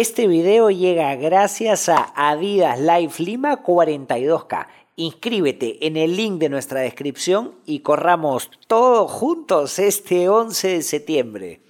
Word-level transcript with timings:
Este 0.00 0.28
video 0.28 0.70
llega 0.70 1.16
gracias 1.16 1.88
a 1.88 2.12
Adidas 2.14 2.78
Life 2.78 3.20
Lima 3.20 3.64
42K. 3.64 4.68
Inscríbete 4.94 5.88
en 5.88 5.96
el 5.96 6.16
link 6.16 6.38
de 6.38 6.48
nuestra 6.48 6.78
descripción 6.78 7.56
y 7.66 7.80
corramos 7.80 8.48
todos 8.68 9.10
juntos 9.10 9.80
este 9.80 10.28
11 10.28 10.68
de 10.68 10.82
septiembre. 10.82 11.60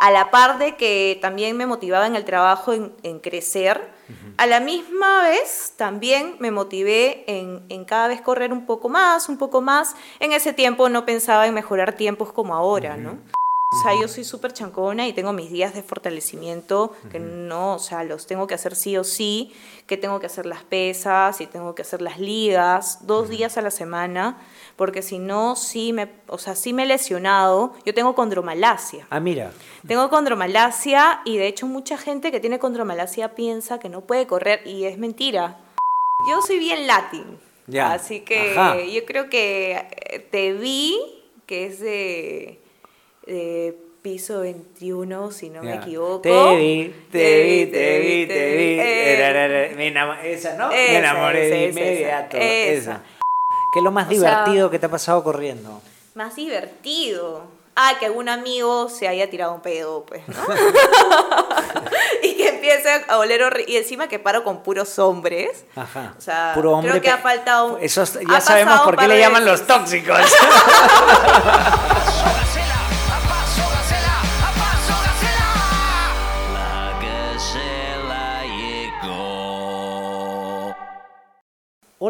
a 0.00 0.12
la 0.12 0.30
par 0.30 0.58
de 0.58 0.76
que 0.76 1.18
también 1.20 1.56
me 1.56 1.66
motivaba 1.66 2.06
en 2.06 2.14
el 2.14 2.24
trabajo 2.24 2.72
en, 2.72 3.18
crecer, 3.18 3.90
a 4.36 4.46
la 4.46 4.60
misma 4.60 5.24
vez 5.24 5.74
también 5.76 6.36
me 6.38 6.52
motivé 6.52 7.24
en, 7.26 7.84
cada 7.84 8.06
vez 8.06 8.20
correr 8.20 8.52
un 8.52 8.64
poco 8.64 8.88
más, 8.88 9.28
un 9.28 9.36
poco 9.36 9.60
más. 9.60 9.96
En 10.20 10.32
ese 10.32 10.52
tiempo 10.52 10.88
no 10.88 11.04
pensaba 11.04 11.48
en 11.48 11.54
mejorar 11.54 11.94
tiempos 11.94 12.32
como 12.32 12.54
ahora, 12.54 12.96
¿no? 12.96 13.18
O 13.78 13.82
sea, 13.82 13.92
yo 14.00 14.08
soy 14.08 14.24
súper 14.24 14.52
chancona 14.52 15.06
y 15.06 15.12
tengo 15.12 15.32
mis 15.32 15.50
días 15.50 15.74
de 15.74 15.82
fortalecimiento 15.82 16.96
que 17.12 17.20
no, 17.20 17.74
o 17.74 17.78
sea, 17.78 18.02
los 18.02 18.26
tengo 18.26 18.46
que 18.46 18.54
hacer 18.54 18.74
sí 18.74 18.96
o 18.96 19.04
sí, 19.04 19.54
que 19.86 19.96
tengo 19.96 20.18
que 20.20 20.26
hacer 20.26 20.46
las 20.46 20.64
pesas 20.64 21.40
y 21.40 21.46
tengo 21.46 21.74
que 21.74 21.82
hacer 21.82 22.02
las 22.02 22.18
ligas 22.18 23.06
dos 23.06 23.28
días 23.28 23.56
a 23.58 23.62
la 23.62 23.70
semana, 23.70 24.38
porque 24.76 25.02
si 25.02 25.18
no, 25.18 25.54
sí 25.54 25.92
me, 25.92 26.08
o 26.26 26.38
sea, 26.38 26.56
sí 26.56 26.72
me 26.72 26.84
he 26.84 26.86
lesionado. 26.86 27.74
Yo 27.84 27.94
tengo 27.94 28.14
condromalacia. 28.14 29.06
Ah, 29.10 29.20
mira. 29.20 29.52
Tengo 29.86 30.08
condromalacia 30.08 31.20
y 31.24 31.36
de 31.36 31.46
hecho 31.46 31.66
mucha 31.66 31.98
gente 31.98 32.32
que 32.32 32.40
tiene 32.40 32.58
condromalacia 32.58 33.34
piensa 33.34 33.78
que 33.78 33.88
no 33.90 34.00
puede 34.00 34.26
correr 34.26 34.66
y 34.66 34.86
es 34.86 34.98
mentira. 34.98 35.58
Yo 36.28 36.42
soy 36.42 36.58
bien 36.58 36.86
latín. 36.86 37.38
Ya. 37.66 37.92
Así 37.92 38.20
que 38.20 38.90
yo 38.92 39.04
creo 39.04 39.28
que 39.28 39.86
eh, 40.10 40.18
te 40.18 40.54
vi, 40.54 40.98
que 41.46 41.66
es 41.66 41.80
de 41.80 42.62
de 43.28 43.76
piso 44.02 44.40
21, 44.40 45.30
si 45.32 45.50
no 45.50 45.62
me 45.62 45.74
equivoco. 45.74 46.22
Te 46.22 46.56
vi, 46.56 46.94
te 47.10 47.42
vi, 47.42 47.66
te 47.66 48.00
vi, 48.00 48.26
te 48.26 48.56
vi. 48.56 48.80
esa, 50.24 50.54
¿no? 50.54 50.68
me 50.68 50.98
enamoré 50.98 51.48
de 51.48 51.68
inmediato. 51.68 52.36
Esa. 52.38 53.02
¿Qué 53.72 53.80
es 53.80 53.84
lo 53.84 53.90
más 53.90 54.08
divertido 54.08 54.70
que 54.70 54.78
te 54.78 54.86
ha 54.86 54.90
pasado 54.90 55.22
corriendo? 55.22 55.82
Más 56.14 56.36
divertido. 56.36 57.58
Ah, 57.80 57.92
que 58.00 58.06
algún 58.06 58.28
amigo 58.28 58.88
se 58.88 59.06
haya 59.06 59.30
tirado 59.30 59.54
un 59.54 59.60
pedo, 59.60 60.04
pues, 60.04 60.26
¿no? 60.26 60.34
y 62.24 62.34
que 62.34 62.48
empiece 62.48 63.04
a 63.06 63.18
oler 63.18 63.44
horrible. 63.44 63.72
Y 63.72 63.76
encima 63.76 64.08
que 64.08 64.18
paro 64.18 64.42
con 64.42 64.64
puros 64.64 64.98
hombres. 64.98 65.64
Ajá. 65.76 66.14
O 66.18 66.20
sea, 66.20 66.54
creo 66.56 67.00
que 67.00 67.10
ha 67.10 67.18
faltado. 67.18 67.78
Eso 67.78 68.02
ya 68.28 68.40
sabemos 68.40 68.80
por 68.80 68.96
qué 68.96 69.06
le 69.06 69.20
llaman 69.20 69.44
los 69.44 69.64
tóxicos. 69.64 70.18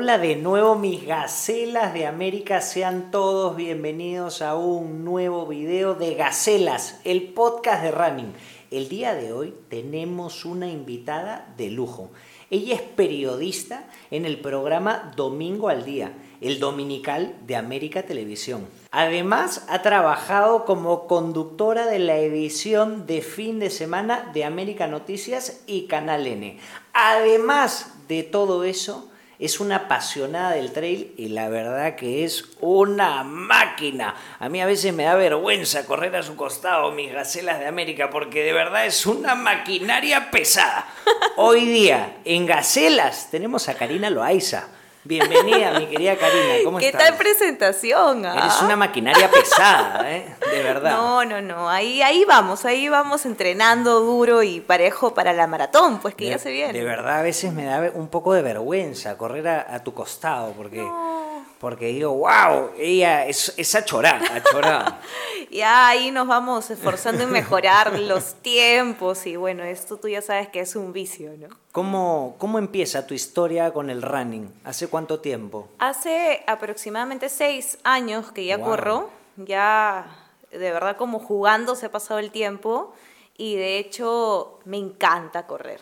Hola 0.00 0.16
de 0.16 0.36
nuevo 0.36 0.76
mis 0.76 1.04
gacelas 1.04 1.92
de 1.92 2.06
América, 2.06 2.60
sean 2.60 3.10
todos 3.10 3.56
bienvenidos 3.56 4.42
a 4.42 4.54
un 4.54 5.04
nuevo 5.04 5.44
video 5.44 5.94
de 5.94 6.14
Gacelas, 6.14 7.00
el 7.02 7.24
podcast 7.32 7.82
de 7.82 7.90
Running. 7.90 8.32
El 8.70 8.88
día 8.88 9.14
de 9.14 9.32
hoy 9.32 9.52
tenemos 9.68 10.44
una 10.44 10.68
invitada 10.68 11.52
de 11.56 11.70
lujo. 11.70 12.10
Ella 12.48 12.76
es 12.76 12.80
periodista 12.80 13.88
en 14.12 14.24
el 14.24 14.40
programa 14.40 15.10
Domingo 15.16 15.68
al 15.68 15.84
Día, 15.84 16.12
el 16.40 16.60
dominical 16.60 17.34
de 17.48 17.56
América 17.56 18.04
Televisión. 18.04 18.68
Además, 18.92 19.66
ha 19.68 19.82
trabajado 19.82 20.64
como 20.64 21.08
conductora 21.08 21.86
de 21.86 21.98
la 21.98 22.18
edición 22.18 23.04
de 23.08 23.20
fin 23.20 23.58
de 23.58 23.70
semana 23.70 24.30
de 24.32 24.44
América 24.44 24.86
Noticias 24.86 25.64
y 25.66 25.88
Canal 25.88 26.28
N. 26.28 26.56
Además 26.92 27.94
de 28.06 28.22
todo 28.22 28.62
eso, 28.62 29.10
es 29.38 29.60
una 29.60 29.76
apasionada 29.76 30.52
del 30.52 30.72
trail 30.72 31.14
y 31.16 31.28
la 31.28 31.48
verdad 31.48 31.94
que 31.94 32.24
es 32.24 32.44
una 32.60 33.22
máquina. 33.22 34.14
A 34.40 34.48
mí 34.48 34.60
a 34.60 34.66
veces 34.66 34.92
me 34.92 35.04
da 35.04 35.14
vergüenza 35.14 35.86
correr 35.86 36.16
a 36.16 36.22
su 36.22 36.34
costado 36.34 36.90
mis 36.92 37.12
gacelas 37.12 37.60
de 37.60 37.66
América 37.66 38.10
porque 38.10 38.42
de 38.42 38.52
verdad 38.52 38.86
es 38.86 39.06
una 39.06 39.34
maquinaria 39.34 40.30
pesada. 40.30 40.86
Hoy 41.36 41.66
día 41.66 42.16
en 42.24 42.46
gacelas 42.46 43.30
tenemos 43.30 43.68
a 43.68 43.74
Karina 43.74 44.10
Loaiza 44.10 44.68
Bienvenida, 45.04 45.78
mi 45.78 45.86
querida 45.86 46.16
Karina. 46.16 46.54
¿Cómo 46.64 46.78
¿Qué 46.78 46.92
tal 46.92 47.16
presentación? 47.16 48.26
Ah? 48.26 48.36
Eres 48.38 48.62
una 48.62 48.76
maquinaria 48.76 49.30
pesada, 49.30 50.10
¿eh? 50.10 50.34
De 50.50 50.62
verdad. 50.62 50.90
No, 50.90 51.24
no, 51.24 51.40
no. 51.40 51.70
Ahí, 51.70 52.02
ahí 52.02 52.24
vamos, 52.24 52.64
ahí 52.64 52.88
vamos 52.88 53.24
entrenando 53.24 54.00
duro 54.00 54.42
y 54.42 54.60
parejo 54.60 55.14
para 55.14 55.32
la 55.32 55.46
maratón, 55.46 56.00
pues 56.00 56.14
que 56.14 56.26
ya 56.26 56.38
se 56.38 56.50
viene. 56.50 56.72
De 56.72 56.84
verdad, 56.84 57.20
a 57.20 57.22
veces 57.22 57.52
me 57.52 57.64
da 57.64 57.90
un 57.94 58.08
poco 58.08 58.34
de 58.34 58.42
vergüenza 58.42 59.16
correr 59.16 59.48
a, 59.48 59.82
tu 59.84 59.94
costado, 59.94 60.52
porque 60.52 60.86
porque 61.60 61.86
digo, 61.86 62.12
wow, 62.12 62.70
ella 62.78 63.26
es, 63.26 63.52
es 63.56 63.74
achorá, 63.74 64.20
achorá. 64.32 65.00
ya 65.50 65.88
ahí 65.88 66.10
nos 66.10 66.28
vamos 66.28 66.70
esforzando 66.70 67.24
en 67.24 67.30
mejorar 67.30 67.98
los 67.98 68.34
tiempos 68.34 69.26
y 69.26 69.36
bueno, 69.36 69.64
esto 69.64 69.96
tú 69.96 70.08
ya 70.08 70.22
sabes 70.22 70.48
que 70.48 70.60
es 70.60 70.76
un 70.76 70.92
vicio, 70.92 71.32
¿no? 71.36 71.48
¿Cómo, 71.72 72.36
¿Cómo 72.38 72.58
empieza 72.58 73.06
tu 73.06 73.14
historia 73.14 73.72
con 73.72 73.90
el 73.90 74.02
running? 74.02 74.52
¿Hace 74.64 74.88
cuánto 74.88 75.20
tiempo? 75.20 75.68
Hace 75.78 76.44
aproximadamente 76.46 77.28
seis 77.28 77.78
años 77.82 78.30
que 78.32 78.44
ya 78.44 78.60
corro, 78.60 79.10
ya 79.36 80.06
de 80.50 80.72
verdad 80.72 80.96
como 80.96 81.18
jugando 81.18 81.74
se 81.74 81.86
ha 81.86 81.92
pasado 81.92 82.20
el 82.20 82.30
tiempo 82.30 82.94
y 83.36 83.56
de 83.56 83.78
hecho 83.78 84.60
me 84.64 84.76
encanta 84.76 85.46
correr, 85.46 85.80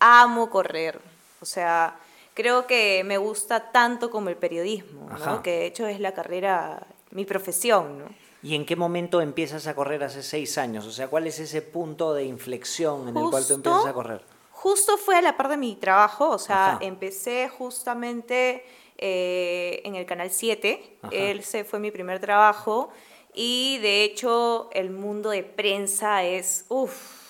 amo 0.00 0.50
correr, 0.50 1.00
o 1.40 1.44
sea 1.44 1.96
creo 2.36 2.66
que 2.66 3.02
me 3.02 3.16
gusta 3.16 3.72
tanto 3.72 4.10
como 4.10 4.28
el 4.28 4.36
periodismo, 4.36 5.08
¿no? 5.08 5.42
que 5.42 5.50
de 5.50 5.66
hecho 5.66 5.86
es 5.86 5.98
la 5.98 6.12
carrera, 6.12 6.86
mi 7.10 7.24
profesión. 7.24 7.98
¿no? 7.98 8.04
¿Y 8.42 8.54
en 8.54 8.66
qué 8.66 8.76
momento 8.76 9.20
empiezas 9.22 9.66
a 9.66 9.74
correr 9.74 10.04
hace 10.04 10.22
seis 10.22 10.58
años? 10.58 10.86
O 10.86 10.92
sea, 10.92 11.08
¿cuál 11.08 11.26
es 11.26 11.40
ese 11.40 11.62
punto 11.62 12.12
de 12.12 12.24
inflexión 12.24 13.08
en 13.08 13.16
el 13.16 13.30
cual 13.30 13.44
tú 13.44 13.54
empiezas 13.54 13.86
a 13.86 13.92
correr? 13.92 14.22
Justo 14.52 14.98
fue 14.98 15.16
a 15.16 15.22
la 15.22 15.36
par 15.36 15.48
de 15.48 15.56
mi 15.56 15.76
trabajo, 15.76 16.28
o 16.28 16.38
sea, 16.38 16.78
empecé 16.80 17.48
justamente 17.48 18.64
eh, 18.98 19.80
en 19.84 19.94
el 19.94 20.04
Canal 20.04 20.30
7, 20.30 20.98
ese 21.10 21.64
fue 21.64 21.78
mi 21.78 21.90
primer 21.90 22.20
trabajo, 22.20 22.90
y 23.34 23.78
de 23.78 24.04
hecho 24.04 24.68
el 24.72 24.90
mundo 24.90 25.30
de 25.30 25.42
prensa 25.42 26.22
es, 26.24 26.66
uff, 26.68 27.25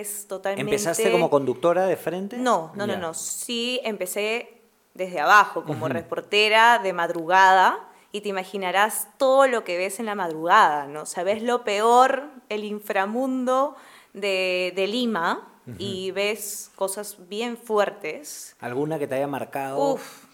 es 0.00 0.26
totalmente... 0.26 0.70
¿Empezaste 0.70 1.10
como 1.10 1.30
conductora 1.30 1.86
de 1.86 1.96
frente? 1.96 2.36
No, 2.36 2.72
no, 2.74 2.86
no, 2.86 2.96
no. 2.96 3.14
Sí, 3.14 3.80
empecé 3.84 4.62
desde 4.94 5.20
abajo, 5.20 5.64
como 5.64 5.88
reportera 5.88 6.78
de 6.78 6.92
madrugada, 6.92 7.88
y 8.12 8.20
te 8.20 8.28
imaginarás 8.28 9.08
todo 9.18 9.48
lo 9.48 9.64
que 9.64 9.76
ves 9.76 9.98
en 9.98 10.06
la 10.06 10.14
madrugada, 10.14 10.86
¿no? 10.86 11.04
Sabes 11.04 11.42
lo 11.42 11.64
peor, 11.64 12.30
el 12.48 12.62
inframundo 12.62 13.74
de, 14.12 14.72
Lima, 14.88 15.48
y 15.78 16.12
ves 16.12 16.70
cosas 16.76 17.28
bien 17.28 17.56
fuertes. 17.56 18.54
¿Alguna 18.60 18.98
que 18.98 19.08
te 19.08 19.16
haya 19.16 19.26
marcado? 19.26 19.94
Uf, 19.94 20.24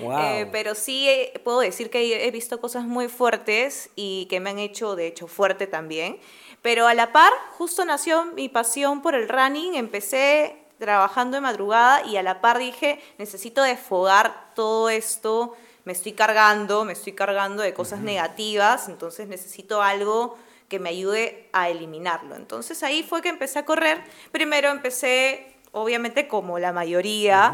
eh, 0.00 0.48
pero 0.50 0.74
sí 0.74 1.08
eh, 1.08 1.40
puedo 1.42 1.60
decir 1.60 1.90
que 1.90 2.26
he 2.26 2.30
visto 2.30 2.60
cosas 2.60 2.84
muy 2.84 3.08
fuertes 3.08 3.90
y 3.96 4.26
que 4.26 4.40
me 4.40 4.50
han 4.50 4.58
hecho, 4.58 4.96
de 4.96 5.06
hecho, 5.06 5.26
fuerte 5.26 5.66
también. 5.66 6.18
Pero 6.64 6.86
a 6.86 6.94
la 6.94 7.12
par, 7.12 7.30
justo 7.58 7.84
nació 7.84 8.24
mi 8.24 8.48
pasión 8.48 9.02
por 9.02 9.14
el 9.14 9.28
running, 9.28 9.74
empecé 9.74 10.64
trabajando 10.78 11.34
de 11.34 11.42
madrugada 11.42 12.06
y 12.06 12.16
a 12.16 12.22
la 12.22 12.40
par 12.40 12.56
dije, 12.56 13.02
necesito 13.18 13.62
desfogar 13.62 14.54
todo 14.54 14.88
esto, 14.88 15.54
me 15.84 15.92
estoy 15.92 16.12
cargando, 16.12 16.86
me 16.86 16.94
estoy 16.94 17.12
cargando 17.12 17.62
de 17.62 17.74
cosas 17.74 18.00
negativas, 18.00 18.88
entonces 18.88 19.28
necesito 19.28 19.82
algo 19.82 20.38
que 20.70 20.78
me 20.78 20.88
ayude 20.88 21.50
a 21.52 21.68
eliminarlo. 21.68 22.34
Entonces 22.34 22.82
ahí 22.82 23.02
fue 23.02 23.20
que 23.20 23.28
empecé 23.28 23.58
a 23.58 23.66
correr. 23.66 24.02
Primero 24.32 24.70
empecé, 24.70 25.56
obviamente 25.70 26.28
como 26.28 26.58
la 26.58 26.72
mayoría, 26.72 27.52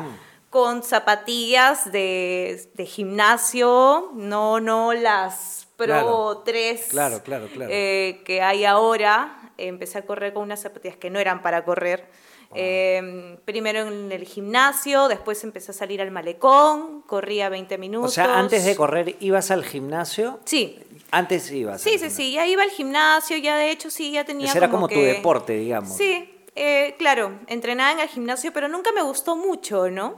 con 0.50 0.84
zapatillas 0.84 1.90
de, 1.90 2.70
de, 2.74 2.86
gimnasio, 2.86 4.12
no, 4.14 4.60
no 4.60 4.92
las 4.92 5.66
Pro 5.86 6.42
3 6.44 6.86
claro, 6.88 7.22
claro, 7.22 7.48
claro. 7.52 7.70
Eh, 7.72 8.22
que 8.24 8.42
hay 8.42 8.64
ahora. 8.64 9.36
Empecé 9.58 9.98
a 9.98 10.06
correr 10.06 10.32
con 10.32 10.42
unas 10.42 10.60
zapatillas 10.60 10.96
que 10.96 11.10
no 11.10 11.18
eran 11.18 11.42
para 11.42 11.64
correr. 11.64 12.08
Em, 12.52 13.36
primero 13.44 13.86
en 13.86 14.10
el 14.10 14.24
gimnasio, 14.24 15.06
después 15.06 15.44
empecé 15.44 15.70
a 15.70 15.74
salir 15.74 16.00
al 16.00 16.10
malecón, 16.10 17.02
corría 17.02 17.48
20 17.48 17.78
minutos. 17.78 18.10
O 18.10 18.14
sea, 18.14 18.38
antes 18.38 18.64
de 18.64 18.74
correr, 18.74 19.16
¿ibas 19.20 19.52
al 19.52 19.64
gimnasio? 19.64 20.40
Sí. 20.46 20.78
Antes 21.12 21.50
ibas. 21.52 21.80
Sí, 21.80 21.98
sí, 21.98 22.10
sí, 22.10 22.32
ya 22.32 22.46
iba 22.46 22.62
al 22.62 22.70
gimnasio, 22.70 23.36
ya 23.36 23.56
de 23.56 23.70
hecho 23.70 23.90
sí, 23.90 24.10
ya 24.12 24.24
tenía... 24.24 24.48
Ese 24.48 24.58
era 24.58 24.70
como 24.70 24.88
tu 24.88 24.98
deporte, 24.98 25.52
digamos. 25.52 25.96
Sí, 25.96 26.39
eh, 26.56 26.96
claro, 26.98 27.38
entrenaba 27.46 27.92
en 27.92 28.00
el 28.00 28.08
gimnasio, 28.08 28.52
pero 28.52 28.68
nunca 28.68 28.90
me 28.92 29.02
gustó 29.02 29.36
mucho, 29.36 29.88
¿no? 29.90 30.16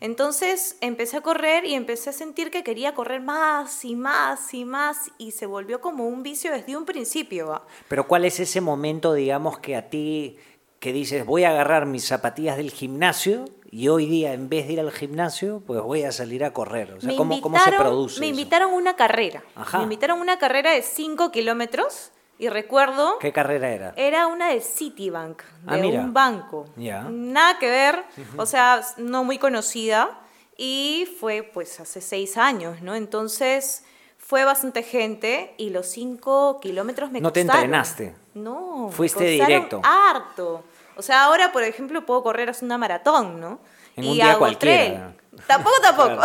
Entonces 0.00 0.76
empecé 0.80 1.16
a 1.16 1.20
correr 1.22 1.64
y 1.64 1.74
empecé 1.74 2.10
a 2.10 2.12
sentir 2.12 2.50
que 2.50 2.62
quería 2.62 2.94
correr 2.94 3.20
más 3.20 3.84
y 3.84 3.96
más 3.96 4.54
y 4.54 4.64
más 4.64 5.10
y 5.18 5.32
se 5.32 5.46
volvió 5.46 5.80
como 5.80 6.06
un 6.06 6.22
vicio 6.22 6.52
desde 6.52 6.76
un 6.76 6.84
principio. 6.84 7.62
Pero 7.88 8.06
¿cuál 8.06 8.24
es 8.24 8.38
ese 8.38 8.60
momento, 8.60 9.12
digamos, 9.12 9.58
que 9.58 9.74
a 9.74 9.90
ti, 9.90 10.36
que 10.78 10.92
dices, 10.92 11.26
voy 11.26 11.44
a 11.44 11.50
agarrar 11.50 11.86
mis 11.86 12.06
zapatillas 12.06 12.56
del 12.56 12.70
gimnasio 12.70 13.44
y 13.70 13.88
hoy 13.88 14.06
día 14.06 14.34
en 14.34 14.48
vez 14.48 14.68
de 14.68 14.74
ir 14.74 14.80
al 14.80 14.92
gimnasio, 14.92 15.62
pues 15.66 15.80
voy 15.80 16.04
a 16.04 16.12
salir 16.12 16.44
a 16.44 16.52
correr? 16.52 16.92
O 16.92 17.00
sea, 17.00 17.16
¿cómo, 17.16 17.34
se 17.58 17.72
produce? 17.72 18.20
Me 18.20 18.28
invitaron 18.28 18.72
a 18.72 18.76
una 18.76 18.94
carrera. 18.94 19.42
Me 19.74 19.82
invitaron 19.82 20.18
a 20.18 20.22
una 20.22 20.38
carrera 20.38 20.70
de 20.72 20.82
5 20.82 21.32
kilómetros 21.32 22.12
y 22.42 22.48
recuerdo... 22.48 23.20
¿Qué 23.20 23.32
carrera 23.32 23.70
era? 23.70 23.94
Era 23.94 24.26
una 24.26 24.48
de 24.48 24.60
Citibank, 24.60 25.44
ah, 25.64 25.76
de 25.76 25.86
un 25.86 26.12
banco. 26.12 26.66
Nada 26.76 27.56
que 27.60 27.70
ver, 27.70 28.04
o 28.36 28.46
sea, 28.46 28.82
no 28.96 29.22
muy 29.22 29.38
conocida. 29.38 30.18
Y 30.56 31.08
fue 31.20 31.44
pues 31.44 31.78
hace 31.78 32.00
seis 32.00 32.36
años, 32.36 32.82
¿no? 32.82 32.96
Entonces 32.96 33.84
fue 34.18 34.44
bastante 34.44 34.82
gente 34.82 35.54
y 35.56 35.70
los 35.70 35.86
cinco 35.86 36.58
kilómetros 36.60 37.12
me 37.12 37.20
¿No 37.20 37.32
te 37.32 37.42
entrenaste? 37.42 38.16
No. 38.34 38.90
Fuiste 38.90 39.22
directo. 39.22 39.80
Harto. 39.84 40.64
O 40.96 41.02
sea, 41.02 41.22
ahora, 41.22 41.52
por 41.52 41.62
ejemplo, 41.62 42.04
puedo 42.04 42.24
correr 42.24 42.50
hasta 42.50 42.64
una 42.64 42.76
maratón, 42.76 43.40
¿no? 43.40 43.60
En 43.94 44.02
y 44.02 44.08
un 44.08 44.14
día 44.14 44.36
cualquiera. 44.36 45.14
Tampoco, 45.46 45.76
tampoco. 45.80 46.22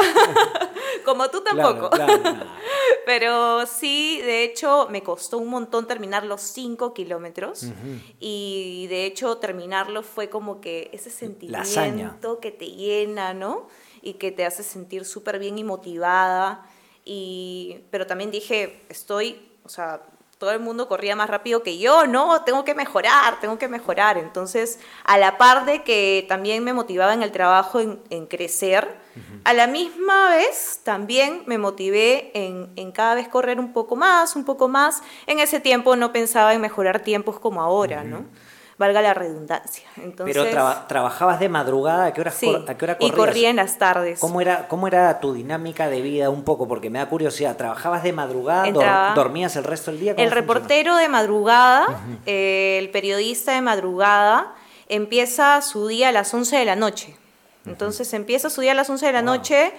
Como 1.06 1.30
tú 1.30 1.42
tampoco. 1.42 1.90
Pero 3.06 3.66
sí, 3.66 4.20
de 4.22 4.44
hecho, 4.44 4.88
me 4.90 5.02
costó 5.02 5.38
un 5.38 5.48
montón 5.48 5.88
terminar 5.88 6.26
los 6.26 6.42
cinco 6.42 6.94
kilómetros. 6.94 7.68
Y 8.20 8.88
de 8.90 9.06
hecho, 9.06 9.38
terminarlo 9.38 10.04
fue 10.04 10.30
como 10.30 10.60
que 10.60 10.90
ese 10.92 11.10
sentimiento 11.10 12.40
que 12.42 12.52
te 12.52 12.66
llena, 12.66 13.34
¿no? 13.34 13.70
Y 14.02 14.16
que 14.16 14.32
te 14.34 14.46
hace 14.46 14.64
sentir 14.64 15.06
súper 15.06 15.40
bien 15.40 15.58
y 15.58 15.64
motivada. 15.64 16.70
Y, 17.06 17.86
pero 17.90 18.06
también 18.06 18.30
dije, 18.30 18.84
estoy, 18.90 19.50
o 19.64 19.70
sea, 19.70 20.02
todo 20.38 20.52
el 20.52 20.60
mundo 20.60 20.88
corría 20.88 21.16
más 21.16 21.30
rápido 21.30 21.64
que 21.64 21.80
yo, 21.80 22.06
no, 22.06 22.44
tengo 22.44 22.64
que 22.64 22.76
mejorar, 22.76 23.40
tengo 23.40 23.58
que 23.58 23.68
mejorar. 23.68 24.18
Entonces, 24.18 24.80
a 25.04 25.18
la 25.18 25.38
par 25.38 25.66
de 25.66 25.84
que 25.84 26.26
también 26.28 26.64
me 26.64 26.74
motivaba 26.74 27.14
en 27.14 27.24
el 27.24 27.32
trabajo 27.32 27.80
en, 27.80 28.26
crecer, 28.28 28.88
a 29.46 29.54
la 29.54 29.66
misma 29.66 30.30
vez 30.30 30.82
también 30.84 31.42
me 31.48 31.58
motivé 31.58 32.32
en, 32.36 32.70
en, 32.76 32.92
cada 32.92 33.16
vez 33.16 33.28
correr 33.28 33.60
un 33.60 33.74
poco 33.74 33.96
más, 33.96 34.36
un 34.36 34.46
poco 34.46 34.68
más. 34.68 35.02
En 35.26 35.40
ese 35.40 35.60
tiempo 35.60 35.96
no 35.96 36.14
pensaba 36.14 36.54
en 36.54 36.62
mejorar 36.62 37.00
tiempos 37.00 37.40
como 37.40 37.62
ahora, 37.62 38.04
¿no? 38.04 38.26
Valga 38.78 39.02
la 39.02 39.14
redundancia. 39.14 39.88
Entonces, 39.98 40.38
Pero 40.38 40.76
trabajabas 40.88 41.40
de 41.40 41.50
madrugada, 41.50 42.06
¿a 42.06 42.14
qué, 42.14 42.22
hora, 42.22 42.32
¿a 42.32 42.78
qué 42.78 42.86
hora 42.86 42.98
corrías? 42.98 43.14
Y 43.14 43.16
corría 43.16 43.50
en 43.50 43.56
las 43.56 43.78
tardes. 43.78 44.20
¿Cómo 44.20 44.40
era, 44.40 44.68
¿Cómo 44.68 44.88
era 44.88 45.20
tu 45.20 45.34
dinámica 45.34 45.90
de 45.90 46.02
vida 46.02 46.30
un 46.30 46.44
poco? 46.44 46.68
Porque 46.68 46.90
me 46.90 47.00
da 47.00 47.10
curiosidad, 47.10 47.58
¿trabajabas 47.58 48.04
de 48.04 48.14
madrugada? 48.14 49.14
¿Dormías 49.16 49.56
el 49.56 49.64
resto 49.64 49.92
del 49.92 50.00
día? 50.00 50.14
El 50.18 50.32
reportero 50.32 50.96
de 50.96 51.10
madrugada, 51.10 51.88
eh, 52.26 52.78
el 52.80 52.90
periodista 52.90 53.54
de 53.54 53.62
madrugada, 53.62 54.54
empieza 54.90 55.62
su 55.62 55.88
día 55.88 56.10
a 56.10 56.12
las 56.12 56.34
11 56.34 56.58
de 56.58 56.66
la 56.66 56.76
noche. 56.76 57.18
Entonces 57.66 58.14
empieza 58.14 58.50
su 58.50 58.62
día 58.62 58.72
a 58.72 58.76
las 58.76 58.90
11 58.90 59.08
de 59.08 59.12
la 59.12 59.22
noche, 59.22 59.74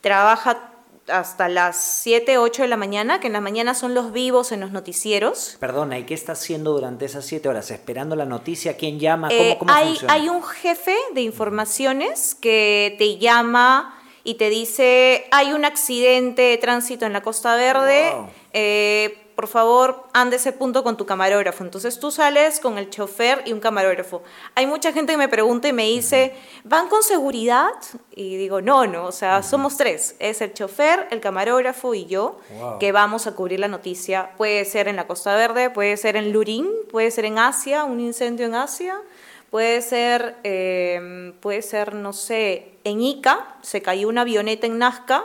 trabaja 0.00 0.69
hasta 1.12 1.48
las 1.48 1.76
7, 1.76 2.38
8 2.38 2.62
de 2.62 2.68
la 2.68 2.76
mañana, 2.76 3.20
que 3.20 3.26
en 3.26 3.32
la 3.32 3.40
mañana 3.40 3.74
son 3.74 3.94
los 3.94 4.12
vivos 4.12 4.52
en 4.52 4.60
los 4.60 4.70
noticieros. 4.70 5.56
Perdona, 5.60 5.98
¿y 5.98 6.04
qué 6.04 6.14
está 6.14 6.32
haciendo 6.32 6.72
durante 6.72 7.04
esas 7.04 7.24
7 7.26 7.48
horas? 7.48 7.70
¿Esperando 7.70 8.16
la 8.16 8.26
noticia? 8.26 8.76
¿Quién 8.76 8.98
llama? 8.98 9.28
¿Cómo, 9.28 9.40
eh, 9.40 9.56
cómo 9.58 9.72
hay, 9.72 9.88
funciona? 9.88 10.14
hay 10.14 10.28
un 10.28 10.42
jefe 10.42 10.96
de 11.14 11.22
informaciones 11.22 12.34
que 12.34 12.94
te 12.98 13.18
llama 13.18 13.96
y 14.24 14.34
te 14.34 14.50
dice, 14.50 15.26
hay 15.30 15.52
un 15.52 15.64
accidente 15.64 16.42
de 16.42 16.58
tránsito 16.58 17.06
en 17.06 17.12
la 17.12 17.22
Costa 17.22 17.56
Verde, 17.56 18.12
eh, 18.52 19.29
por 19.40 19.48
favor, 19.48 20.04
ande 20.12 20.36
ese 20.36 20.52
punto 20.52 20.84
con 20.84 20.98
tu 20.98 21.06
camarógrafo. 21.06 21.64
Entonces 21.64 21.98
tú 21.98 22.10
sales 22.10 22.60
con 22.60 22.76
el 22.76 22.90
chofer 22.90 23.40
y 23.46 23.54
un 23.54 23.60
camarógrafo. 23.60 24.22
Hay 24.54 24.66
mucha 24.66 24.92
gente 24.92 25.14
que 25.14 25.16
me 25.16 25.30
pregunta 25.30 25.66
y 25.66 25.72
me 25.72 25.84
dice, 25.84 26.34
¿van 26.62 26.88
con 26.88 27.02
seguridad? 27.02 27.72
Y 28.14 28.36
digo, 28.36 28.60
no, 28.60 28.86
no, 28.86 29.06
o 29.06 29.12
sea, 29.12 29.42
somos 29.42 29.78
tres. 29.78 30.14
Es 30.18 30.42
el 30.42 30.52
chofer, 30.52 31.08
el 31.10 31.20
camarógrafo 31.20 31.94
y 31.94 32.04
yo 32.04 32.38
que 32.80 32.92
vamos 32.92 33.26
a 33.26 33.32
cubrir 33.32 33.60
la 33.60 33.68
noticia. 33.68 34.32
Puede 34.36 34.66
ser 34.66 34.88
en 34.88 34.96
la 34.96 35.06
Costa 35.06 35.34
Verde, 35.34 35.70
puede 35.70 35.96
ser 35.96 36.16
en 36.16 36.34
Lurín, 36.34 36.68
puede 36.90 37.10
ser 37.10 37.24
en 37.24 37.38
Asia, 37.38 37.84
un 37.84 37.98
incendio 37.98 38.44
en 38.44 38.56
Asia. 38.56 39.00
Puede 39.48 39.80
ser, 39.80 40.36
em, 40.42 41.32
puede 41.40 41.62
ser, 41.62 41.94
no 41.94 42.12
sé, 42.12 42.74
en 42.84 43.00
Ica, 43.00 43.56
se 43.62 43.80
cayó 43.80 44.10
una 44.10 44.20
avioneta 44.20 44.66
en 44.66 44.76
Nazca 44.76 45.24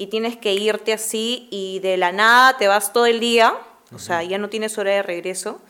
y 0.00 0.06
tienes 0.06 0.34
que 0.38 0.54
irte 0.54 0.94
así 0.94 1.46
y 1.50 1.78
de 1.80 1.98
la 1.98 2.10
nada 2.10 2.56
te 2.56 2.68
vas 2.68 2.94
todo 2.94 3.04
el 3.04 3.20
día, 3.20 3.54
o 3.94 3.98
sea, 3.98 4.22
ya 4.22 4.38
no 4.38 4.48
tienes 4.48 4.78
hora 4.78 4.92
de 4.92 5.02
regreso. 5.02 5.60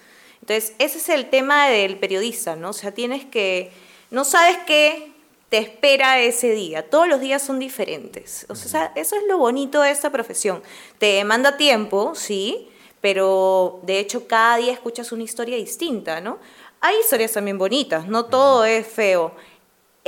Entonces, 0.40 0.74
ese 0.78 0.98
es 0.98 1.08
el 1.08 1.28
tema 1.28 1.68
del 1.68 1.98
periodista, 1.98 2.54
¿no? 2.54 2.70
O 2.70 2.72
sea, 2.72 2.92
tienes 2.92 3.24
que, 3.24 3.72
no 4.12 4.24
sabes 4.24 4.58
qué 4.68 5.10
te 5.48 5.58
espera 5.58 6.20
ese 6.20 6.52
día, 6.52 6.88
todos 6.88 7.08
los 7.08 7.20
días 7.20 7.42
son 7.42 7.58
diferentes. 7.58 8.46
O 8.48 8.54
sea, 8.54 8.92
eso 8.94 9.16
es 9.16 9.22
lo 9.28 9.36
bonito 9.36 9.82
de 9.82 9.90
esta 9.90 10.10
profesión. 10.10 10.62
Te 10.98 11.06
demanda 11.06 11.56
tiempo, 11.56 12.12
sí, 12.14 12.68
pero 13.00 13.80
de 13.82 13.98
hecho 13.98 14.28
cada 14.28 14.58
día 14.58 14.72
escuchas 14.72 15.10
una 15.10 15.24
historia 15.24 15.56
distinta, 15.56 16.20
¿no? 16.20 16.38
Hay 16.80 16.94
historias 17.00 17.32
también 17.32 17.58
bonitas, 17.58 18.06
no 18.06 18.26
todo 18.26 18.64
es 18.64 18.86
feo. 18.86 19.34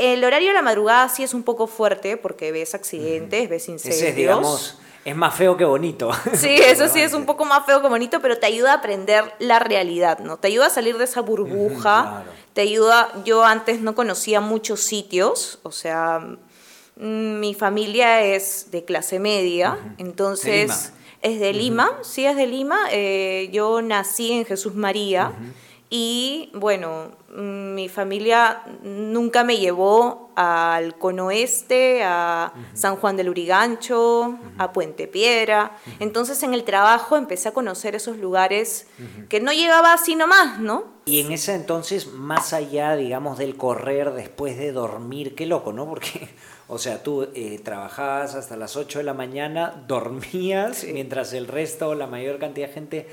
El 0.03 0.25
horario 0.25 0.49
de 0.49 0.55
la 0.55 0.63
madrugada 0.63 1.09
sí 1.09 1.23
es 1.23 1.33
un 1.33 1.45
poco 1.45 1.69
fuerte 1.69 2.17
porque 2.17 2.51
ves 2.51 2.75
accidentes, 2.75 3.49
ves 3.49 3.69
incendios. 3.69 4.01
Ese 4.01 4.09
es, 4.09 4.17
digamos, 4.17 4.79
es 5.05 5.15
más 5.17 5.35
feo 5.35 5.57
que 5.57 5.65
bonito. 5.65 6.11
Sí, 6.35 6.49
eso 6.67 6.89
sí 6.89 7.01
es 7.01 7.13
un 7.13 7.25
poco 7.25 7.45
más 7.45 7.65
feo 7.67 7.81
que 7.81 7.89
bonito, 7.89 8.21
pero 8.21 8.39
te 8.39 8.47
ayuda 8.47 8.73
a 8.73 8.77
aprender 8.79 9.33
la 9.39 9.59
realidad, 9.59 10.19
¿no? 10.19 10.39
Te 10.39 10.49
ayuda 10.49 10.67
a 10.67 10.71
salir 10.71 10.99
de 10.99 11.05
esa 11.05 11.21
burbuja, 11.21 12.25
te 12.53 12.63
ayuda, 12.63 13.13
yo 13.25 13.45
antes 13.45 13.81
no 13.81 13.95
conocía 13.95 14.41
muchos 14.41 14.81
sitios, 14.81 15.61
o 15.63 15.71
sea, 15.71 16.19
mm, 16.97 17.39
mi 17.41 17.55
familia 17.55 18.23
es 18.23 18.71
de 18.71 18.85
clase 18.85 19.19
media, 19.19 19.79
entonces... 19.99 20.93
Es 21.23 21.39
de 21.39 21.53
Lima, 21.53 21.89
sí 22.03 22.27
es 22.27 22.35
de 22.35 22.49
Lima. 22.49 22.77
Eh, 22.91 23.49
yo 23.53 23.81
nací 23.81 24.33
en 24.33 24.45
Jesús 24.45 24.75
María. 24.75 25.33
Y 25.95 26.49
bueno, 26.55 27.11
mm, 27.37 27.75
mi 27.75 27.91
familia 27.91 28.63
nunca 28.83 29.45
me 29.45 29.59
llevó 29.59 30.31
al 30.37 30.97
Cono 30.97 31.27
Oeste, 31.27 32.03
a 32.03 32.55
San 32.73 32.97
Juan 32.97 33.19
del 33.19 33.29
Urigancho, 33.29 34.39
a 34.57 34.73
Puente 34.73 35.07
Piedra. 35.07 35.77
Entonces 36.01 36.43
en 36.45 36.55
el 36.55 36.65
trabajo 36.65 37.19
empecé 37.19 37.51
a 37.51 37.53
conocer 37.53 37.95
esos 37.95 38.17
lugares 38.17 38.87
que 39.29 39.41
no 39.41 39.53
llegaba 39.53 39.93
así 39.93 40.17
nomás, 40.17 40.59
¿no? 40.61 40.85
Y 41.05 41.21
en 41.21 41.31
ese 41.33 41.55
entonces, 41.55 42.07
más 42.07 42.55
allá, 42.55 42.97
digamos, 42.97 43.37
del 43.37 43.57
correr 43.57 44.13
después 44.13 44.57
de 44.57 44.73
dormir, 44.73 45.35
qué 45.35 45.45
loco, 45.45 45.75
¿no? 45.75 45.87
Porque, 45.87 46.29
o 46.69 46.79
sea, 46.79 47.03
tú 47.03 47.29
eh, 47.35 47.61
trabajabas 47.63 48.35
hasta 48.35 48.57
las 48.57 48.77
8 48.77 49.01
de 49.01 49.05
la 49.05 49.13
mañana, 49.13 49.85
dormías, 49.89 50.85
mientras 50.91 51.35
el 51.35 51.49
resto, 51.49 51.95
la 51.95 52.07
mayor 52.07 52.39
cantidad 52.39 52.69
de 52.69 52.73
gente 52.73 53.09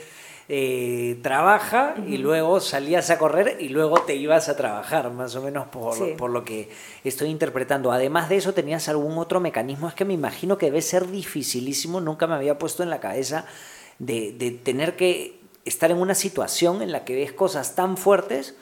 eh, 0.51 1.19
trabaja 1.21 1.93
y 2.07 2.17
luego 2.17 2.59
salías 2.59 3.11
a 3.11 3.19
correr 3.19 3.57
y 3.59 3.69
luego 3.69 4.01
te 4.01 4.15
ibas 4.15 4.49
a 4.49 4.57
trabajar, 4.57 5.11
más 5.11 5.35
o 5.35 5.43
menos 5.43 5.67
por, 5.67 6.17
por, 6.17 6.31
lo 6.31 6.43
que 6.43 6.69
estoy 7.03 7.29
interpretando. 7.29 7.91
Además 7.91 8.29
de 8.29 8.37
eso, 8.37 8.51
¿tenías 8.55 8.89
algún 8.89 9.19
otro 9.19 9.39
mecanismo? 9.39 9.87
Es 9.87 9.93
que 9.93 10.05
me 10.05 10.13
imagino 10.15 10.57
que 10.57 10.65
debe 10.65 10.81
ser 10.81 11.05
dificilísimo, 11.05 12.01
nunca 12.01 12.25
me 12.25 12.33
había 12.33 12.57
puesto 12.57 12.81
en 12.81 12.89
la 12.89 12.99
cabeza 12.99 13.45
de, 13.99 14.31
de 14.31 14.49
tener 14.49 14.95
que 14.95 15.39
estar 15.65 15.91
en 15.91 15.97
una 15.97 16.15
situación 16.15 16.81
en 16.81 16.91
la 16.91 17.05
que 17.05 17.13
ves 17.13 17.31
cosas 17.31 17.75
tan 17.75 17.95
fuertes 17.95 18.55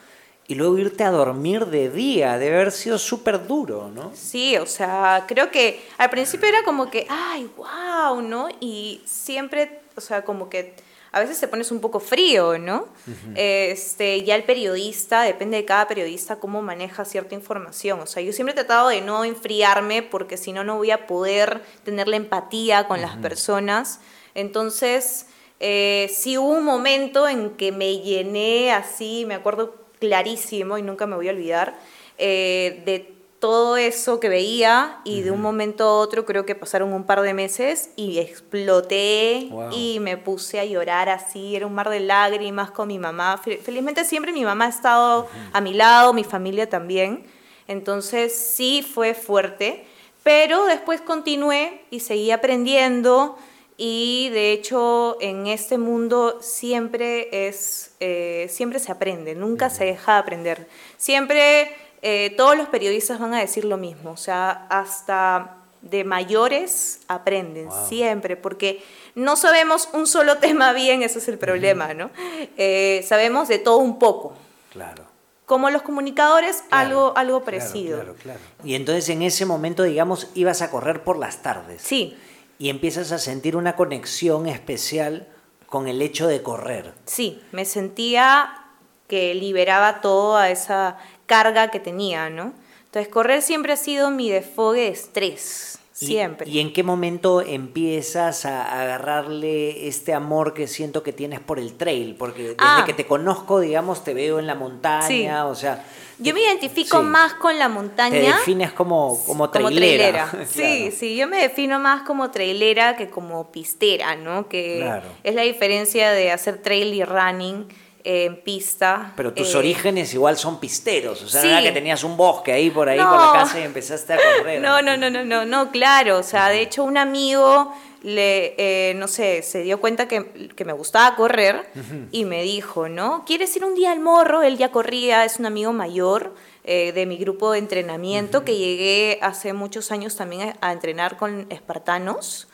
y 0.46 0.56
luego 0.56 0.77
irte 0.77 1.06
a 1.06 1.12
dormir 1.12 1.67
de 1.67 1.89
día, 1.89 2.38
debe 2.38 2.56
haber 2.56 2.74
sido 2.74 2.98
súper 2.98 3.48
duro, 3.48 3.89
¿no? 3.94 4.12
Sí, 4.13 4.58
o 4.58 4.65
sea, 4.65 5.24
creo 5.25 5.51
que 5.51 5.82
al 5.98 6.10
principio 6.10 6.50
era 6.50 6.63
como 6.63 6.89
que, 6.89 7.08
ay, 7.10 7.50
wow, 7.56 8.22
¿no? 8.22 8.50
Y 8.60 9.01
siempre, 9.06 9.79
o 9.96 10.01
sea, 10.01 10.25
como 10.25 10.50
que 10.50 10.74
a 11.17 11.19
veces 11.19 11.39
te 11.39 11.47
pones 11.47 11.71
un 11.71 11.79
poco 11.79 12.00
frío, 12.00 12.57
¿no? 12.57 12.88
este, 13.36 14.24
ya 14.24 14.36
el 14.36 14.43
periodista, 14.43 15.24
depende 15.24 15.57
de 15.57 15.65
cada 15.65 15.88
periodista 15.88 16.39
cómo 16.39 16.62
maneja 16.62 17.05
cierta 17.05 17.36
información. 17.36 18.00
O 18.00 18.05
sea, 18.05 18.21
yo 18.21 18.31
siempre 18.31 18.51
he 18.53 18.55
tratado 18.55 18.89
de 18.89 19.01
no 19.01 19.25
enfriarme 19.25 20.03
porque 20.03 20.38
si 20.38 20.53
no, 20.53 20.63
no 20.63 20.77
voy 20.77 20.91
a 20.91 21.07
poder 21.07 21.62
tener 21.83 22.07
la 22.07 22.17
empatía 22.17 22.88
con 22.88 23.01
las 23.01 23.17
personas. 23.17 24.00
Entonces, 24.36 25.25
eh, 25.59 26.12
sí 26.13 26.38
hubo 26.38 26.50
un 26.50 26.63
momento 26.63 27.27
en 27.27 27.51
que 27.51 27.71
me 27.71 28.00
llené 28.00 28.71
así, 28.71 29.25
me 29.25 29.33
acuerdo 29.33 29.75
clarísimo 30.00 30.77
y 30.77 30.83
nunca 30.83 31.07
me 31.07 31.15
voy 31.15 31.27
a 31.27 31.31
olvidar, 31.31 31.75
eh, 32.17 32.83
de 32.86 33.16
todo 33.39 33.77
eso 33.77 34.20
que 34.20 34.29
veía 34.29 35.00
y 35.03 35.22
de 35.22 35.32
un 35.32 35.41
momento 35.41 35.84
a 35.84 35.94
otro 35.94 36.25
creo 36.25 36.46
que 36.46 36.56
pasaron 36.56 36.91
un 36.91 37.03
par 37.03 37.22
de 37.22 37.34
meses 37.34 37.91
y 37.96 38.17
exploté 38.17 39.50
y 39.72 40.00
me 40.01 40.17
puse 40.17 40.60
a 40.60 40.65
llorar 40.65 41.10
así, 41.10 41.56
era 41.56 41.67
un 41.67 41.75
mar 41.75 41.89
de 41.89 42.00
lágrimas 42.00 42.72
con 42.72 42.88
mi 42.88 42.98
mamá. 42.98 43.38
Felizmente 43.38 44.06
siempre 44.06 44.32
mi 44.32 44.44
mamá 44.44 44.65
ha 44.65 44.70
estado 44.70 45.27
a 45.53 45.62
mi 45.62 45.74
lado, 45.74 46.13
mi 46.13 46.24
familia 46.24 46.67
también, 46.67 47.25
entonces 47.67 48.36
sí 48.36 48.82
fue 48.82 49.13
fuerte, 49.13 49.86
pero 50.24 50.65
después 50.65 51.01
continué 51.01 51.84
y 51.91 52.00
seguí 52.00 52.32
aprendiendo 52.32 53.38
y 53.77 54.29
de 54.29 54.51
hecho 54.51 55.17
en 55.22 55.46
este 55.46 55.77
mundo 55.77 56.39
siempre 56.41 57.48
es, 57.48 57.91
eh, 58.00 58.48
siempre 58.50 58.79
se 58.79 58.91
aprende, 58.91 59.36
nunca 59.36 59.70
se 59.70 59.86
deja 59.86 60.13
de 60.13 60.20
aprender, 60.20 60.67
siempre 60.98 61.70
eh, 62.01 62.33
todos 62.37 62.57
los 62.57 62.67
periodistas 62.67 63.19
van 63.19 63.33
a 63.33 63.39
decir 63.39 63.65
lo 63.65 63.77
mismo, 63.77 64.11
o 64.11 64.17
sea, 64.17 64.67
hasta 64.69 65.57
de 65.81 66.03
mayores 66.03 66.99
aprenden 67.07 67.69
siempre, 67.87 68.35
porque 68.35 68.83
no 69.15 69.35
sabemos 69.35 69.89
un 69.93 70.07
solo 70.07 70.37
tema 70.39 70.73
bien, 70.73 71.01
ese 71.01 71.19
es 71.19 71.27
el 71.27 71.37
problema, 71.37 71.93
¿no? 71.93 72.09
Eh, 72.57 73.03
sabemos 73.07 73.47
de 73.47 73.59
todo 73.59 73.77
un 73.77 73.99
poco. 73.99 74.33
Claro. 74.71 75.03
Como 75.45 75.69
los 75.69 75.81
comunicadores, 75.81 76.63
algo, 76.71 77.13
algo 77.15 77.43
parecido. 77.43 77.97
Claro, 77.99 78.15
claro, 78.21 78.39
y 78.65 78.75
entonces 78.75 79.07
en 79.09 79.21
ese 79.21 79.45
momento, 79.45 79.83
digamos, 79.83 80.29
ibas 80.35 80.61
a 80.61 80.69
correr 80.69 81.03
por 81.03 81.17
las 81.17 81.41
tardes. 81.41 81.81
Sí. 81.81 82.17
Y 82.59 82.69
empiezas 82.69 83.11
a 83.13 83.17
sentir 83.17 83.55
una 83.55 83.75
conexión 83.75 84.47
especial 84.47 85.27
con 85.67 85.87
el 85.87 86.01
hecho 86.01 86.27
de 86.27 86.41
correr. 86.41 86.93
Sí, 87.05 87.41
me 87.51 87.63
sentía 87.63 88.65
que 89.07 89.33
liberaba 89.33 90.01
toda 90.01 90.49
esa 90.49 90.97
carga 91.27 91.69
que 91.69 91.79
tenía, 91.79 92.31
¿no? 92.31 92.53
Entonces, 92.86 93.13
correr 93.13 93.43
siempre 93.43 93.74
ha 93.74 93.77
sido 93.77 94.10
mi 94.10 94.31
desfogue 94.31 94.81
de 94.81 94.88
estrés, 94.88 95.77
siempre. 95.91 96.50
¿Y 96.50 96.60
en 96.60 96.72
qué 96.72 96.84
momento 96.84 97.41
empiezas 97.41 98.46
a 98.46 98.81
agarrarle 98.81 99.88
este 99.88 100.13
amor 100.13 100.53
que 100.53 100.67
siento 100.67 101.03
que 101.03 101.12
tienes 101.13 101.41
por 101.41 101.60
el 101.60 101.74
trail? 101.75 102.15
Porque 102.17 102.43
desde 102.43 102.55
ah. 102.60 102.84
que 102.86 102.93
te 102.93 103.05
conozco, 103.05 103.60
digamos, 103.60 104.03
te 104.03 104.13
veo 104.13 104.39
en 104.39 104.48
la 104.48 104.55
montaña, 104.55 105.46
o 105.46 105.53
sea... 105.53 105.86
Yo 106.19 106.34
me 106.34 106.41
identifico 106.41 107.03
más 107.03 107.36
con 107.36 107.60
la 107.60 107.69
montaña. 107.69 108.19
Te 108.19 108.25
defines 108.25 108.72
como, 108.72 109.24
como 109.25 109.51
trailera. 109.51 110.31
Sí, 110.50 110.89
sí, 110.91 111.15
yo 111.15 111.27
me 111.27 111.38
defino 111.38 111.77
más 111.79 112.01
como 112.01 112.31
trailera 112.31 112.96
que 112.96 113.10
como 113.10 113.51
pistera, 113.51 114.15
¿no? 114.15 114.50
Que 114.50 114.89
es 115.24 115.36
la 115.36 115.43
diferencia 115.43 116.12
de 116.12 116.31
hacer 116.31 116.60
trail 116.63 116.91
y 116.93 117.03
running 117.03 117.67
en 118.09 118.37
pista. 118.37 119.11
Pero 119.17 119.33
tus 119.33 119.53
eh, 119.53 119.57
orígenes 119.57 120.13
igual 120.13 120.37
son 120.37 120.61
pisteros, 120.61 121.21
o 121.23 121.27
sea, 121.27 121.41
sí. 121.41 121.63
que 121.63 121.73
tenías 121.73 122.05
un 122.05 122.15
bosque 122.15 122.53
ahí 122.53 122.69
por 122.69 122.87
ahí 122.87 122.97
por 122.97 123.11
la 123.11 123.31
casa 123.33 123.59
y 123.59 123.63
empezaste 123.63 124.13
a 124.13 124.17
correr. 124.17 124.61
No, 124.61 124.81
no, 124.81 124.95
no, 124.95 125.09
no, 125.09 125.25
no, 125.25 125.43
no, 125.43 125.71
claro, 125.71 126.19
o 126.19 126.23
sea, 126.23 126.47
de 126.47 126.61
hecho 126.61 126.85
un 126.85 126.97
amigo 126.97 127.73
le, 128.03 128.55
eh, 128.57 128.93
no 128.93 129.09
sé, 129.09 129.41
se 129.41 129.61
dio 129.61 129.81
cuenta 129.81 130.07
que, 130.07 130.49
que 130.55 130.63
me 130.63 130.71
gustaba 130.71 131.17
correr 131.17 131.69
y 132.13 132.23
me 132.23 132.43
dijo, 132.43 132.87
¿no? 132.87 133.25
¿Quieres 133.25 133.53
ir 133.57 133.65
un 133.65 133.75
día 133.75 133.91
al 133.91 133.99
morro? 133.99 134.41
Él 134.41 134.57
ya 134.57 134.71
corría, 134.71 135.25
es 135.25 135.37
un 135.39 135.45
amigo 135.45 135.73
mayor. 135.73 136.33
Eh, 136.69 136.91
de 136.91 137.05
mi 137.05 137.15
grupo 137.15 137.53
de 137.53 137.59
entrenamiento 137.59 138.43
que 138.43 138.57
llegué 138.57 139.19
hace 139.21 139.53
muchos 139.53 139.89
años 139.89 140.17
también 140.17 140.53
a, 140.59 140.73
entrenar 140.73 141.15
con 141.15 141.45
espartanos. 141.49 142.49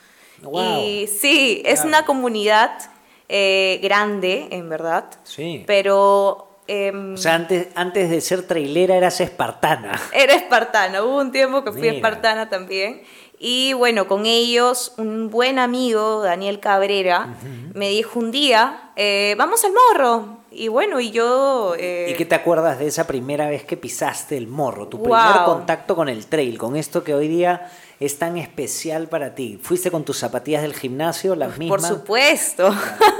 Y 0.78 1.08
sí, 1.08 1.62
es 1.64 1.84
una 1.84 2.04
comunidad 2.04 2.93
eh, 3.28 3.80
grande, 3.82 4.48
en 4.50 4.68
verdad. 4.68 5.04
Sí. 5.24 5.64
Pero... 5.66 6.50
Em, 6.66 7.12
o 7.12 7.16
sea, 7.18 7.34
antes, 7.34 7.68
antes 7.74 8.08
de 8.08 8.22
ser 8.22 8.46
trailera 8.46 8.96
eras 8.96 9.20
espartana. 9.20 10.00
Era 10.14 10.34
espartana, 10.34 11.02
hubo 11.02 11.18
un 11.18 11.30
tiempo 11.30 11.62
que 11.62 11.72
fui 11.72 11.88
espartana 11.88 12.48
también. 12.48 13.02
Y 13.38 13.74
bueno, 13.74 14.06
con 14.08 14.24
ellos, 14.24 14.94
un 14.96 15.28
buen 15.28 15.58
amigo, 15.58 16.22
Daniel 16.22 16.60
Cabrera, 16.60 17.34
me 17.74 17.90
dijo 17.90 18.18
un 18.18 18.30
día, 18.30 18.92
eh, 18.96 19.34
vamos 19.36 19.62
al 19.64 19.72
morro. 19.72 20.38
Y 20.50 20.68
bueno, 20.68 21.00
y 21.00 21.10
yo... 21.10 21.74
Eh, 21.76 22.06
¿Y 22.10 22.14
qué 22.14 22.24
te 22.24 22.36
acuerdas 22.36 22.78
de 22.78 22.86
esa 22.86 23.06
primera 23.06 23.48
vez 23.48 23.64
que 23.64 23.76
pisaste 23.76 24.36
el 24.36 24.46
morro? 24.46 24.88
Tu 24.88 25.02
primer 25.02 25.44
contacto 25.44 25.96
con 25.96 26.08
el 26.08 26.26
trail, 26.26 26.56
con 26.56 26.76
esto 26.76 27.02
que 27.04 27.12
hoy 27.12 27.28
día 27.28 27.70
es 28.04 28.18
tan 28.18 28.36
especial 28.38 29.08
para 29.08 29.34
ti? 29.34 29.58
¿Fuiste 29.62 29.90
con 29.90 30.04
tus 30.04 30.18
zapatillas 30.18 30.62
del 30.62 30.74
gimnasio, 30.74 31.34
las 31.34 31.58
mismas? 31.58 31.80
Por 31.80 31.88
supuesto, 31.88 32.74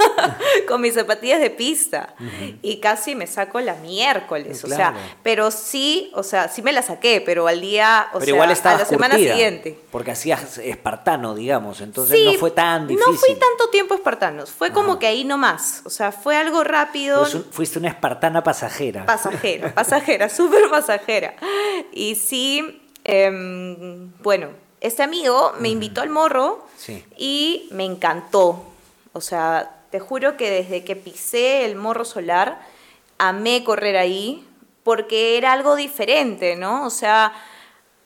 con 0.67 0.81
mis 0.81 0.93
zapatillas 0.93 1.39
de 1.39 1.49
pista. 1.49 2.15
Y 2.61 2.79
casi 2.79 3.15
me 3.15 3.27
saco 3.27 3.59
la 3.59 3.75
miércoles, 3.75 4.63
o 4.63 4.67
sea, 4.67 4.93
pero 5.23 5.51
sí, 5.51 6.11
o 6.13 6.23
sea, 6.23 6.47
sí 6.49 6.61
me 6.61 6.73
la 6.73 6.81
saqué, 6.81 7.21
pero 7.25 7.47
al 7.47 7.61
día, 7.61 8.07
o 8.13 8.21
sea, 8.21 8.43
a 8.43 8.77
la 8.77 8.85
semana 8.85 9.15
siguiente. 9.15 9.77
Porque 9.91 10.11
hacías 10.11 10.57
espartano, 10.57 11.35
digamos, 11.35 11.81
entonces 11.81 12.19
no 12.25 12.33
fue 12.33 12.51
tan 12.51 12.87
difícil. 12.87 13.11
No 13.13 13.17
fui 13.17 13.35
tanto 13.35 13.69
tiempo 13.69 13.95
espartanos, 13.95 14.51
fue 14.51 14.71
como 14.71 14.99
que 14.99 15.07
ahí 15.07 15.23
nomás, 15.23 15.81
o 15.85 15.89
sea, 15.89 16.11
fue 16.11 16.35
algo 16.35 16.63
rápido. 16.63 17.21
Pues 17.21 17.37
fuiste 17.51 17.79
una 17.79 17.89
espartana 17.89 18.43
pasajera. 18.43 19.05
Pasajera, 19.05 19.73
pasajera, 19.73 20.29
súper 20.29 20.69
pasajera. 20.69 21.35
Y 21.91 22.15
sí, 22.15 22.81
em, 23.03 24.11
bueno, 24.21 24.64
este 24.85 25.03
amigo 25.03 25.53
me 25.59 25.69
invitó 25.69 26.01
al 26.01 26.09
morro 26.09 26.65
y 27.17 27.67
me 27.71 27.85
encantó. 27.85 28.63
O 29.13 29.21
sea, 29.21 29.81
te 29.89 29.99
juro 29.99 30.37
que 30.37 30.49
desde 30.49 30.83
que 30.83 30.95
pisé 30.95 31.65
el 31.65 31.75
morro 31.75 32.05
solar, 32.05 32.59
amé 33.17 33.63
correr 33.63 33.97
ahí 33.97 34.45
porque 34.83 35.37
era 35.37 35.53
algo 35.53 35.75
diferente, 35.75 36.55
¿no? 36.55 36.85
O 36.85 36.89
sea, 36.89 37.33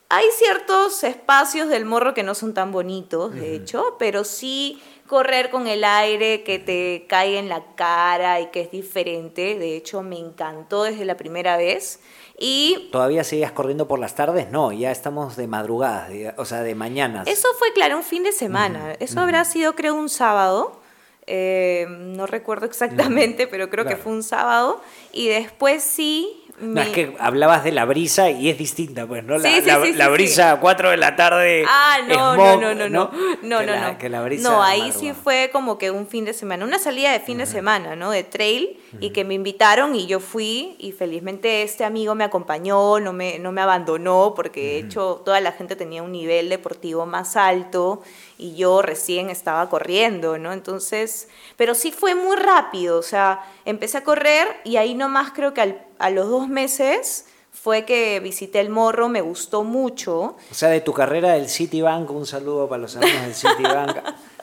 hay 0.07 0.25
ciertos 0.31 1.03
espacios 1.03 1.67
del 1.67 1.85
morro 1.85 2.13
que 2.13 2.23
no 2.23 2.33
son 2.35 2.53
tan 2.53 2.71
bonitos, 2.71 3.33
de 3.33 3.55
hecho, 3.55 3.95
pero 3.99 4.23
sí 4.23 4.81
correr 5.09 5.49
con 5.49 5.65
el 5.65 5.83
aire 5.83 6.43
que 6.43 6.59
te 6.59 7.07
cae 7.09 7.39
en 7.39 7.49
la 7.49 7.63
cara 7.75 8.39
y 8.39 8.51
que 8.51 8.61
es 8.61 8.71
diferente. 8.71 9.57
De 9.57 9.75
hecho, 9.75 10.03
me 10.03 10.19
encantó 10.19 10.83
desde 10.83 11.03
la 11.03 11.17
primera 11.17 11.57
vez. 11.57 11.99
Y 12.37 12.89
¿Todavía 12.91 13.23
seguías 13.23 13.51
corriendo 13.51 13.87
por 13.87 13.97
las 13.97 14.13
tardes? 14.13 14.51
No, 14.51 14.71
ya 14.71 14.91
estamos 14.91 15.35
de 15.35 15.47
madrugadas, 15.47 16.11
o 16.37 16.45
sea, 16.45 16.61
de 16.61 16.75
mañanas. 16.75 17.27
Eso 17.27 17.47
fue, 17.57 17.73
claro, 17.73 17.97
un 17.97 18.03
fin 18.03 18.23
de 18.23 18.31
semana. 18.31 18.93
Eso 18.99 19.19
habrá 19.19 19.43
sido, 19.45 19.75
creo, 19.75 19.95
un 19.95 20.09
sábado. 20.09 20.79
Eh, 21.25 21.87
no 21.89 22.27
recuerdo 22.27 22.67
exactamente, 22.67 23.47
pero 23.51 23.69
creo 23.69 23.85
que 23.85 23.95
fue 23.95 24.13
un 24.13 24.23
sábado. 24.23 24.79
Y 25.11 25.27
después 25.27 25.83
sí, 25.83 26.38
no, 26.61 26.81
es 26.81 26.89
que 26.89 27.15
hablabas 27.19 27.63
de 27.63 27.71
la 27.71 27.85
brisa 27.85 28.29
y 28.29 28.49
es 28.49 28.57
distinta, 28.57 29.07
pues, 29.07 29.23
¿no? 29.23 29.37
La, 29.37 29.59
la, 29.95 30.09
brisa 30.09 30.51
a 30.51 30.59
4 30.59 30.89
de 30.89 30.97
la 30.97 31.15
tarde. 31.15 31.63
Ah, 31.67 31.99
no, 32.07 32.35
no, 32.35 32.57
no, 32.57 32.75
no, 32.75 32.89
no. 32.89 33.11
No, 33.41 33.61
no, 33.61 33.61
la, 33.61 33.91
no. 33.91 33.97
Que 33.97 34.09
la 34.09 34.21
brisa 34.21 34.49
no 34.49 34.61
ahí 34.61 34.91
sí 34.91 35.13
fue 35.13 35.49
como 35.51 35.77
que 35.77 35.91
un 35.91 36.07
fin 36.07 36.25
de 36.25 36.33
semana, 36.33 36.65
una 36.65 36.79
salida 36.79 37.11
de 37.11 37.19
fin 37.19 37.37
de 37.37 37.45
semana, 37.45 37.95
¿no? 37.95 38.11
De 38.11 38.23
trail 38.23 38.77
y 38.99 39.11
que 39.11 39.23
me 39.23 39.33
invitaron 39.33 39.95
y 39.95 40.07
yo 40.07 40.19
fui 40.19 40.75
y 40.79 40.91
felizmente 40.91 41.63
este 41.63 41.85
amigo 41.85 42.15
me 42.15 42.23
acompañó, 42.23 42.99
no 42.99 43.13
me, 43.13 43.39
no 43.39 43.51
me 43.51 43.61
abandonó 43.61 44.33
porque 44.35 44.61
de 44.61 44.77
hecho 44.79 45.21
toda 45.23 45.39
la 45.41 45.51
gente 45.51 45.75
tenía 45.75 46.03
un 46.03 46.11
nivel 46.11 46.49
deportivo 46.49 47.05
más 47.05 47.35
alto 47.35 48.01
y 48.39 48.55
yo 48.55 48.81
recién 48.81 49.29
estaba 49.29 49.69
corriendo, 49.69 50.37
¿no? 50.39 50.53
Entonces, 50.53 51.27
pero 51.57 51.75
sí 51.75 51.91
fue 51.91 52.15
muy 52.15 52.37
rápido, 52.37 52.97
o 52.97 53.03
sea, 53.03 53.41
empecé 53.65 53.97
a 53.97 54.03
correr 54.03 54.47
y 54.63 54.77
ahí 54.77 54.95
nomás 54.95 55.31
creo 55.31 55.53
que 55.53 55.77
a 55.99 56.09
los 56.09 56.29
dos 56.29 56.47
meses 56.47 57.25
fue 57.51 57.83
que 57.83 58.19
visité 58.21 58.61
el 58.61 58.69
morro, 58.69 59.09
me 59.09 59.21
gustó 59.21 59.63
mucho. 59.63 60.37
O 60.49 60.53
sea, 60.53 60.69
de 60.69 60.79
tu 60.79 60.93
carrera 60.93 61.33
del 61.33 61.49
Citibank, 61.49 62.09
un 62.11 62.25
saludo 62.25 62.69
para 62.69 62.81
los 62.81 62.95
amigos 62.95 63.21
del 63.21 63.35
Citibank. 63.35 63.97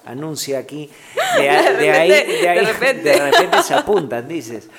Anuncia 0.06 0.58
aquí. 0.58 0.90
De, 1.36 1.50
ahí, 1.90 2.08
de, 2.08 2.72
repente. 2.72 3.62
se 3.62 3.74
apuntan, 3.74 4.26
dices. 4.26 4.70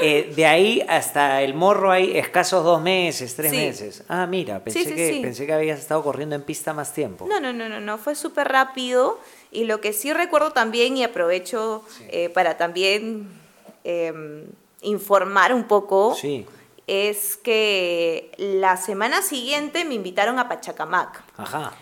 Eh, 0.00 0.32
de 0.34 0.46
ahí 0.46 0.82
hasta 0.88 1.42
el 1.42 1.52
morro 1.52 1.90
hay 1.90 2.16
escasos 2.16 2.64
dos 2.64 2.80
meses, 2.80 3.34
tres 3.34 3.52
meses. 3.52 4.02
Ah, 4.08 4.26
mira, 4.26 4.64
pensé, 4.64 4.94
que, 4.94 5.20
pensé 5.22 5.46
que 5.46 5.52
habías 5.52 5.78
estado 5.78 6.02
corriendo 6.02 6.34
en 6.34 6.42
pista 6.42 6.72
más 6.72 6.94
tiempo. 6.94 7.26
No, 7.28 7.38
no, 7.38 7.52
no, 7.52 7.68
no, 7.68 7.80
no 7.80 7.98
fue 7.98 8.14
súper 8.14 8.48
rápido. 8.48 9.18
Y 9.50 9.64
lo 9.64 9.80
que 9.80 9.92
sí 9.92 10.12
recuerdo 10.12 10.52
también, 10.52 10.96
y 10.96 11.04
aprovecho 11.04 11.84
eh, 12.08 12.30
para 12.30 12.56
también 12.56 13.28
em, 13.84 14.46
informar 14.80 15.52
un 15.52 15.64
poco, 15.64 16.16
es 16.86 17.36
que 17.36 18.32
la 18.38 18.76
semana 18.76 19.20
siguiente 19.20 19.84
me 19.84 19.94
invitaron 19.94 20.38
a 20.38 20.48
Pachacamac. 20.48 21.22
Ajá. 21.36 21.72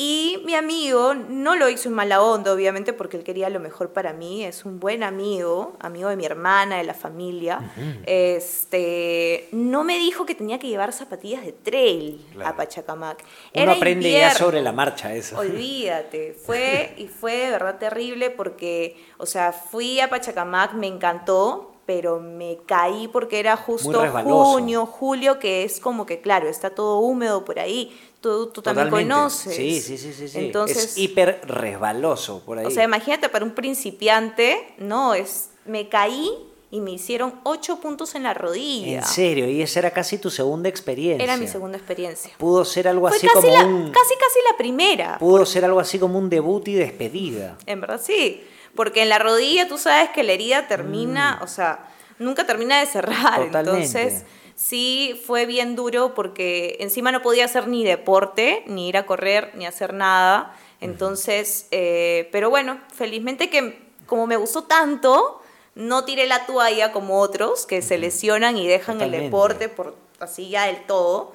Y 0.00 0.40
mi 0.44 0.54
amigo 0.54 1.16
no 1.16 1.56
lo 1.56 1.68
hizo 1.68 1.88
en 1.88 1.96
mala 1.96 2.22
onda, 2.22 2.52
obviamente, 2.52 2.92
porque 2.92 3.16
él 3.16 3.24
quería 3.24 3.50
lo 3.50 3.58
mejor 3.58 3.92
para 3.92 4.12
mí. 4.12 4.44
Es 4.44 4.64
un 4.64 4.78
buen 4.78 5.02
amigo, 5.02 5.76
amigo 5.80 6.08
de 6.08 6.14
mi 6.14 6.24
hermana, 6.24 6.76
de 6.76 6.84
la 6.84 6.94
familia. 6.94 7.72
Este, 8.06 9.48
no 9.50 9.82
me 9.82 9.98
dijo 9.98 10.24
que 10.24 10.36
tenía 10.36 10.60
que 10.60 10.68
llevar 10.68 10.92
zapatillas 10.92 11.44
de 11.44 11.50
trail 11.50 12.24
a 12.44 12.54
Pachacamac. 12.54 13.24
Uno 13.52 13.72
aprende 13.72 14.12
ya 14.12 14.32
sobre 14.32 14.62
la 14.62 14.70
marcha 14.70 15.12
eso. 15.12 15.36
Olvídate. 15.36 16.32
Fue 16.46 16.94
y 16.96 17.08
fue 17.08 17.36
de 17.36 17.50
verdad 17.50 17.78
terrible 17.80 18.30
porque, 18.30 19.04
o 19.16 19.26
sea, 19.26 19.50
fui 19.50 19.98
a 19.98 20.08
Pachacamac, 20.08 20.74
me 20.74 20.86
encantó, 20.86 21.74
pero 21.88 22.20
me 22.20 22.58
caí 22.66 23.08
porque 23.08 23.40
era 23.40 23.56
justo 23.56 24.04
junio, 24.22 24.84
julio, 24.84 25.38
que 25.38 25.64
es 25.64 25.80
como 25.80 26.04
que, 26.04 26.20
claro, 26.20 26.46
está 26.46 26.68
todo 26.68 26.98
húmedo 26.98 27.46
por 27.46 27.58
ahí. 27.58 27.98
Tú, 28.20 28.48
tú 28.48 28.60
también 28.60 28.90
conoces. 28.90 29.56
Sí, 29.56 29.80
sí, 29.80 29.96
sí, 29.96 30.12
sí. 30.12 30.38
Entonces, 30.38 30.84
es 30.84 30.98
hiper 30.98 31.40
resbaloso 31.46 32.42
por 32.44 32.58
ahí. 32.58 32.66
O 32.66 32.70
sea, 32.70 32.84
imagínate 32.84 33.30
para 33.30 33.42
un 33.42 33.52
principiante, 33.52 34.74
no, 34.76 35.14
es, 35.14 35.48
me 35.64 35.88
caí 35.88 36.30
y 36.70 36.80
me 36.80 36.90
hicieron 36.90 37.40
ocho 37.44 37.80
puntos 37.80 38.14
en 38.14 38.24
la 38.24 38.34
rodilla. 38.34 38.98
En 38.98 39.04
serio, 39.06 39.48
y 39.48 39.62
esa 39.62 39.78
era 39.78 39.90
casi 39.90 40.18
tu 40.18 40.28
segunda 40.28 40.68
experiencia. 40.68 41.24
Era 41.24 41.38
mi 41.38 41.48
segunda 41.48 41.78
experiencia. 41.78 42.32
Pudo 42.36 42.66
ser 42.66 42.86
algo 42.86 43.08
así 43.08 43.26
como 43.26 43.48
un... 43.48 43.90
Casi, 43.92 44.14
casi 44.14 44.38
la 44.50 44.58
primera. 44.58 45.16
Pudo 45.18 45.46
ser 45.46 45.64
algo 45.64 45.80
así 45.80 45.98
como 45.98 46.18
un 46.18 46.28
debut 46.28 46.68
y 46.68 46.74
despedida. 46.74 47.56
En 47.64 47.80
verdad 47.80 47.98
sí. 47.98 48.42
Porque 48.78 49.02
en 49.02 49.08
la 49.08 49.18
rodilla 49.18 49.66
tú 49.66 49.76
sabes 49.76 50.10
que 50.10 50.22
la 50.22 50.34
herida 50.34 50.68
termina, 50.68 51.38
mm. 51.40 51.42
o 51.42 51.48
sea, 51.48 51.88
nunca 52.20 52.46
termina 52.46 52.78
de 52.78 52.86
cerrar. 52.86 53.42
Entonces, 53.42 54.22
sí 54.54 55.20
fue 55.26 55.46
bien 55.46 55.74
duro 55.74 56.14
porque 56.14 56.76
encima 56.78 57.10
no 57.10 57.20
podía 57.20 57.46
hacer 57.46 57.66
ni 57.66 57.82
deporte, 57.82 58.62
ni 58.68 58.88
ir 58.88 58.96
a 58.96 59.04
correr, 59.04 59.50
ni 59.56 59.66
hacer 59.66 59.94
nada. 59.94 60.54
Entonces, 60.80 61.66
eh, 61.72 62.28
pero 62.30 62.50
bueno, 62.50 62.80
felizmente 62.94 63.50
que 63.50 63.80
como 64.06 64.28
me 64.28 64.36
gustó 64.36 64.62
tanto, 64.62 65.42
no 65.74 66.04
tiré 66.04 66.28
la 66.28 66.46
toalla 66.46 66.92
como 66.92 67.18
otros 67.18 67.66
que 67.66 67.82
se 67.82 67.98
lesionan 67.98 68.56
y 68.56 68.68
dejan 68.68 69.00
el 69.00 69.10
deporte 69.10 69.68
por 69.68 69.96
así 70.20 70.50
ya 70.50 70.66
del 70.66 70.86
todo 70.86 71.32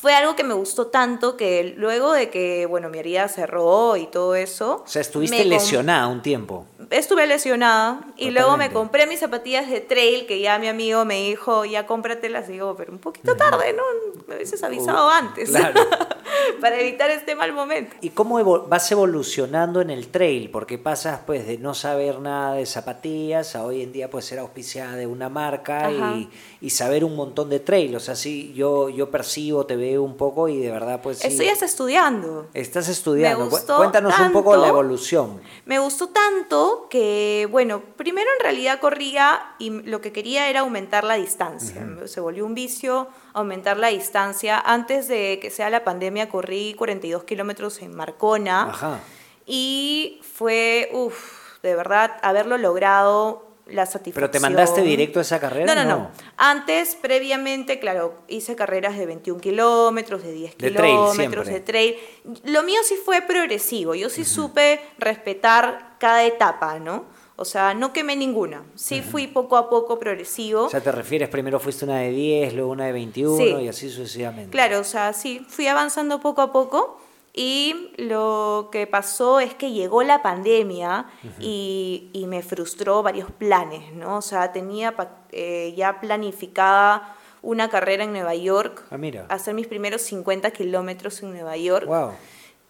fue 0.00 0.14
algo 0.14 0.36
que 0.36 0.44
me 0.44 0.54
gustó 0.54 0.86
tanto 0.86 1.36
que 1.36 1.74
luego 1.76 2.12
de 2.12 2.30
que, 2.30 2.66
bueno, 2.66 2.88
mi 2.88 2.98
herida 2.98 3.26
cerró 3.26 3.96
y 3.96 4.06
todo 4.06 4.36
eso... 4.36 4.82
O 4.84 4.88
sea, 4.88 5.02
estuviste 5.02 5.44
lesionada 5.44 6.06
un 6.06 6.22
tiempo. 6.22 6.66
Estuve 6.90 7.26
lesionada 7.26 8.02
y 8.16 8.30
luego 8.30 8.56
me 8.56 8.70
compré 8.70 9.08
mis 9.08 9.18
zapatillas 9.18 9.68
de 9.68 9.80
trail 9.80 10.26
que 10.26 10.40
ya 10.40 10.56
mi 10.60 10.68
amigo 10.68 11.04
me 11.04 11.16
dijo, 11.16 11.64
ya 11.64 11.84
cómpratelas. 11.86 12.48
Y 12.48 12.52
digo, 12.52 12.76
pero 12.76 12.92
un 12.92 13.00
poquito 13.00 13.36
tarde, 13.36 13.72
¿no? 13.72 13.82
Me 14.28 14.36
hubieses 14.36 14.62
avisado 14.62 15.10
antes. 15.10 15.50
Claro. 15.50 15.80
para 16.60 16.80
evitar 16.80 17.10
este 17.10 17.34
mal 17.34 17.52
momento. 17.52 17.96
¿Y 18.00 18.10
cómo 18.10 18.42
vas 18.66 18.90
evolucionando 18.92 19.80
en 19.80 19.90
el 19.90 20.08
trail? 20.08 20.50
Porque 20.50 20.78
pasas 20.78 21.20
pues 21.26 21.46
de 21.46 21.58
no 21.58 21.74
saber 21.74 22.20
nada 22.20 22.54
de 22.54 22.66
zapatillas 22.66 23.56
a 23.56 23.64
hoy 23.64 23.82
en 23.82 23.92
día 23.92 24.10
pues 24.10 24.24
ser 24.26 24.38
auspiciada 24.38 24.96
de 24.96 25.06
una 25.06 25.28
marca 25.28 25.90
y, 25.90 26.28
y, 26.60 26.70
saber 26.70 27.04
un 27.04 27.16
montón 27.16 27.50
de 27.50 27.60
trail. 27.60 27.94
O 27.96 28.00
sea, 28.00 28.14
sí, 28.14 28.52
yo, 28.54 28.88
yo 28.88 29.10
percibo, 29.10 29.66
te 29.66 29.76
veo 29.76 29.87
un 29.96 30.16
poco 30.16 30.48
y 30.48 30.58
de 30.58 30.70
verdad 30.70 31.00
pues... 31.02 31.18
Sí, 31.18 31.28
Estoy 31.28 31.46
estudiando. 31.46 32.48
Estás 32.52 32.88
estudiando. 32.88 33.48
Cuéntanos 33.48 34.18
un 34.18 34.32
poco 34.32 34.56
la 34.56 34.68
evolución. 34.68 35.40
Me 35.64 35.78
gustó 35.78 36.08
tanto 36.08 36.88
que, 36.90 37.48
bueno, 37.50 37.82
primero 37.96 38.28
en 38.38 38.42
realidad 38.42 38.80
corría 38.80 39.54
y 39.58 39.70
lo 39.70 40.00
que 40.00 40.12
quería 40.12 40.50
era 40.50 40.60
aumentar 40.60 41.04
la 41.04 41.14
distancia. 41.14 41.86
Se 42.06 42.20
volvió 42.20 42.44
un 42.44 42.54
vicio 42.54 43.08
aumentar 43.32 43.76
la 43.78 43.88
distancia. 43.88 44.58
Antes 44.58 45.08
de 45.08 45.38
que 45.40 45.50
sea 45.50 45.70
la 45.70 45.84
pandemia 45.84 46.28
corrí 46.28 46.74
42 46.74 47.24
kilómetros 47.24 47.80
en 47.82 47.94
Marcona. 47.94 49.00
Y 49.46 50.20
fue, 50.22 50.90
uff, 50.92 51.62
de 51.62 51.74
verdad, 51.74 52.16
haberlo 52.22 52.58
logrado 52.58 53.47
la 53.70 53.86
satisfacción. 53.86 54.14
¿Pero 54.14 54.30
te 54.30 54.40
mandaste 54.40 54.82
directo 54.82 55.18
a 55.18 55.22
esa 55.22 55.40
carrera? 55.40 55.74
No, 55.74 55.84
no, 55.84 55.88
no. 55.88 56.10
Antes, 56.36 56.96
previamente, 56.96 57.78
claro, 57.78 58.14
hice 58.28 58.56
carreras 58.56 58.96
de 58.98 59.06
21 59.06 59.40
kilómetros, 59.40 60.22
de 60.22 60.32
10 60.32 60.54
kilómetros, 60.54 61.46
de 61.46 61.60
trail. 61.60 61.96
Lo 62.44 62.62
mío 62.62 62.80
sí 62.84 62.96
fue 63.04 63.22
progresivo. 63.22 63.94
Yo 63.94 64.08
sí 64.08 64.24
supe 64.24 64.80
respetar 64.98 65.96
cada 65.98 66.24
etapa, 66.24 66.78
¿no? 66.78 67.04
O 67.40 67.44
sea, 67.44 67.72
no 67.72 67.92
quemé 67.92 68.16
ninguna. 68.16 68.64
Sí 68.74 69.00
fui 69.00 69.28
poco 69.28 69.56
a 69.56 69.70
poco 69.70 70.00
progresivo. 70.00 70.64
O 70.64 70.70
sea, 70.70 70.80
te 70.80 70.90
refieres, 70.90 71.28
primero 71.28 71.60
fuiste 71.60 71.84
una 71.84 71.98
de 71.98 72.10
10, 72.10 72.54
luego 72.54 72.72
una 72.72 72.86
de 72.86 72.92
21 72.92 73.60
y 73.60 73.68
así 73.68 73.88
sucesivamente. 73.88 74.50
Claro, 74.50 74.80
o 74.80 74.84
sea, 74.84 75.12
sí, 75.12 75.46
fui 75.48 75.68
avanzando 75.68 76.20
poco 76.20 76.42
a 76.42 76.52
poco 76.52 77.00
y 77.40 77.92
lo 77.98 78.68
que 78.72 78.88
pasó 78.88 79.38
es 79.38 79.54
que 79.54 79.70
llegó 79.70 80.02
la 80.02 80.22
pandemia 80.22 81.06
y, 81.38 82.24
me 82.26 82.42
frustró 82.42 83.00
varios 83.04 83.30
planes, 83.30 83.92
¿no? 83.92 84.16
O 84.16 84.22
sea, 84.22 84.50
tenía 84.50 84.92
eh, 85.30 85.72
ya 85.76 86.00
planificada 86.00 87.14
una 87.40 87.70
carrera 87.70 88.02
en 88.02 88.10
Nueva 88.10 88.34
York, 88.34 88.84
ah, 88.90 88.98
mira. 88.98 89.26
hacer 89.28 89.54
mis 89.54 89.68
primeros 89.68 90.02
50 90.02 90.50
kilómetros 90.50 91.22
en 91.22 91.30
Nueva 91.30 91.56
York. 91.56 91.86
Wow. 91.86 92.10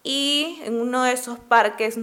Y 0.03 0.59
en 0.63 0.79
uno 0.79 1.03
de 1.03 1.13
esos 1.13 1.39
parques 1.39 1.97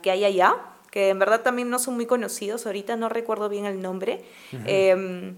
que 0.00 0.10
hay 0.12 0.24
allá, 0.24 0.54
que 0.92 1.08
en 1.08 1.18
verdad 1.18 1.40
también 1.40 1.70
no 1.70 1.80
son 1.80 1.96
muy 1.96 2.06
conocidos, 2.06 2.66
ahorita 2.66 2.94
no 2.94 3.08
recuerdo 3.08 3.48
bien 3.48 3.64
el 3.64 3.82
nombre. 3.82 4.24
Em, 4.64 5.34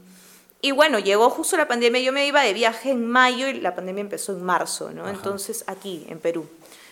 y 0.60 0.72
bueno, 0.72 0.98
llegó 0.98 1.30
justo 1.30 1.56
la 1.56 1.66
pandemia, 1.66 2.02
yo 2.02 2.12
me 2.12 2.26
iba 2.26 2.42
de 2.42 2.52
viaje 2.52 2.90
en 2.90 3.06
mayo 3.06 3.48
y 3.48 3.54
la 3.54 3.74
pandemia 3.74 4.02
empezó 4.02 4.32
en 4.32 4.44
marzo, 4.44 4.90
¿no? 4.90 5.08
Entonces 5.08 5.64
aquí, 5.66 6.04
en 6.10 6.18
Perú. 6.18 6.46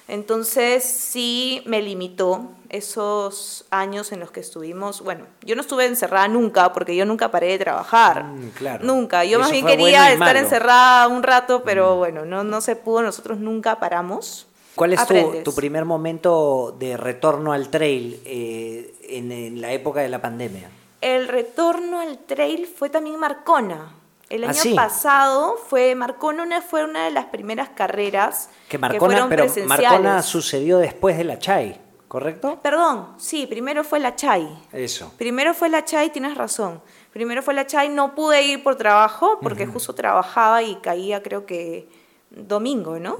Entonces 0.09 0.85
sí 0.85 1.63
me 1.67 1.83
limitó 1.83 2.51
esos 2.69 3.65
años 3.71 4.13
en 4.13 4.21
los 4.21 4.31
que 4.31 4.41
estuvimos. 4.41 5.03
Bueno, 5.03 5.25
yo 5.43 5.57
no 5.57 5.63
estuve 5.63 5.87
encerrada 5.87 6.29
nunca 6.29 6.73
porque 6.73 6.95
yo 6.95 7.05
nunca 7.05 7.31
paré 7.31 7.49
de 7.49 7.59
trabajar. 7.59 8.25
Mm, 8.25 8.51
claro. 8.51 8.85
Nunca. 8.85 9.25
Yo 9.25 9.41
más 9.41 9.51
bien 9.51 9.67
quería 9.67 10.13
estar 10.13 10.37
encerrada 10.37 11.09
un 11.09 11.23
rato, 11.23 11.63
pero 11.65 11.97
mm. 11.97 11.99
bueno, 11.99 12.25
no, 12.25 12.45
no 12.45 12.61
se 12.61 12.77
pudo. 12.77 13.03
Nosotros 13.03 13.39
nunca 13.39 13.81
paramos. 13.81 14.47
¿Cuál 14.77 14.93
es 14.93 15.01
tu, 15.43 15.55
primer 15.55 15.87
momento 15.87 16.77
de 16.79 16.99
retorno 16.99 17.53
al 17.53 17.71
trail 17.71 18.21
eh, 18.27 18.95
en, 19.09 19.61
la 19.61 19.73
época 19.73 20.01
de 20.01 20.11
la 20.11 20.21
pandemia? 20.21 20.71
El 21.01 21.29
retorno 21.29 22.01
al 22.01 22.19
trail 22.19 22.67
fue 22.67 22.91
también 22.91 23.19
Marcona. 23.19 23.91
El 24.29 24.45
¿Ah, 24.45 24.51
año 24.51 24.75
pasado 24.75 25.57
fue 25.69 25.95
Marcona 25.95 26.61
fue 26.61 26.85
una 26.85 27.05
de 27.05 27.11
las 27.13 27.27
primeras 27.27 27.69
carreras 27.71 28.51
que, 28.69 28.77
Marcona, 28.77 29.29
pero 29.29 29.47
Marcona 29.67 30.23
sucedió 30.23 30.79
después 30.79 31.17
de 31.17 31.25
la 31.25 31.39
Chai, 31.39 31.81
¿correcto? 32.09 32.59
Perdón, 32.61 33.15
sí, 33.19 33.47
primero 33.47 33.85
fue 33.85 34.01
la 34.01 34.17
Chai. 34.17 34.49
Eso. 34.73 35.13
Primero 35.17 35.55
fue 35.55 35.69
la 35.69 35.85
Chai, 35.85 36.11
tienes 36.11 36.37
razón. 36.37 36.83
Primero 37.13 37.41
fue 37.43 37.55
la 37.55 37.67
Chai, 37.67 37.89
no 37.89 38.15
pude 38.17 38.43
ir 38.43 38.63
por 38.65 38.75
trabajo 38.77 39.39
porque 39.41 39.67
justo 39.67 39.95
trabajaba 39.95 40.63
y 40.63 40.75
caía 40.77 41.23
creo 41.23 41.47
que 41.47 41.89
domingo, 42.31 42.99
¿no? 42.99 43.17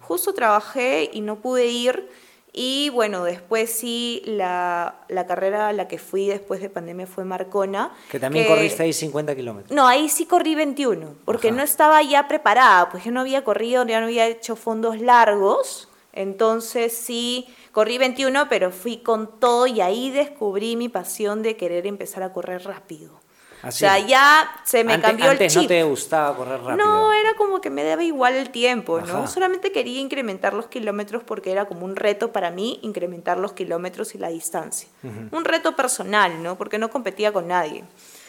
Justo 0.00 0.34
trabajé 0.34 1.10
y 1.12 1.22
no 1.22 1.36
pude 1.36 1.66
ir. 1.66 2.08
Y 2.52 2.90
bueno, 2.90 3.22
después 3.24 3.70
sí, 3.70 4.22
la, 4.26 4.96
carrera 5.28 5.68
a 5.68 5.72
la 5.72 5.86
que 5.86 5.98
fui 5.98 6.26
después 6.26 6.60
de 6.60 6.68
pandemia 6.68 7.06
fue 7.06 7.24
Marcona. 7.24 7.92
Que 8.10 8.18
también 8.18 8.46
corriste 8.46 8.82
ahí 8.82 8.92
50 8.92 9.36
kilómetros. 9.36 9.74
No, 9.74 9.86
ahí 9.86 10.08
sí 10.08 10.26
corrí 10.26 10.54
21, 10.54 11.14
porque 11.24 11.52
no 11.52 11.62
estaba 11.62 12.02
ya 12.02 12.26
preparada, 12.26 12.90
pues 12.90 13.04
yo 13.04 13.12
no 13.12 13.20
había 13.20 13.44
corrido, 13.44 13.86
ya 13.86 14.00
no 14.00 14.06
había 14.06 14.26
hecho 14.26 14.56
fondos 14.56 15.00
largos. 15.00 15.88
Entonces 16.12 16.92
sí, 16.92 17.46
corrí 17.70 17.98
21, 17.98 18.48
pero 18.48 18.72
fui 18.72 18.98
con 18.98 19.38
todo 19.38 19.68
y 19.68 19.80
ahí 19.80 20.10
descubrí 20.10 20.74
mi 20.74 20.88
pasión 20.88 21.42
de 21.42 21.56
querer 21.56 21.86
empezar 21.86 22.24
a 22.24 22.32
correr 22.32 22.64
rápido. 22.64 23.19
O 23.62 23.70
sea, 23.70 23.98
ya 23.98 24.50
se 24.64 24.84
me 24.84 25.00
cambió 25.00 25.30
el 25.30 25.38
chip. 25.38 25.62
no 25.62 25.68
te 25.68 25.82
gustaba 25.82 26.36
correr 26.36 26.60
rápido. 26.60 26.86
No, 26.86 27.12
era 27.12 27.34
como 27.34 27.60
que 27.60 27.70
me 27.70 27.84
daba 27.84 28.02
igual 28.02 28.34
el 28.34 28.50
tiempo, 28.50 29.00
¿no? 29.00 29.26
Solamente 29.26 29.72
quería 29.72 30.00
incrementar 30.00 30.54
los 30.54 30.66
kilómetros 30.66 31.22
porque 31.22 31.52
era 31.52 31.66
como 31.66 31.84
un 31.84 31.96
reto 31.96 32.32
para 32.32 32.50
mí 32.50 32.78
incrementar 32.82 33.38
los 33.38 33.52
kilómetros 33.52 34.14
y 34.14 34.18
la 34.18 34.28
distancia. 34.28 34.88
Un 35.02 35.44
reto 35.44 35.76
personal, 35.76 36.42
¿no? 36.42 36.56
Porque 36.56 36.78
no 36.78 36.90
competía 36.90 37.32
con 37.32 37.48
nadie. 37.48 37.84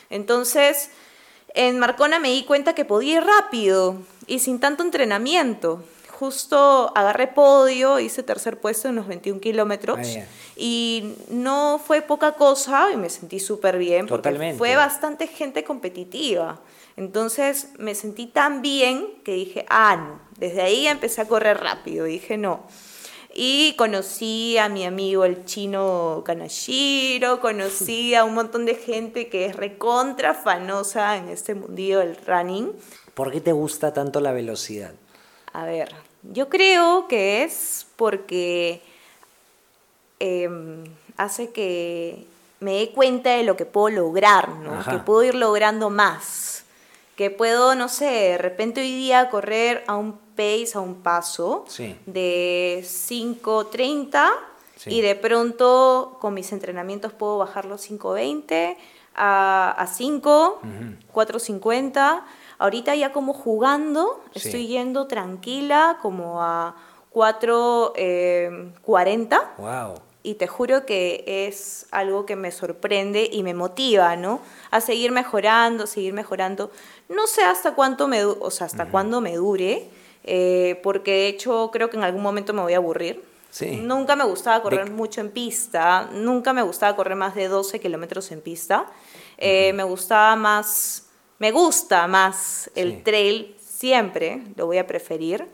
Entonces, 0.10 0.90
en 1.54 1.80
Marcona 1.80 2.20
me 2.20 2.30
di 2.30 2.44
cuenta 2.44 2.74
que 2.74 2.86
podía 2.86 3.18
ir 3.18 3.24
rápido 3.24 3.98
y 4.28 4.40
sin 4.40 4.60
tanto 4.60 4.84
entrenamiento 4.84 5.84
justo 6.22 6.92
agarré 6.96 7.26
podio, 7.26 8.00
hice 8.00 8.22
tercer 8.22 8.60
puesto 8.60 8.88
en 8.88 8.96
los 8.96 9.08
21 9.08 9.42
kilómetros 9.42 9.98
ah, 10.00 10.24
y 10.56 11.16
no 11.30 11.82
fue 11.84 12.04
poca 12.04 12.34
cosa 12.34 12.90
y 12.94 12.96
me 12.96 13.10
sentí 13.10 13.40
súper 13.40 13.80
bien 13.80 14.06
porque 14.06 14.54
fue 14.56 14.76
bastante 14.76 15.26
gente 15.26 15.64
competitiva. 15.64 16.62
Entonces 16.96 17.70
me 17.80 17.96
sentí 17.96 18.28
tan 18.28 18.62
bien 18.62 19.08
que 19.26 19.34
dije, 19.34 19.66
ah, 19.68 19.96
no, 19.96 20.20
desde 20.38 20.62
ahí 20.62 20.86
empecé 20.86 21.22
a 21.22 21.28
correr 21.28 21.58
rápido, 21.60 22.06
dije 22.06 22.38
no. 22.38 22.68
Y 23.34 23.74
conocí 23.76 24.60
a 24.60 24.70
mi 24.70 24.86
amigo 24.86 25.26
el 25.26 25.46
chino 25.46 26.22
Kanashiro, 26.24 27.42
conocí 27.42 28.14
a 28.16 28.26
un 28.26 28.36
montón 28.36 28.66
de 28.66 28.76
gente 28.76 29.28
que 29.28 29.48
es 29.48 29.56
recontra 29.56 30.36
fanosa 30.36 31.18
en 31.18 31.30
este 31.30 31.56
mundillo 31.56 31.98
del 31.98 32.16
running. 32.28 32.74
¿Por 33.16 33.32
qué 33.32 33.42
te 33.42 33.54
gusta 33.54 33.92
tanto 33.92 34.20
la 34.20 34.34
velocidad? 34.34 34.94
A 35.54 35.66
ver, 35.66 35.90
yo 36.24 36.50
creo 36.50 37.08
que 37.08 37.44
es 37.44 37.88
porque 37.96 38.82
em, 40.20 40.84
hace 41.18 41.52
que 41.52 42.26
me 42.60 42.74
dé 42.74 42.92
cuenta 42.92 43.32
de 43.32 43.44
lo 43.44 43.58
que 43.58 43.66
puedo 43.66 43.90
lograr, 43.90 44.50
¿no? 44.50 44.84
Que 44.86 44.98
puedo 44.98 45.24
ir 45.24 45.36
logrando 45.36 45.90
más. 45.90 46.64
Que 47.16 47.30
puedo, 47.30 47.76
no 47.76 47.90
sé, 47.90 48.06
de 48.06 48.38
repente 48.38 48.82
hoy 48.82 48.96
día 48.96 49.30
correr 49.30 49.84
a 49.88 49.96
un 49.96 50.18
pace, 50.36 50.72
a 50.76 50.80
un 50.80 50.96
paso 51.02 51.66
de 52.06 52.82
5.30 52.84 54.30
y 54.86 55.02
de 55.02 55.16
pronto 55.16 56.18
con 56.20 56.34
mis 56.34 56.52
entrenamientos 56.52 57.14
puedo 57.14 57.40
bajar 57.40 57.66
los 57.66 57.90
5.20 57.90 58.78
a, 59.16 59.88
5, 59.92 60.62
4.50. 61.14 62.22
Ahorita 62.62 62.94
ya 62.94 63.12
como 63.12 63.34
jugando, 63.34 64.24
estoy 64.36 64.68
yendo 64.68 65.08
tranquila 65.08 65.98
como 66.00 66.44
a 66.44 66.76
4.40. 67.12 67.94
Eh, 67.96 68.70
wow. 69.58 69.96
Y 70.22 70.36
te 70.36 70.46
juro 70.46 70.86
que 70.86 71.24
es 71.48 71.88
algo 71.90 72.28
que 72.28 72.36
me 72.36 72.52
sorprende 72.52 73.28
y 73.32 73.42
me 73.42 73.56
motiva, 73.56 74.16
¿no? 74.16 74.42
A 74.70 74.80
seguir 74.80 75.12
mejorando, 75.12 75.88
seguir 75.88 76.14
mejorando. 76.14 76.70
No 77.10 77.26
sé 77.26 77.42
hasta 77.42 77.74
cuánto 77.74 78.08
me, 78.08 78.24
o 78.24 78.52
sea, 78.52 78.68
hasta 78.68 78.86
cuándo 78.90 79.22
me 79.22 79.36
dure, 79.38 79.90
eh, 80.24 80.80
porque 80.84 81.12
de 81.12 81.28
hecho 81.30 81.72
creo 81.74 81.90
que 81.90 81.98
en 81.98 82.04
algún 82.04 82.22
momento 82.22 82.54
me 82.54 82.62
voy 82.62 82.74
a 82.74 82.78
aburrir. 82.78 83.24
Sí. 83.50 83.78
Nunca 83.78 84.16
me 84.16 84.24
gustaba 84.24 84.62
correr 84.62 84.92
mucho 84.92 85.20
en 85.20 85.32
pista, 85.32 86.08
nunca 86.14 86.54
me 86.54 86.62
gustaba 86.62 86.96
correr 86.96 87.16
más 87.16 87.34
de 87.34 87.48
12 87.48 87.80
kilómetros 87.80 88.32
en 88.32 88.42
pista. 88.42 88.86
Eh, 89.40 89.74
me 89.74 89.82
gustaba 89.84 90.36
más, 90.36 91.08
me 91.42 91.52
gusta 91.52 92.06
más 92.06 92.70
el 92.76 93.02
trail 93.02 93.56
siempre, 93.60 94.44
lo 94.58 94.68
voy 94.68 94.78
a 94.78 94.86
preferir. 94.86 95.48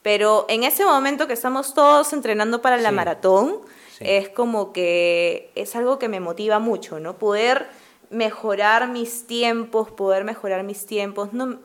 Pero 0.00 0.46
en 0.48 0.62
ese 0.62 0.84
momento 0.84 1.26
que 1.26 1.32
estamos 1.32 1.74
todos 1.74 2.12
entrenando 2.12 2.62
para 2.62 2.76
la 2.76 2.92
maratón, 2.92 3.56
es 3.98 4.28
como 4.28 4.72
que 4.72 5.50
es 5.56 5.74
algo 5.74 5.98
que 5.98 6.08
me 6.08 6.20
motiva 6.20 6.60
mucho, 6.60 7.00
¿no? 7.00 7.18
Poder 7.18 7.66
mejorar 8.08 8.86
mis 8.86 9.26
tiempos, 9.26 9.90
poder 9.90 10.22
mejorar 10.22 10.62
mis 10.62 10.86
tiempos. 10.86 11.32
No, 11.32 11.58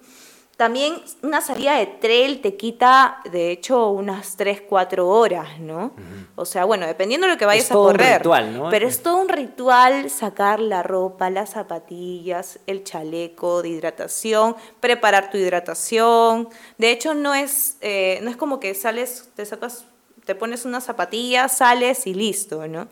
también 0.57 0.95
una 1.21 1.39
salida 1.39 1.77
de 1.77 1.85
trail 1.85 2.41
te 2.41 2.57
quita, 2.57 3.21
de 3.31 3.51
hecho, 3.51 3.91
unas 3.91 4.37
3, 4.37 4.63
4 4.67 5.07
horas, 5.07 5.59
¿no? 5.59 5.93
O 6.35 6.45
sea, 6.45 6.65
bueno, 6.65 6.87
dependiendo 6.87 7.27
de 7.27 7.33
lo 7.33 7.39
que 7.39 7.45
vayas 7.45 7.69
a 7.69 7.75
correr. 7.75 8.13
Un 8.13 8.17
ritual, 8.17 8.57
¿no? 8.57 8.69
Pero 8.71 8.87
es 8.87 9.03
todo 9.03 9.17
un 9.17 9.29
ritual 9.29 10.09
sacar 10.09 10.59
la 10.59 10.81
ropa, 10.81 11.29
las 11.29 11.51
zapatillas, 11.51 12.59
el 12.65 12.83
chaleco 12.83 13.61
de 13.61 13.69
hidratación, 13.69 14.55
preparar 14.79 15.29
tu 15.29 15.37
hidratación. 15.37 16.49
De 16.79 16.89
hecho, 16.89 17.13
no 17.13 17.35
es, 17.35 17.77
eh, 17.81 18.19
no 18.23 18.31
es 18.31 18.35
como 18.35 18.59
que 18.59 18.73
sales, 18.73 19.29
te 19.35 19.45
sacas, 19.45 19.85
te 20.25 20.33
pones 20.33 20.65
unas 20.65 20.85
zapatillas, 20.85 21.55
sales 21.55 22.07
y 22.07 22.15
listo, 22.15 22.67
¿no? 22.67 22.87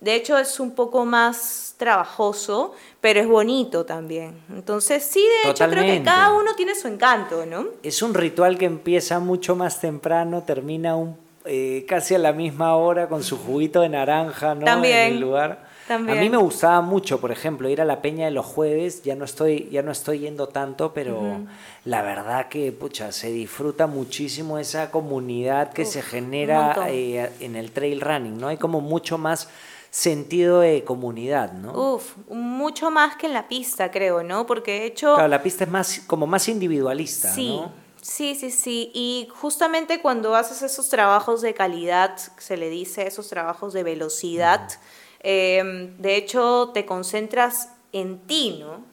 De 0.00 0.14
hecho, 0.14 0.38
es 0.38 0.58
un 0.58 0.70
poco 0.70 1.04
más 1.04 1.74
trabajoso, 1.76 2.72
pero 3.00 3.20
es 3.20 3.26
bonito 3.26 3.84
también. 3.84 4.34
Entonces, 4.50 5.04
sí, 5.04 5.22
de 5.44 5.50
hecho, 5.50 5.68
creo 5.68 5.84
que 5.84 6.02
cada 6.02 6.32
uno 6.32 6.54
tiene 6.54 6.74
su 6.74 6.88
encanto, 6.88 7.44
¿no? 7.44 7.66
Es 7.82 8.02
un 8.02 8.14
ritual 8.14 8.56
que 8.56 8.64
empieza 8.64 9.18
mucho 9.18 9.56
más 9.56 9.80
temprano, 9.80 10.42
termina 10.42 10.96
un, 10.96 11.16
eh, 11.44 11.84
casi 11.86 12.14
a 12.14 12.18
la 12.18 12.32
misma 12.32 12.76
hora 12.76 13.08
con 13.08 13.22
su 13.22 13.38
juguito 13.38 13.82
de 13.82 13.90
naranja, 13.90 14.54
¿no? 14.54 14.64
También. 14.64 15.08
En 15.08 15.12
el 15.14 15.20
lugar. 15.20 15.70
También. 15.86 16.18
A 16.18 16.20
mí 16.20 16.30
me 16.30 16.36
gustaba 16.36 16.80
mucho, 16.82 17.20
por 17.20 17.32
ejemplo, 17.32 17.68
ir 17.68 17.80
a 17.80 17.84
la 17.84 18.00
peña 18.00 18.26
de 18.26 18.30
los 18.30 18.46
jueves, 18.46 19.02
ya 19.02 19.16
no 19.16 19.24
estoy, 19.24 19.68
ya 19.72 19.82
no 19.82 19.90
estoy 19.90 20.20
yendo 20.20 20.46
tanto, 20.46 20.94
pero 20.94 21.40
la 21.84 22.02
verdad 22.02 22.48
que, 22.48 22.70
pucha, 22.70 23.10
se 23.10 23.32
disfruta 23.32 23.88
muchísimo 23.88 24.58
esa 24.58 24.92
comunidad 24.92 25.72
que 25.72 25.84
se 25.84 26.00
genera 26.00 26.86
eh, 26.88 27.32
en 27.40 27.56
el 27.56 27.72
trail 27.72 28.00
running, 28.00 28.38
¿no? 28.38 28.48
Hay 28.48 28.56
como 28.56 28.80
mucho 28.80 29.18
más 29.18 29.48
sentido 29.90 30.60
de 30.60 30.84
comunidad, 30.84 31.52
¿no? 31.52 31.94
Uf, 31.94 32.16
mucho 32.28 32.90
más 32.90 33.16
que 33.16 33.26
en 33.26 33.32
la 33.32 33.48
pista, 33.48 33.90
creo, 33.90 34.22
¿no? 34.22 34.46
Porque 34.46 34.72
de 34.72 34.86
hecho... 34.86 35.14
Claro, 35.14 35.28
la 35.28 35.42
pista 35.42 35.64
es 35.64 35.70
más, 35.70 36.00
como 36.06 36.26
más 36.26 36.48
individualista, 36.48 37.32
sí, 37.32 37.56
¿no? 37.56 37.72
Sí, 38.00 38.34
sí, 38.34 38.50
sí. 38.50 38.90
Y 38.94 39.28
justamente 39.34 40.00
cuando 40.00 40.34
haces 40.34 40.62
esos 40.62 40.88
trabajos 40.88 41.42
de 41.42 41.54
calidad, 41.54 42.16
se 42.38 42.56
le 42.56 42.70
dice 42.70 43.06
esos 43.06 43.28
trabajos 43.28 43.72
de 43.72 43.82
velocidad, 43.82 44.68
em, 45.18 45.96
de 45.98 46.16
hecho 46.16 46.70
te 46.72 46.86
concentras 46.86 47.70
en 47.92 48.20
ti, 48.20 48.58
¿no? 48.60 48.84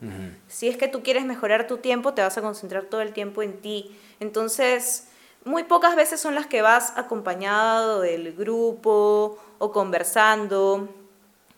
Si 0.48 0.68
es 0.68 0.76
que 0.76 0.88
tú 0.88 1.04
quieres 1.04 1.26
mejorar 1.26 1.68
tu 1.68 1.78
tiempo, 1.78 2.14
te 2.16 2.24
vas 2.24 2.38
a 2.38 2.42
concentrar 2.42 2.86
todo 2.86 3.02
el 3.02 3.14
tiempo 3.14 3.44
en 3.44 3.62
ti. 3.62 3.96
Entonces, 4.20 5.08
muy 5.46 5.64
pocas 5.64 5.96
veces 5.96 6.20
son 6.20 6.36
las 6.36 6.48
que 6.48 6.62
vas 6.62 6.94
acompañado 6.98 8.02
del 8.02 8.34
grupo 8.34 9.38
o 9.60 9.72
conversando. 9.72 10.90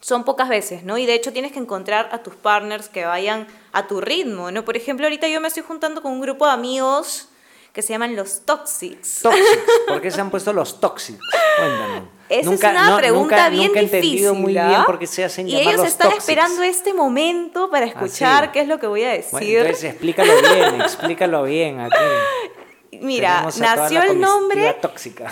Son 0.02 0.24
pocas 0.24 0.48
veces, 0.48 0.84
¿no? 0.84 0.98
Y 0.98 1.06
de 1.06 1.14
hecho 1.14 1.34
tienes 1.34 1.52
que 1.52 1.60
encontrar 1.60 2.10
a 2.12 2.24
tus 2.24 2.36
partners 2.36 2.88
que 2.88 3.06
vayan 3.06 3.48
a 3.74 3.88
tu 3.88 4.00
ritmo, 4.00 4.50
¿no? 4.50 4.64
Por 4.64 4.78
ejemplo, 4.78 5.06
ahorita 5.06 5.28
yo 5.28 5.42
me 5.42 5.50
estoy 5.50 5.64
juntando 5.64 6.02
con 6.02 6.14
un 6.14 6.22
grupo 6.22 6.46
de 6.46 6.54
amigos 6.54 7.28
que 7.74 7.82
se 7.82 7.94
llaman 7.94 8.16
los 8.16 8.46
Toxics. 8.46 9.22
Toxics. 9.22 9.60
¿Por 9.88 10.02
qué 10.02 10.10
se 10.10 10.22
han 10.22 10.30
puesto 10.30 10.54
los 10.54 10.80
Toxics? 10.80 11.20
Cuéntame. 11.58 12.20
Esa 12.30 12.54
es 12.54 12.64
una 12.64 12.98
pregunta 12.98 13.50
bien 13.50 13.68
nunca 13.68 13.80
he 13.80 13.84
entendido 13.84 14.36
muy 14.36 14.54
bien 14.54 14.66
¿ah? 14.66 14.84
por 14.86 15.00
qué 15.00 15.08
se 15.08 15.24
hacen 15.24 15.50
Y 15.50 15.60
ellos 15.60 15.84
están 15.84 16.12
esperando 16.12 16.62
este 16.62 16.94
momento 16.94 17.72
para 17.72 17.88
escuchar 17.88 18.52
qué 18.52 18.62
es 18.62 18.68
lo 18.68 18.80
que 18.80 18.88
voy 18.88 19.04
a 19.04 19.10
decir. 19.10 19.32
Bueno, 19.32 19.48
entonces 19.48 19.84
explícalo 19.86 20.34
bien, 20.42 20.82
explícalo 20.82 21.44
bien 21.44 21.80
aquí. 21.80 21.96
Mira, 22.92 23.48
nació 23.60 24.02
el 24.04 24.20
nombre. 24.20 24.74
tóxica. 24.82 25.32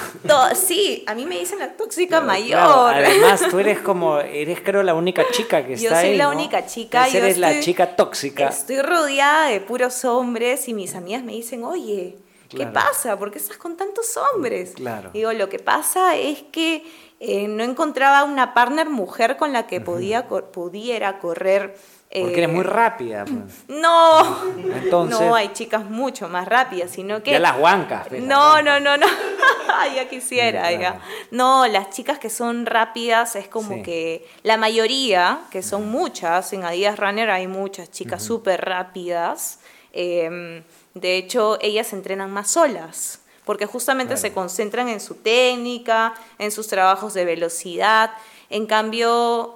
sí, 0.55 1.03
a 1.07 1.15
mí 1.15 1.25
me 1.25 1.39
dicen 1.39 1.59
la 1.59 1.73
tóxica 1.73 2.21
mayor. 2.21 2.93
Además, 2.93 3.41
tú 3.49 3.59
eres 3.59 3.79
como, 3.79 4.19
eres 4.19 4.61
creo 4.61 4.83
la 4.83 4.93
única 4.93 5.23
chica 5.31 5.65
que 5.65 5.73
está 5.73 5.99
ahí. 5.99 6.05
Yo 6.05 6.11
soy 6.11 6.17
la 6.17 6.29
única 6.29 6.65
chica. 6.65 7.07
Yo 7.07 7.17
eres 7.19 7.37
la 7.37 7.59
chica 7.59 7.95
tóxica. 7.95 8.47
Estoy 8.47 8.81
rodeada 8.81 9.47
de 9.47 9.59
puros 9.59 10.05
hombres 10.05 10.67
y 10.67 10.73
mis 10.73 10.95
amigas 10.95 11.23
me 11.23 11.33
dicen, 11.33 11.63
oye, 11.63 12.17
¿qué 12.49 12.67
pasa? 12.67 13.17
¿Por 13.17 13.31
qué 13.31 13.39
estás 13.39 13.57
con 13.57 13.75
tantos 13.75 14.17
hombres? 14.17 14.73
Claro. 14.75 15.09
Digo, 15.13 15.33
lo 15.33 15.49
que 15.49 15.59
pasa 15.59 16.15
es 16.15 16.43
que 16.51 16.83
eh, 17.19 17.47
no 17.47 17.63
encontraba 17.63 18.23
una 18.23 18.53
partner 18.53 18.89
mujer 18.89 19.37
con 19.37 19.51
la 19.51 19.65
que 19.65 19.81
podía, 19.81 20.27
pudiera 20.27 21.17
correr 21.19 21.75
porque 22.09 22.37
eres 22.37 22.49
muy 22.49 22.61
eh, 22.61 22.63
rápida. 22.63 23.25
Pues. 23.25 23.65
No, 23.67 24.43
Entonces, 24.57 25.19
no, 25.19 25.35
hay 25.35 25.49
chicas 25.49 25.85
mucho 25.85 26.29
más 26.29 26.47
rápidas, 26.47 26.91
sino 26.91 27.21
que... 27.21 27.31
Ya 27.31 27.39
las 27.39 27.59
huancas. 27.59 28.11
No, 28.11 28.61
no, 28.61 28.79
no, 28.79 28.97
no, 28.97 29.07
ya 29.95 30.07
quisiera, 30.09 30.71
ya. 30.71 30.99
No, 31.31 31.67
las 31.67 31.89
chicas 31.89 32.17
que 32.17 32.29
son 32.29 32.65
rápidas 32.65 33.35
es 33.35 33.47
como 33.47 33.83
que 33.83 34.27
la 34.43 34.57
mayoría, 34.57 35.41
que 35.51 35.61
son 35.61 35.89
muchas, 35.89 36.53
en 36.53 36.63
Adidas 36.63 36.97
Runner 36.97 37.29
hay 37.29 37.47
muchas 37.47 37.91
chicas 37.91 38.23
súper 38.23 38.65
rápidas. 38.65 39.59
Em, 39.91 40.63
de 40.93 41.17
hecho, 41.17 41.57
ellas 41.61 41.93
entrenan 41.93 42.31
más 42.31 42.51
solas 42.51 43.21
porque 43.45 43.65
justamente 43.65 44.17
se 44.17 44.33
concentran 44.33 44.89
en 44.89 44.99
su 44.99 45.15
técnica, 45.15 46.13
en 46.37 46.51
sus 46.51 46.67
trabajos 46.67 47.13
de 47.13 47.23
velocidad. 47.23 48.11
En 48.49 48.65
cambio, 48.65 49.55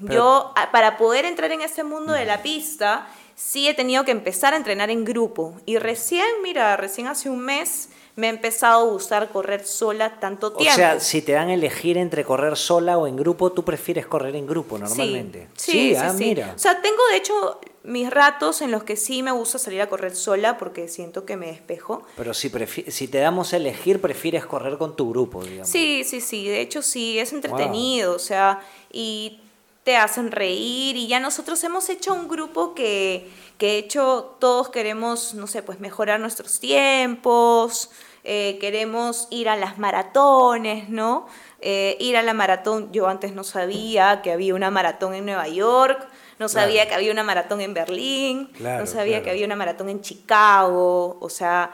yo 0.00 0.52
para 0.72 0.96
poder 0.96 1.24
entrar 1.24 1.50
en 1.52 1.60
ese 1.60 1.84
mundo 1.84 2.12
de 2.12 2.24
la 2.24 2.42
pista, 2.42 3.08
sí 3.34 3.68
he 3.68 3.74
tenido 3.74 4.04
que 4.04 4.10
empezar 4.10 4.54
a 4.54 4.56
entrenar 4.56 4.90
en 4.90 5.04
grupo. 5.04 5.54
Y 5.64 5.78
recién, 5.78 6.26
mira, 6.42 6.76
recién 6.76 7.06
hace 7.06 7.30
un 7.30 7.40
mes 7.40 7.88
me 8.16 8.26
ha 8.26 8.30
empezado 8.30 8.88
a 8.88 8.90
gustar 8.90 9.30
correr 9.30 9.64
sola 9.64 10.18
tanto 10.18 10.52
tiempo. 10.52 10.72
O 10.72 10.76
sea, 10.76 10.98
si 10.98 11.22
te 11.22 11.32
dan 11.32 11.50
a 11.50 11.54
elegir 11.54 11.96
entre 11.96 12.24
correr 12.24 12.56
sola 12.56 12.98
o 12.98 13.06
en 13.06 13.14
grupo, 13.14 13.52
tú 13.52 13.64
prefieres 13.64 14.06
correr 14.06 14.34
en 14.34 14.44
grupo 14.44 14.76
normalmente. 14.76 15.46
Sí, 15.54 15.90
sí, 15.90 15.96
ah, 15.96 16.12
mira. 16.12 16.52
O 16.56 16.58
sea, 16.58 16.82
tengo 16.82 17.00
de 17.12 17.16
hecho 17.16 17.60
mis 17.84 18.10
ratos 18.10 18.60
en 18.60 18.72
los 18.72 18.82
que 18.82 18.96
sí 18.96 19.22
me 19.22 19.30
gusta 19.30 19.58
salir 19.58 19.80
a 19.82 19.88
correr 19.88 20.16
sola 20.16 20.58
porque 20.58 20.88
siento 20.88 21.24
que 21.24 21.36
me 21.36 21.46
despejo. 21.46 22.02
Pero 22.16 22.34
si, 22.34 22.50
si 22.88 23.06
te 23.06 23.18
damos 23.18 23.52
a 23.52 23.58
elegir, 23.58 24.00
prefieres 24.00 24.44
correr 24.44 24.78
con 24.78 24.96
tu 24.96 25.10
grupo, 25.10 25.44
digamos. 25.44 25.68
Sí, 25.68 26.02
sí, 26.02 26.20
sí. 26.20 26.48
De 26.48 26.60
hecho, 26.60 26.82
sí, 26.82 27.20
es 27.20 27.32
entretenido. 27.32 28.16
O 28.16 28.18
sea, 28.18 28.62
y 28.92 29.42
te 29.88 29.96
hacen 29.96 30.30
reír. 30.32 30.96
Y 30.96 31.06
ya 31.06 31.18
nosotros 31.18 31.64
hemos 31.64 31.88
hecho 31.88 32.12
un 32.12 32.28
grupo 32.28 32.74
que, 32.74 33.26
que 33.56 33.68
de 33.68 33.78
hecho 33.78 34.36
todos 34.38 34.68
queremos, 34.68 35.32
no 35.32 35.46
sé, 35.46 35.62
pues 35.62 35.80
mejorar 35.80 36.20
nuestros 36.20 36.60
tiempos 36.60 37.90
eh, 38.22 38.58
queremos 38.60 39.28
ir 39.30 39.48
a 39.48 39.56
las 39.56 39.78
maratones, 39.78 40.90
¿no? 40.90 41.26
Eh, 41.62 41.96
ir 42.00 42.18
a 42.18 42.22
la 42.22 42.34
maratón, 42.34 42.92
yo 42.92 43.08
antes 43.08 43.32
no 43.32 43.44
sabía 43.44 44.20
que 44.20 44.30
había 44.30 44.54
una 44.54 44.70
maratón 44.70 45.14
en 45.14 45.24
Nueva 45.24 45.48
York, 45.48 46.06
no 46.38 46.50
sabía 46.50 46.86
que 46.86 46.94
había 46.94 47.10
una 47.10 47.22
maratón 47.22 47.62
en 47.62 47.72
Berlín, 47.72 48.50
no 48.60 48.86
sabía 48.86 49.22
que 49.22 49.30
había 49.30 49.46
una 49.46 49.56
maratón 49.56 49.88
en 49.88 50.02
Chicago, 50.02 51.16
o 51.18 51.30
sea, 51.30 51.70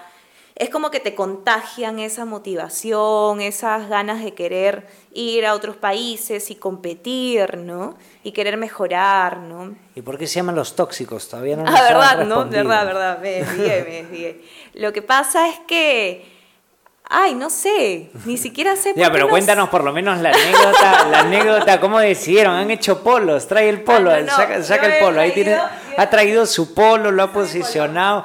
es 0.57 0.71
como 0.71 0.91
que 0.93 1.01
te 1.01 1.17
contagian 1.17 1.99
esa 1.99 2.25
motivación, 2.25 3.41
esas 3.41 3.89
ganas 3.89 4.23
de 4.23 4.35
querer 4.35 4.87
ir 5.13 5.47
a 5.47 5.55
otros 5.55 5.77
países 5.77 6.49
y 6.51 6.55
competir, 6.55 7.59
¿no? 7.59 7.97
Y 8.23 8.31
querer 8.31 8.57
mejorar, 8.57 9.39
¿no? 9.39 9.75
¿Y 9.97 10.03
por 10.03 10.17
qué 10.17 10.29
se 10.29 10.37
llaman 10.37 10.55
los 10.55 10.77
tóxicos? 10.77 11.29
Todavía 11.29 11.57
no 11.57 11.65
Ah, 11.67 11.83
verdad, 11.83 12.25
¿no? 12.25 12.47
Verdad, 12.47 12.87
verdad, 12.87 13.19
me 13.19 13.31
desvié, 13.31 13.85
me 13.85 14.03
desvié. 14.03 14.45
Lo 14.75 14.93
que 14.93 15.03
pasa 15.03 15.49
es 15.49 15.59
que 15.67 16.35
Ay, 17.07 17.35
no 17.35 17.51
sé, 17.51 18.11
ni 18.25 18.39
siquiera 18.39 18.77
sé. 18.77 18.95
ya, 18.97 19.13
pero 19.13 19.29
cuéntanos 19.29 19.69
por 19.69 19.85
lo 19.85 19.93
menos 19.93 20.21
la 20.21 20.31
anécdota, 20.31 21.05
la 21.11 21.21
anécdota, 21.21 21.79
cómo 21.79 22.01
decidieron, 22.01 22.55
han 22.55 22.71
hecho 22.71 23.03
polos, 23.03 23.47
trae 23.47 23.69
el 23.69 23.83
polo, 23.83 24.11
saca, 24.27 24.87
el 24.87 25.05
polo, 25.05 25.21
ahí 25.21 25.33
tiene, 25.33 25.59
ha 25.99 26.09
traído 26.09 26.47
su 26.47 26.73
polo, 26.73 27.11
lo 27.11 27.23
ha 27.23 27.31
posicionado. 27.31 28.25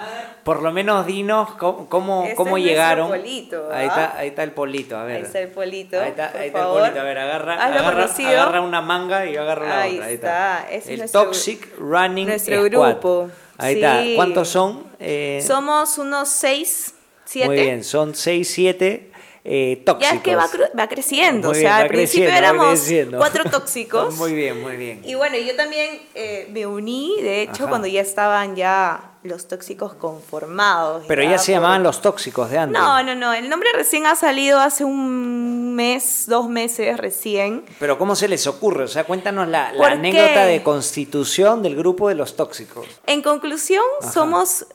Por 0.50 0.64
lo 0.64 0.72
menos 0.72 1.06
dinos 1.06 1.52
cómo, 1.60 1.88
cómo, 1.88 2.28
cómo 2.34 2.58
llegaron. 2.58 3.10
Polito, 3.10 3.70
ahí, 3.72 3.86
está, 3.86 4.18
ahí 4.18 4.30
está 4.30 4.42
el 4.42 4.52
polito, 4.52 4.98
a 4.98 5.04
ver. 5.04 5.18
Ahí 5.18 5.22
está 5.22 5.40
el 5.42 5.50
polito. 5.50 6.02
Ahí 6.02 6.10
está, 6.10 6.32
ahí 6.36 6.48
está 6.48 6.60
el 6.62 6.66
polito, 6.66 7.00
a 7.00 7.04
ver, 7.04 7.18
agarra, 7.20 7.54
agarra, 7.54 8.06
agarra, 8.06 8.62
una 8.62 8.82
manga 8.82 9.28
y 9.28 9.38
agarra 9.38 9.68
la 9.68 9.82
ahí 9.82 9.98
otra. 9.98 10.08
Ahí 10.08 10.14
está. 10.16 10.68
está. 10.72 10.92
el 10.92 11.12
Toxic 11.12 11.78
Running 11.78 12.30
nuestro 12.30 12.64
grupo. 12.64 13.30
Ahí 13.60 13.76
está. 13.76 14.02
¿Cuántos 14.16 14.50
son? 14.50 14.86
Eh, 15.00 15.40
Somos 15.46 16.00
unos 16.00 16.30
seis, 16.30 16.96
siete. 17.26 17.48
Muy 17.48 17.60
bien, 17.60 17.84
son 17.84 18.16
seis, 18.16 18.52
siete 18.52 19.12
eh, 19.44 19.84
tóxicos. 19.86 20.12
Ya 20.12 20.18
es 20.18 20.24
que 20.24 20.36
va, 20.36 20.88
creciendo, 20.88 21.52
o 21.52 21.54
sea, 21.54 21.78
al 21.78 21.90
principio 21.90 22.28
éramos 22.28 22.88
cuatro 23.16 23.44
tóxicos. 23.52 24.16
muy 24.16 24.34
bien, 24.34 24.60
muy 24.64 24.78
bien. 24.78 25.02
Y 25.06 25.14
bueno, 25.14 25.38
yo 25.38 25.56
también 25.56 26.02
eh, 26.16 26.48
me 26.52 26.66
uní, 26.66 27.22
de 27.22 27.44
hecho, 27.44 27.68
cuando 27.68 27.88
ya 27.88 28.02
estaban 28.02 28.56
ya 28.56 29.09
los 29.24 29.48
tóxicos 29.48 29.94
conformados. 29.96 31.04
Pero 31.08 31.24
ya, 31.24 31.38
se 31.38 31.52
llamaban 31.52 31.84
los 31.84 32.02
tóxicos 32.02 32.50
de 32.50 32.58
antes. 32.58 32.80
No, 32.80 33.04
no, 33.04 33.16
no, 33.16 33.34
el 33.34 33.50
nombre 33.50 33.70
recién 33.74 34.06
ha 34.06 34.16
salido 34.16 34.60
hace 34.60 34.86
un 34.86 35.76
mes, 35.76 36.26
dos 36.28 36.48
meses 36.48 36.98
recién. 36.98 37.66
Pero 37.80 37.98
¿cómo 37.98 38.16
se 38.16 38.28
les 38.28 38.48
ocurre? 38.48 38.86
O 38.86 38.88
sea, 38.88 39.04
cuéntanos 39.04 39.48
la, 39.48 39.70
anécdota 39.70 40.46
de 40.46 40.64
constitución 40.64 41.62
del 41.62 41.76
grupo 41.76 42.08
de 42.08 42.16
los 42.16 42.36
tóxicos. 42.36 42.88
En 43.08 43.22
conclusión, 43.22 43.84
somos 44.14 44.68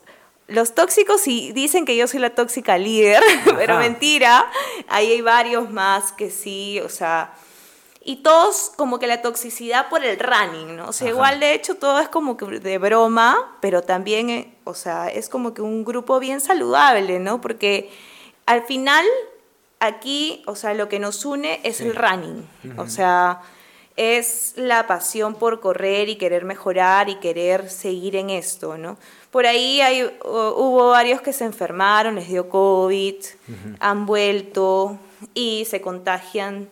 los 0.46 0.74
tóxicos 0.74 1.26
y 1.26 1.52
dicen 1.52 1.86
que 1.86 1.96
yo 1.96 2.06
soy 2.06 2.20
la 2.20 2.30
tóxica 2.30 2.76
líder, 2.76 3.22
pero 3.56 3.78
mentira. 3.78 4.46
Ahí 4.88 5.10
hay 5.12 5.20
varios 5.22 5.70
más 5.70 6.12
que 6.12 6.30
sí, 6.30 6.80
o 6.80 6.90
sea, 6.90 7.32
y 8.04 8.16
todos 8.16 8.70
como 8.76 8.98
que 8.98 9.06
la 9.06 9.22
toxicidad 9.22 9.88
por 9.88 10.04
el 10.04 10.18
running, 10.18 10.76
¿no? 10.76 10.88
O 10.88 10.92
sea, 10.92 11.08
igual 11.08 11.40
de 11.40 11.54
hecho 11.54 11.76
todo 11.76 11.98
es 12.00 12.08
como 12.08 12.36
que 12.36 12.44
de 12.60 12.78
broma, 12.78 13.56
pero 13.60 13.82
también, 13.82 14.28
eh, 14.28 14.54
o 14.64 14.74
sea, 14.74 15.08
es 15.08 15.30
como 15.30 15.54
que 15.54 15.62
un 15.62 15.84
grupo 15.84 16.20
bien 16.20 16.40
saludable, 16.40 17.18
¿no? 17.18 17.40
Porque 17.40 17.90
al 18.44 18.62
final 18.64 19.06
aquí, 19.80 20.42
o 20.46 20.54
sea, 20.54 20.74
lo 20.74 20.90
que 20.90 20.98
nos 20.98 21.24
une 21.24 21.60
es 21.64 21.80
el 21.80 21.96
running, 21.96 22.46
o 22.76 22.88
sea, 22.88 23.40
es 23.96 24.52
la 24.56 24.86
pasión 24.86 25.34
por 25.36 25.60
correr 25.60 26.10
y 26.10 26.16
querer 26.16 26.44
mejorar 26.44 27.08
y 27.08 27.14
querer 27.16 27.70
seguir 27.70 28.16
en 28.16 28.28
esto, 28.28 28.76
¿no? 28.76 28.98
Por 29.30 29.46
ahí 29.46 29.80
hay, 29.80 30.04
hubo 30.24 30.90
varios 30.90 31.22
que 31.22 31.32
se 31.32 31.44
enfermaron, 31.44 32.16
les 32.16 32.28
dio 32.28 32.50
COVID, 32.50 33.14
han 33.80 34.04
vuelto 34.04 34.98
y 35.32 35.64
se 35.64 35.80
contagian 35.80 36.68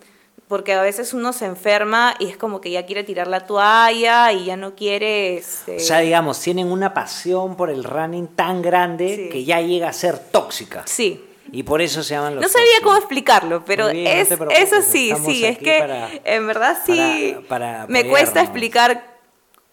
porque 0.52 0.74
a 0.74 0.82
veces 0.82 1.14
uno 1.14 1.32
se 1.32 1.46
enferma 1.46 2.14
y 2.18 2.26
es 2.26 2.36
como 2.36 2.60
que 2.60 2.70
ya 2.70 2.84
quiere 2.84 3.04
tirar 3.04 3.26
la 3.26 3.46
toalla 3.46 4.32
y 4.34 4.44
ya 4.44 4.56
no 4.58 4.74
quiere... 4.74 5.38
Este... 5.38 5.78
O 5.78 5.80
sea, 5.80 6.00
digamos, 6.00 6.38
tienen 6.40 6.70
una 6.70 6.92
pasión 6.92 7.56
por 7.56 7.70
el 7.70 7.84
running 7.84 8.26
tan 8.26 8.60
grande 8.60 9.30
que 9.32 9.46
ya 9.46 9.62
llega 9.62 9.88
a 9.88 9.94
ser 9.94 10.18
tóxica. 10.18 10.82
Sí. 10.84 11.24
Y 11.50 11.62
por 11.62 11.80
eso 11.80 12.02
se 12.02 12.12
llaman 12.12 12.34
los 12.34 12.42
No 12.42 12.50
sabía 12.50 12.82
cómo 12.82 12.98
explicarlo, 12.98 13.64
pero 13.64 13.88
es, 13.88 14.30
eso 14.30 14.82
sí, 14.82 15.14
sí, 15.24 15.42
es 15.42 15.56
que 15.56 16.20
en 16.22 16.46
verdad 16.46 16.76
sí 16.84 17.34
me 17.88 18.06
cuesta 18.06 18.42
explicar 18.42 19.10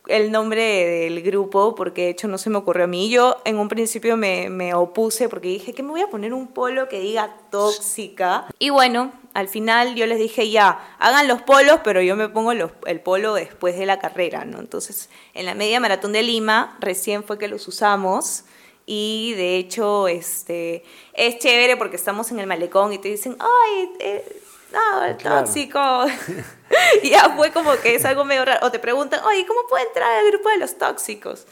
el 0.08 0.32
nombre 0.32 0.64
del 0.64 1.22
grupo, 1.22 1.76
porque 1.76 2.04
de 2.04 2.10
hecho 2.12 2.30
no 2.30 2.38
se 2.38 2.50
me 2.50 2.58
ocurrió 2.58 2.86
a 2.86 2.88
mí. 2.88 3.10
Yo 3.10 3.42
en 3.44 3.60
un 3.60 3.68
principio 3.68 4.16
me, 4.16 4.50
me 4.50 4.74
opuse 4.74 5.28
porque 5.28 5.50
dije 5.50 5.74
que 5.74 5.84
me 5.84 5.90
voy 5.90 6.02
a 6.04 6.08
poner 6.08 6.34
un 6.34 6.48
polo 6.48 6.88
que 6.88 7.02
diga 7.02 7.36
tóxica. 7.52 8.46
Y 8.60 8.70
bueno, 8.70 9.12
al 9.34 9.48
final 9.48 9.96
yo 9.96 10.06
les 10.06 10.20
dije 10.20 10.50
ya, 10.50 10.96
hagan 11.00 11.28
los 11.28 11.42
polos, 11.42 11.80
pero 11.84 12.02
yo 12.02 12.16
me 12.16 12.30
pongo 12.30 12.52
el 12.52 13.02
polo 13.02 13.34
después 13.34 13.78
de 13.78 13.86
la 13.86 14.00
carrera, 14.00 14.46
¿no? 14.46 14.60
Entonces, 14.60 15.10
en 15.34 15.46
la 15.46 15.56
media 15.56 15.80
maratón 15.80 16.14
de 16.14 16.24
Lima, 16.24 16.78
recién 16.80 17.24
fue 17.24 17.38
que 17.38 17.48
los 17.48 17.68
usamos. 17.68 18.46
Y 18.86 19.34
de 19.36 19.58
hecho, 19.58 20.08
este, 20.08 20.84
es 21.14 21.38
chévere 21.38 21.78
porque 21.78 21.96
estamos 21.96 22.32
en 22.32 22.40
el 22.40 22.48
malecón 22.48 22.92
y 22.92 22.98
te 22.98 23.10
dicen, 23.10 23.38
ay, 23.40 23.92
eh, 24.00 24.42
no, 24.72 25.04
el 25.06 25.18
tóxico. 25.18 25.80
y 27.04 27.10
ya 27.10 27.36
fue 27.36 27.52
como 27.52 27.76
que 27.78 27.96
es 27.96 28.06
algo 28.06 28.26
medio 28.26 28.46
raro. 28.46 28.66
O 28.66 28.72
te 28.72 28.80
preguntan, 28.80 29.24
oye, 29.26 29.46
¿cómo 29.46 29.62
puedo 29.68 29.86
entrar 29.86 30.12
al 30.12 30.28
grupo 30.32 30.50
de 30.50 30.58
los 30.58 30.78
tóxicos? 30.78 31.46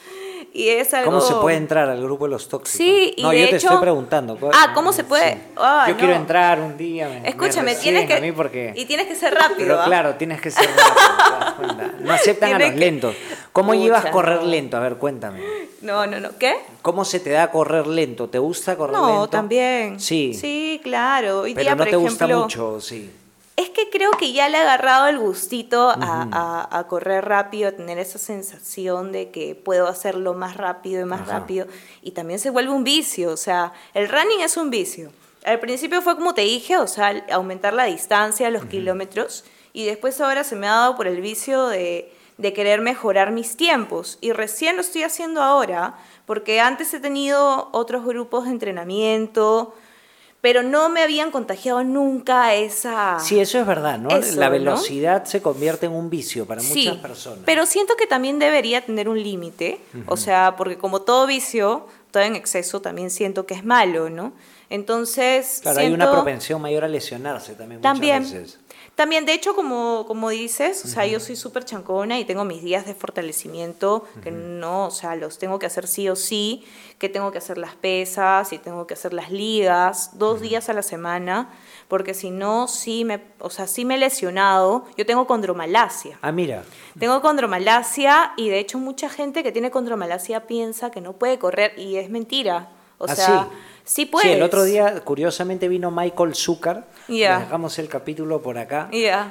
Y 0.53 0.69
es 0.69 0.93
algo... 0.93 1.11
¿Cómo 1.11 1.21
se 1.21 1.35
puede 1.35 1.57
entrar 1.57 1.89
al 1.89 2.01
grupo 2.01 2.25
de 2.25 2.31
los 2.31 2.47
tóxicos? 2.47 2.77
Sí, 2.77 3.13
y 3.17 3.21
No, 3.21 3.33
yo 3.33 3.49
te 3.49 3.57
estoy 3.57 3.77
preguntando. 3.77 4.37
Ah, 4.53 4.71
¿cómo 4.73 4.91
se 4.91 5.03
puede? 5.03 5.37
yo 5.87 5.97
quiero 5.97 6.13
entrar 6.13 6.59
un 6.59 6.77
día. 6.77 7.21
Escúchame, 7.23 7.75
tienes 7.75 8.07
que... 8.07 8.33
porque... 8.33 8.73
Y 8.75 8.85
tienes 8.85 9.07
que 9.07 9.15
ser 9.15 9.33
rápido. 9.33 9.57
Pero 9.57 9.81
¿ah? 9.81 9.85
claro, 9.85 10.15
tienes 10.15 10.41
que 10.41 10.51
ser 10.51 10.67
rápido. 10.67 11.91
no 11.99 12.13
aceptan 12.13 12.53
a 12.53 12.59
los 12.59 12.75
lentos. 12.75 13.15
¿Cómo 13.53 13.73
llevas 13.73 14.05
a 14.05 14.11
correr 14.11 14.43
lento? 14.43 14.77
A 14.77 14.79
ver, 14.79 14.97
cuéntame. 14.97 15.41
No, 15.81 16.07
no, 16.07 16.19
no. 16.19 16.29
¿Qué? 16.37 16.55
¿Cómo 16.81 17.05
se 17.05 17.19
te 17.19 17.31
da 17.31 17.51
correr 17.51 17.87
lento? 17.87 18.29
¿Te 18.29 18.39
gusta 18.39 18.75
correr 18.75 18.95
lento? 18.95 19.13
No, 19.13 19.29
también. 19.29 19.99
Sí. 19.99 20.33
Sí, 20.33 20.79
claro. 20.83 21.41
Hoy 21.41 21.53
Pero 21.53 21.75
no 21.75 21.85
te 21.85 21.95
gusta 21.95 22.27
mucho, 22.27 22.81
sí. 22.81 23.11
Es 23.57 23.71
que 23.71 23.89
creo 23.89 24.11
que 24.11 24.33
ya 24.33 24.49
le 24.49 24.57
ha 24.57 24.61
agarrado 24.61 25.07
el 25.07 25.17
gustito 25.17 25.89
a, 25.89 26.85
correr 26.87 27.25
rápido, 27.25 27.69
a 27.69 27.71
tener 27.71 27.97
esa 27.97 28.19
sensación 28.19 29.11
de 29.11 29.31
que 29.31 29.55
puedo 29.55 29.87
hacerlo 29.87 30.35
más 30.35 30.55
rápido 30.57 31.01
y 31.01 31.05
más 31.05 31.27
rápido. 31.27 31.65
Y 32.03 32.11
también 32.11 32.39
se 32.39 32.51
vuelve 32.51 32.71
un 32.71 32.83
vicio, 32.83 33.31
o 33.31 33.37
sea, 33.37 33.73
el 33.95 34.09
running 34.09 34.41
es 34.41 34.57
un 34.57 34.69
vicio. 34.69 35.11
Al 35.43 35.59
principio 35.59 36.03
fue 36.03 36.15
como 36.15 36.35
te 36.35 36.41
dije, 36.41 36.77
o 36.77 36.85
sea, 36.85 37.25
aumentar 37.31 37.73
la 37.73 37.85
distancia, 37.85 38.51
los 38.51 38.65
kilómetros, 38.65 39.43
y 39.73 39.85
después 39.85 40.21
ahora 40.21 40.43
se 40.43 40.55
me 40.55 40.67
ha 40.67 40.73
dado 40.73 40.95
por 40.95 41.07
el 41.07 41.19
vicio 41.19 41.67
de, 41.67 42.13
de 42.37 42.53
querer 42.53 42.81
mejorar 42.81 43.31
mis 43.31 43.57
tiempos. 43.57 44.19
Y 44.21 44.33
recién 44.33 44.75
lo 44.75 44.81
estoy 44.81 45.01
haciendo 45.01 45.41
ahora, 45.41 45.97
porque 46.27 46.59
antes 46.59 46.93
he 46.93 46.99
tenido 46.99 47.69
otros 47.71 48.05
grupos 48.05 48.45
de 48.45 48.51
entrenamiento, 48.51 49.73
pero 50.47 50.63
no 50.63 50.87
me 50.87 51.01
habían 51.01 51.29
contagiado 51.29 51.83
nunca 51.83 52.55
esa... 52.55 53.19
Sí, 53.19 53.37
eso 53.37 53.59
es 53.59 53.67
verdad, 53.67 53.99
¿no? 53.99 54.07
la 54.37 54.47
velocidad 54.47 55.25
se 55.25 55.41
convierte 55.41 55.87
en 55.87 55.91
un 55.91 56.09
vicio 56.09 56.45
para 56.45 56.61
muchas 56.61 56.95
personas. 56.99 57.39
Pero 57.45 57.65
siento 57.65 57.97
que 57.97 58.07
también 58.07 58.39
debería 58.39 58.79
tener 58.79 59.09
un 59.09 59.21
límite, 59.21 59.81
o 60.05 60.15
sea, 60.15 60.55
porque 60.55 60.77
como 60.77 61.01
todo 61.01 61.27
vicio, 61.27 61.85
todo 62.11 62.23
en 62.23 62.37
exceso 62.37 62.79
también 62.79 63.09
siento 63.09 63.45
que 63.45 63.55
es 63.55 63.65
malo, 63.65 64.09
¿no? 64.09 64.31
Entonces... 64.69 65.59
Claro, 65.63 65.81
hay 65.81 65.91
una 65.91 66.09
propensión 66.09 66.61
mayor 66.61 66.85
a 66.85 66.87
lesionarse 66.87 67.53
también, 67.55 67.81
también 67.81 68.23
muchas 68.23 68.41
veces. 68.41 68.59
También, 68.97 69.27
de 69.27 69.33
hecho, 69.33 69.53
como, 69.53 70.05
como 70.07 70.31
dices, 70.31 70.83
o 70.83 70.87
sea, 70.87 71.05
yo 71.05 71.19
soy 71.19 71.35
súper 71.35 71.63
chancona 71.63 72.17
y 72.17 72.25
tengo 72.25 72.45
mis 72.45 72.63
días 72.63 72.87
de 72.87 72.95
fortalecimiento 72.95 74.07
que 74.23 74.31
no, 74.31 74.87
o 74.87 74.89
sea, 74.89 75.15
los 75.15 75.37
tengo 75.37 75.59
que 75.59 75.67
hacer 75.67 75.85
sí 75.85 76.09
o 76.09 76.15
sí, 76.15 76.65
que 76.97 77.07
tengo 77.07 77.31
que 77.31 77.37
hacer 77.37 77.59
las 77.59 77.75
pesas 77.75 78.53
y 78.53 78.57
tengo 78.57 78.87
que 78.87 78.95
hacer 78.95 79.13
las 79.13 79.29
ligas 79.29 80.17
dos 80.17 80.41
días 80.41 80.69
a 80.69 80.73
la 80.73 80.81
semana, 80.81 81.47
porque 81.87 82.15
si 82.15 82.31
no, 82.31 82.67
sí 82.67 83.05
me, 83.05 83.21
o 83.37 83.51
sea, 83.51 83.67
sí 83.67 83.85
me 83.85 83.95
he 83.95 83.97
lesionado. 83.99 84.85
Yo 84.97 85.05
tengo 85.05 85.27
condromalacia. 85.27 86.17
Ah, 86.23 86.31
mira. 86.31 86.63
Tengo 86.97 87.21
condromalacia 87.21 88.33
y 88.35 88.49
de 88.49 88.57
hecho 88.57 88.79
mucha 88.79 89.09
gente 89.09 89.43
que 89.43 89.51
tiene 89.51 89.69
condromalacia 89.69 90.47
piensa 90.47 90.89
que 90.89 91.01
no 91.01 91.13
puede 91.13 91.37
correr 91.37 91.77
y 91.77 91.97
es 91.97 92.09
mentira. 92.09 92.69
O 92.97 93.05
¿Ah, 93.07 93.15
sea, 93.15 93.43
Sí, 93.43 93.57
puedes. 94.05 94.29
Sí, 94.29 94.33
el 94.35 94.43
otro 94.43 94.63
día, 94.63 94.99
curiosamente, 95.01 95.69
vino 95.69 95.91
Michael 95.91 96.35
Zucker. 96.35 96.83
Yeah. 97.07 97.39
Dejamos 97.39 97.79
el 97.79 97.87
capítulo 97.87 98.41
por 98.41 98.57
acá. 98.57 98.89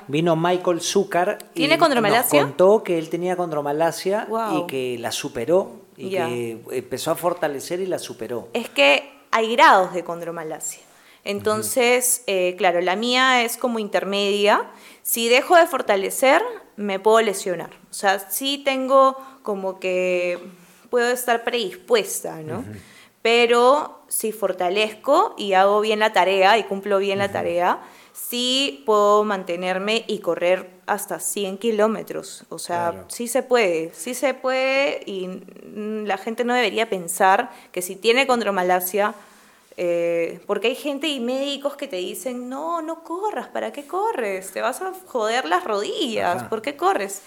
Vino 0.08 0.34
Michael 0.34 0.80
Zucker. 0.80 1.38
¿Tiene 1.52 1.74
y 1.74 1.78
condromalacia? 1.78 2.40
Nos 2.40 2.48
contó 2.48 2.82
que 2.82 2.98
él 2.98 3.10
tenía 3.10 3.36
condromalacia 3.36 4.26
y 4.52 4.66
que 4.66 4.96
la 4.98 5.12
superó. 5.12 5.84
Y 5.96 6.10
que 6.10 6.58
empezó 6.70 7.10
a 7.10 7.16
fortalecer 7.16 7.80
y 7.80 7.86
la 7.86 7.98
superó. 7.98 8.48
Es 8.54 8.68
que 8.70 9.12
hay 9.30 9.54
grados 9.54 9.92
de 9.92 10.04
condromalacia. 10.04 10.80
Entonces, 11.24 12.22
eh, 12.26 12.54
claro, 12.56 12.80
la 12.80 12.96
mía 12.96 13.42
es 13.42 13.56
como 13.56 13.78
intermedia. 13.78 14.70
Si 15.02 15.28
dejo 15.28 15.56
de 15.56 15.66
fortalecer, 15.66 16.40
me 16.76 16.98
puedo 16.98 17.20
lesionar. 17.20 17.70
O 17.90 17.94
sea, 17.94 18.30
sí 18.30 18.62
tengo 18.64 19.16
como 19.42 19.80
que 19.80 20.38
puedo 20.88 21.10
estar 21.10 21.44
predispuesta, 21.44 22.40
¿no? 22.42 22.64
pero 23.26 23.95
si 24.08 24.32
fortalezco 24.32 25.34
y 25.36 25.54
hago 25.54 25.80
bien 25.80 25.98
la 25.98 26.12
tarea 26.12 26.58
y 26.58 26.64
cumplo 26.64 26.98
bien 26.98 27.18
la 27.18 27.30
tarea, 27.32 27.80
sí 28.12 28.82
puedo 28.86 29.24
mantenerme 29.24 30.04
y 30.06 30.20
correr 30.20 30.70
hasta 30.86 31.20
100 31.20 31.58
kilómetros. 31.58 32.44
O 32.48 32.58
sea, 32.58 33.04
sí 33.08 33.28
se 33.28 33.42
puede, 33.42 33.92
sí 33.94 34.14
se 34.14 34.34
puede 34.34 35.02
y 35.06 35.42
la 36.06 36.16
gente 36.16 36.44
no 36.44 36.54
debería 36.54 36.88
pensar 36.88 37.50
que 37.72 37.82
si 37.82 37.96
tiene 37.96 38.26
condromalacia, 38.26 39.14
eh, 39.76 40.40
porque 40.46 40.68
hay 40.68 40.74
gente 40.74 41.08
y 41.08 41.20
médicos 41.20 41.76
que 41.76 41.86
te 41.86 41.96
dicen, 41.96 42.48
no, 42.48 42.80
no 42.80 43.02
corras, 43.04 43.48
¿para 43.48 43.72
qué 43.72 43.86
corres? 43.86 44.50
Te 44.52 44.62
vas 44.62 44.80
a 44.80 44.92
joder 45.06 45.44
las 45.44 45.64
rodillas, 45.64 46.44
¿por 46.44 46.62
qué 46.62 46.76
corres? 46.76 47.22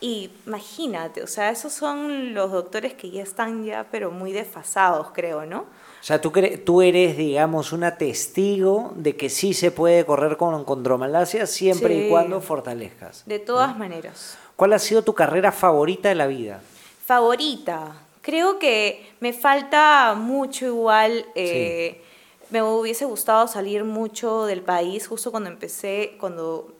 Y 0.00 0.30
imagínate, 0.46 1.24
o 1.24 1.26
sea, 1.26 1.50
esos 1.50 1.72
son 1.72 2.32
los 2.32 2.52
doctores 2.52 2.94
que 2.94 3.10
ya 3.10 3.22
están 3.22 3.64
ya, 3.64 3.88
pero 3.90 4.12
muy 4.12 4.30
desfasados, 4.30 5.08
creo, 5.12 5.44
¿no? 5.44 5.60
O 6.00 6.04
sea, 6.04 6.20
tú, 6.20 6.32
tú 6.64 6.82
eres, 6.82 7.16
digamos, 7.16 7.72
una 7.72 7.96
testigo 7.96 8.92
de 8.94 9.16
que 9.16 9.28
sí 9.28 9.54
se 9.54 9.72
puede 9.72 10.06
correr 10.06 10.36
con 10.36 10.64
condromalacia 10.64 11.46
siempre 11.46 12.06
y 12.06 12.08
cuando 12.08 12.40
fortalezcas. 12.40 13.24
De 13.26 13.40
todas 13.40 13.76
maneras. 13.76 14.38
¿Cuál 14.54 14.72
ha 14.72 14.78
sido 14.78 15.02
tu 15.02 15.14
carrera 15.14 15.50
favorita 15.50 16.08
de 16.08 16.14
la 16.14 16.28
vida? 16.28 16.60
Favorita, 17.04 17.96
creo 18.22 18.60
que 18.60 19.10
me 19.18 19.32
falta 19.32 20.14
mucho 20.16 20.66
igual. 20.66 21.26
Eh, 21.34 22.02
me 22.50 22.62
hubiese 22.62 23.04
gustado 23.04 23.48
salir 23.48 23.82
mucho 23.82 24.46
del 24.46 24.62
país 24.62 25.08
justo 25.08 25.32
cuando 25.32 25.50
empecé, 25.50 26.16
cuando 26.20 26.77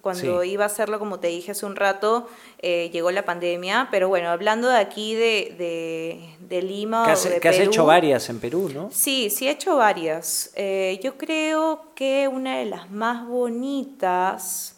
cuando 0.00 0.44
iba 0.44 0.64
a 0.64 0.66
hacerlo, 0.66 0.98
como 0.98 1.20
te 1.20 1.28
dije 1.28 1.52
hace 1.52 1.66
un 1.66 1.76
rato, 1.76 2.28
eh, 2.58 2.90
llegó 2.92 3.10
la 3.10 3.24
pandemia. 3.24 3.88
Pero 3.90 4.08
bueno, 4.08 4.28
hablando 4.30 4.68
de 4.68 4.78
aquí, 4.78 5.14
de, 5.14 6.36
de, 6.40 6.62
Lima. 6.62 7.04
Que, 7.04 7.12
has, 7.12 7.26
que 7.26 7.48
has 7.48 7.58
hecho 7.58 7.84
varias 7.84 8.28
en 8.28 8.40
Perú, 8.40 8.70
¿no? 8.72 8.90
Sí, 8.92 9.30
sí 9.30 9.48
he 9.48 9.50
hecho 9.50 9.76
varias. 9.76 10.50
Eh, 10.54 11.00
yo 11.02 11.16
creo 11.16 11.92
que 11.94 12.28
una 12.28 12.58
de 12.58 12.66
las 12.66 12.90
más 12.90 13.26
bonitas 13.26 14.76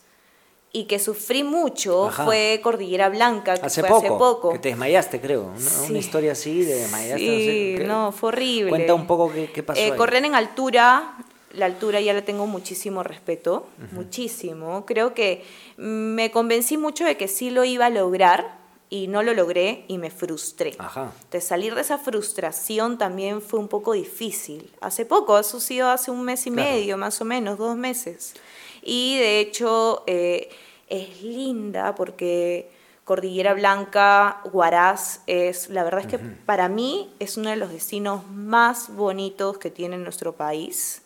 y 0.73 0.85
que 0.85 0.99
sufrí 0.99 1.45
mucho 1.45 2.11
fue 2.25 2.61
Cordillera 2.63 3.11
Blanca, 3.11 3.57
que 3.57 3.67
hace 3.67 3.83
fue 3.83 3.91
poco, 3.91 4.01
hace 4.01 4.09
poco. 4.09 4.53
Que 4.53 4.59
te 4.59 4.69
desmayaste, 4.71 5.21
creo. 5.21 5.53
Una, 5.89 5.99
historia 5.99 6.33
así 6.33 6.65
de 6.65 6.75
desmayaste. 6.77 7.19
Sí, 7.19 7.85
no, 7.85 8.11
fue 8.11 8.29
horrible. 8.29 8.71
Cuenta 8.71 8.95
un 8.95 9.07
poco 9.07 9.31
qué, 9.31 9.63
pasó. 9.63 9.81
Eh, 9.81 9.95
correr 9.97 10.25
en 10.25 10.35
altura, 10.35 11.15
la 11.55 11.67
altura 11.67 12.01
ya 12.01 12.13
le 12.15 12.23
tengo 12.23 12.47
muchísimo 12.47 13.03
respeto, 13.03 13.67
muchísimo. 13.93 14.85
Creo 14.87 15.15
que 15.15 15.45
me 15.77 16.31
convencí 16.31 16.77
mucho 16.77 17.05
de 17.05 17.17
que 17.17 17.29
sí 17.29 17.51
lo 17.51 17.65
iba 17.65 17.87
a 17.87 17.91
lograr 17.91 18.63
y 18.89 19.07
no 19.07 19.23
lo 19.23 19.33
logré 19.33 19.85
y 19.89 19.97
me 19.97 20.11
frustré. 20.11 20.75
Ajá. 20.79 21.13
De 21.31 21.41
salir 21.41 21.75
de 21.75 21.81
esa 21.81 21.99
frustración 21.99 22.99
también 22.99 23.41
fue 23.41 23.59
un 23.59 23.69
poco 23.69 23.93
difícil. 23.95 24.71
Hace 24.81 25.07
poco, 25.07 25.39
eso 25.39 25.57
ha 25.57 25.61
sido 25.61 25.91
hace 25.91 26.11
un 26.11 26.23
mes 26.23 26.47
y 26.47 26.51
medio, 26.51 26.99
más 26.99 27.21
o 27.21 27.25
menos, 27.25 27.57
dos 27.57 27.77
meses. 27.77 28.35
Y 28.83 29.17
de 29.19 29.41
hecho 29.41 30.05
eh, 30.07 30.51
es 30.89 31.23
linda 31.23 31.95
porque 31.95 32.71
Cordillera 33.05 33.55
Blanca, 33.55 34.43
Huaraz, 34.53 35.21
es, 35.27 35.71
la 35.71 35.85
verdad 35.85 36.01
es 36.01 36.07
que 36.07 36.19
para 36.19 36.69
mí 36.69 37.13
es 37.19 37.37
uno 37.37 37.51
de 37.51 37.57
los 37.57 37.71
destinos 37.71 38.27
más 38.29 38.95
bonitos 38.95 39.59
que 39.59 39.71
tiene 39.71 39.97
nuestro 39.99 40.35
país. 40.35 41.03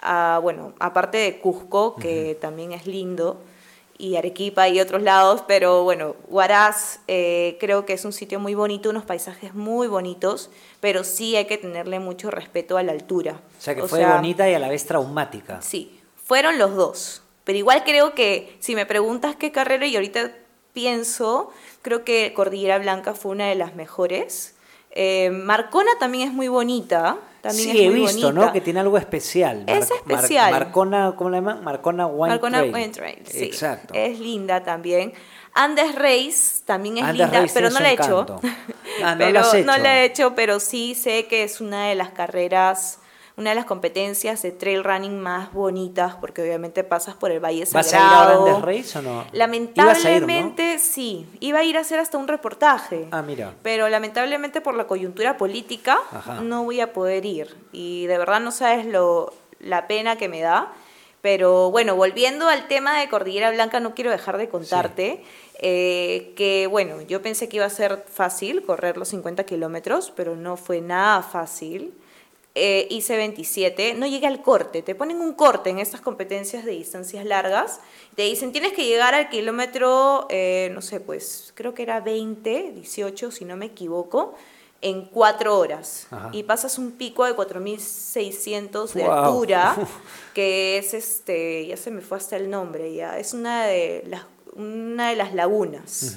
Ah, 0.00 0.38
bueno, 0.42 0.72
aparte 0.78 1.18
de 1.18 1.38
Cusco, 1.40 1.96
que 1.96 2.36
también 2.40 2.72
es 2.72 2.86
lindo, 2.86 3.40
y 3.98 4.14
Arequipa 4.14 4.68
y 4.68 4.80
otros 4.80 5.02
lados, 5.02 5.42
pero 5.46 5.82
bueno, 5.82 6.14
Huaraz 6.28 7.00
eh, 7.08 7.56
creo 7.58 7.84
que 7.84 7.94
es 7.94 8.04
un 8.04 8.12
sitio 8.12 8.38
muy 8.38 8.54
bonito, 8.54 8.90
unos 8.90 9.04
paisajes 9.04 9.54
muy 9.54 9.88
bonitos, 9.88 10.50
pero 10.80 11.02
sí 11.02 11.34
hay 11.34 11.46
que 11.46 11.58
tenerle 11.58 11.98
mucho 11.98 12.30
respeto 12.30 12.78
a 12.78 12.84
la 12.84 12.92
altura. 12.92 13.40
O 13.58 13.60
sea 13.60 13.74
que 13.74 13.82
fue 13.82 14.06
bonita 14.06 14.48
y 14.48 14.54
a 14.54 14.60
la 14.60 14.68
vez 14.68 14.86
traumática. 14.86 15.60
Sí, 15.62 16.00
fueron 16.24 16.58
los 16.58 16.76
dos. 16.76 17.22
Pero 17.42 17.58
igual 17.58 17.82
creo 17.84 18.14
que 18.14 18.56
si 18.60 18.76
me 18.76 18.86
preguntas 18.86 19.34
qué 19.34 19.50
carrera 19.50 19.86
y 19.86 19.96
ahorita 19.96 20.32
pienso, 20.72 21.50
creo 21.82 22.04
que 22.04 22.32
Cordillera 22.34 22.78
Blanca 22.78 23.14
fue 23.14 23.32
una 23.32 23.48
de 23.48 23.56
las 23.56 23.74
mejores. 23.74 24.54
Eh, 24.90 25.30
Marcona 25.30 25.90
también 25.98 26.28
es 26.28 26.34
muy 26.34 26.48
bonita. 26.48 27.18
También 27.40 27.70
sí, 27.70 27.84
he 27.84 27.88
visto, 27.90 28.32
¿no? 28.32 28.52
Que 28.52 28.60
tiene 28.60 28.80
algo 28.80 28.98
especial. 28.98 29.64
es 29.66 29.90
especial. 29.90 30.50
Marcona, 30.50 31.14
¿cómo 31.16 31.30
le 31.30 31.36
llaman? 31.38 31.62
Marcona 31.62 32.06
Wine 32.06 32.34
Marcona 32.34 32.62
Wine 32.62 32.92
sí. 33.24 33.44
Exacto. 33.44 33.94
Es 33.94 34.18
linda 34.18 34.62
también. 34.64 35.12
Andes 35.54 35.94
Race 35.94 36.62
también 36.64 36.98
es 36.98 37.06
linda, 37.14 37.46
pero 37.54 37.70
no 37.70 37.80
la 37.80 37.90
he 37.90 37.94
hecho. 37.94 38.40
Ah, 39.02 39.14
no, 39.14 39.18
pero, 39.18 39.40
hecho. 39.40 39.64
no 39.64 39.78
la 39.78 40.00
he 40.00 40.04
hecho, 40.06 40.34
pero 40.34 40.58
sí 40.58 40.96
sé 40.96 41.26
que 41.26 41.44
es 41.44 41.60
una 41.60 41.86
de 41.86 41.94
las 41.94 42.10
carreras 42.10 42.98
una 43.38 43.50
de 43.50 43.56
las 43.56 43.66
competencias 43.66 44.42
de 44.42 44.50
trail 44.50 44.82
running 44.82 45.20
más 45.20 45.52
bonitas, 45.52 46.16
porque 46.16 46.42
obviamente 46.42 46.82
pasas 46.82 47.14
por 47.14 47.30
el 47.30 47.38
Valle 47.38 47.64
Sagrado. 47.66 48.44
¿Vas 48.44 48.48
a 48.48 48.50
ir 48.50 48.56
a 48.56 48.66
Race 48.66 48.98
o 48.98 49.02
no? 49.02 49.24
Lamentablemente 49.30 50.80
sí, 50.80 51.24
iba 51.38 51.60
a 51.60 51.64
ir 51.64 51.76
a 51.76 51.80
hacer 51.80 52.00
hasta 52.00 52.18
un 52.18 52.26
reportaje. 52.26 53.06
Ah, 53.12 53.22
mira. 53.22 53.54
Pero 53.62 53.88
lamentablemente 53.88 54.60
por 54.60 54.74
la 54.74 54.88
coyuntura 54.88 55.36
política 55.36 56.00
no 56.42 56.64
voy 56.64 56.80
a 56.80 56.92
poder 56.92 57.24
ir. 57.24 57.56
Y 57.70 58.06
de 58.06 58.18
verdad 58.18 58.40
no 58.40 58.50
sabes 58.50 58.84
lo, 58.84 59.32
la 59.60 59.86
pena 59.86 60.16
que 60.16 60.28
me 60.28 60.40
da. 60.40 60.72
Pero 61.20 61.70
bueno, 61.70 61.94
volviendo 61.94 62.48
al 62.48 62.66
tema 62.66 62.98
de 62.98 63.08
Cordillera 63.08 63.52
Blanca, 63.52 63.78
no 63.78 63.94
quiero 63.94 64.10
dejar 64.10 64.36
de 64.36 64.48
contarte 64.48 65.22
eh, 65.60 66.32
que, 66.36 66.66
bueno, 66.66 67.02
yo 67.02 67.22
pensé 67.22 67.48
que 67.48 67.58
iba 67.58 67.66
a 67.66 67.70
ser 67.70 68.04
fácil 68.08 68.64
correr 68.64 68.96
los 68.96 69.08
50 69.08 69.44
kilómetros, 69.44 70.12
pero 70.16 70.34
no 70.34 70.56
fue 70.56 70.80
nada 70.80 71.22
fácil 71.22 71.94
eh, 72.60 72.88
hice 72.90 73.16
27, 73.16 73.94
no 73.94 74.06
llegué 74.06 74.26
al 74.26 74.42
corte, 74.42 74.82
te 74.82 74.94
ponen 74.96 75.20
un 75.20 75.32
corte 75.34 75.70
en 75.70 75.78
estas 75.78 76.00
competencias 76.00 76.64
de 76.64 76.72
distancias 76.72 77.24
largas, 77.24 77.80
te 78.16 78.22
dicen 78.22 78.50
tienes 78.50 78.72
que 78.72 78.84
llegar 78.84 79.14
al 79.14 79.28
kilómetro, 79.28 80.26
eh, 80.28 80.68
no 80.74 80.82
sé, 80.82 80.98
pues 80.98 81.52
creo 81.54 81.72
que 81.72 81.82
era 81.82 82.00
20, 82.00 82.72
18, 82.72 83.30
si 83.30 83.44
no 83.44 83.56
me 83.56 83.66
equivoco, 83.66 84.34
en 84.80 85.06
cuatro 85.06 85.58
horas. 85.58 86.08
Y 86.32 86.42
pasas 86.42 86.78
un 86.78 86.92
pico 86.92 87.24
de 87.24 87.36
4.600 87.36 88.92
de 88.92 89.04
altura, 89.04 89.76
que 90.34 90.78
es, 90.78 90.94
este, 90.94 91.66
ya 91.66 91.76
se 91.76 91.92
me 91.92 92.00
fue 92.00 92.18
hasta 92.18 92.36
el 92.36 92.50
nombre, 92.50 92.92
ya, 92.92 93.18
es 93.18 93.34
una 93.34 93.66
de 93.66 94.02
las, 94.06 94.24
una 94.54 95.10
de 95.10 95.16
las 95.16 95.32
lagunas. 95.32 96.16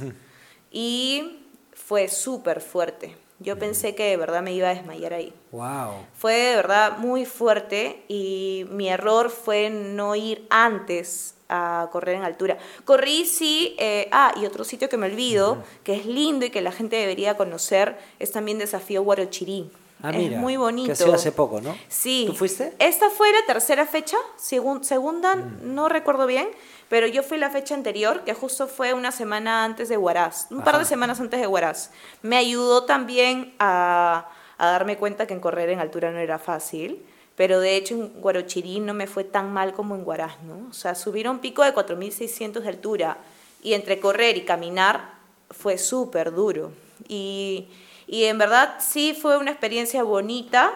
Y 0.71 1.45
fue 1.73 2.07
súper 2.07 2.61
fuerte 2.61 3.15
yo 3.41 3.57
pensé 3.57 3.95
que 3.95 4.03
de 4.03 4.17
verdad 4.17 4.41
me 4.41 4.53
iba 4.53 4.69
a 4.69 4.75
desmayar 4.75 5.13
ahí. 5.13 5.33
Wow. 5.51 6.05
Fue 6.17 6.33
de 6.33 6.55
verdad 6.55 6.97
muy 6.97 7.25
fuerte 7.25 8.03
y 8.07 8.65
mi 8.69 8.89
error 8.89 9.29
fue 9.29 9.69
no 9.69 10.15
ir 10.15 10.45
antes 10.49 11.35
a 11.49 11.89
correr 11.91 12.15
en 12.15 12.23
altura. 12.23 12.57
Corrí 12.85 13.25
sí, 13.25 13.75
eh, 13.77 14.07
ah, 14.11 14.33
y 14.39 14.45
otro 14.45 14.63
sitio 14.63 14.89
que 14.89 14.97
me 14.97 15.07
olvido, 15.07 15.63
que 15.83 15.95
es 15.95 16.05
lindo 16.05 16.45
y 16.45 16.49
que 16.49 16.61
la 16.61 16.71
gente 16.71 16.95
debería 16.95 17.35
conocer, 17.35 17.97
es 18.19 18.31
también 18.31 18.57
Desafío 18.57 19.03
Guarochirí. 19.03 19.69
Ah, 20.03 20.11
es 20.11 20.31
muy 20.31 20.57
bonito. 20.57 20.87
Que 20.87 20.93
ha 20.93 20.95
sido 20.95 21.13
hace 21.13 21.31
poco, 21.31 21.61
¿no? 21.61 21.77
Sí. 21.87 22.23
¿Tú 22.25 22.33
fuiste? 22.33 22.73
Esta 22.79 23.09
fue 23.09 23.31
la 23.31 23.45
tercera 23.45 23.85
fecha, 23.85 24.17
segunda, 24.37 25.35
mm. 25.35 25.75
no 25.75 25.89
recuerdo 25.89 26.25
bien, 26.25 26.47
pero 26.91 27.07
yo 27.07 27.23
fui 27.23 27.37
la 27.37 27.49
fecha 27.49 27.73
anterior, 27.73 28.25
que 28.25 28.33
justo 28.33 28.67
fue 28.67 28.93
una 28.93 29.13
semana 29.13 29.63
antes 29.63 29.87
de 29.87 29.95
Huaraz, 29.95 30.47
un 30.51 30.61
par 30.61 30.77
de 30.77 30.83
semanas 30.83 31.21
antes 31.21 31.39
de 31.39 31.47
Huaraz. 31.47 31.91
Me 32.21 32.35
ayudó 32.35 32.83
también 32.83 33.53
a, 33.59 34.29
darme 34.59 34.97
cuenta 34.97 35.25
que 35.25 35.33
en 35.33 35.39
correr 35.39 35.69
en 35.69 35.79
altura 35.79 36.11
no 36.11 36.17
era 36.17 36.37
fácil, 36.37 37.01
pero 37.37 37.61
de 37.61 37.77
hecho 37.77 37.93
en 37.93 38.09
Guarochirí 38.19 38.81
no 38.81 38.93
me 38.93 39.07
fue 39.07 39.23
tan 39.23 39.53
mal 39.53 39.71
como 39.71 39.95
en 39.95 40.05
Huaraz, 40.05 40.41
¿no? 40.43 40.67
O 40.69 40.73
sea, 40.73 40.93
subir 40.93 41.27
a 41.27 41.31
un 41.31 41.39
pico 41.39 41.63
de 41.63 41.73
4.600 41.73 42.59
de 42.59 42.67
altura 42.67 43.19
y 43.63 43.73
entre 43.73 44.01
correr 44.01 44.35
y 44.35 44.43
caminar 44.43 45.13
fue 45.49 45.77
súper 45.77 46.33
duro. 46.33 46.73
Y, 47.07 47.69
y 48.05 48.25
en 48.25 48.37
verdad 48.37 48.79
sí 48.81 49.17
fue 49.19 49.37
una 49.37 49.51
experiencia 49.51 50.03
bonita, 50.03 50.73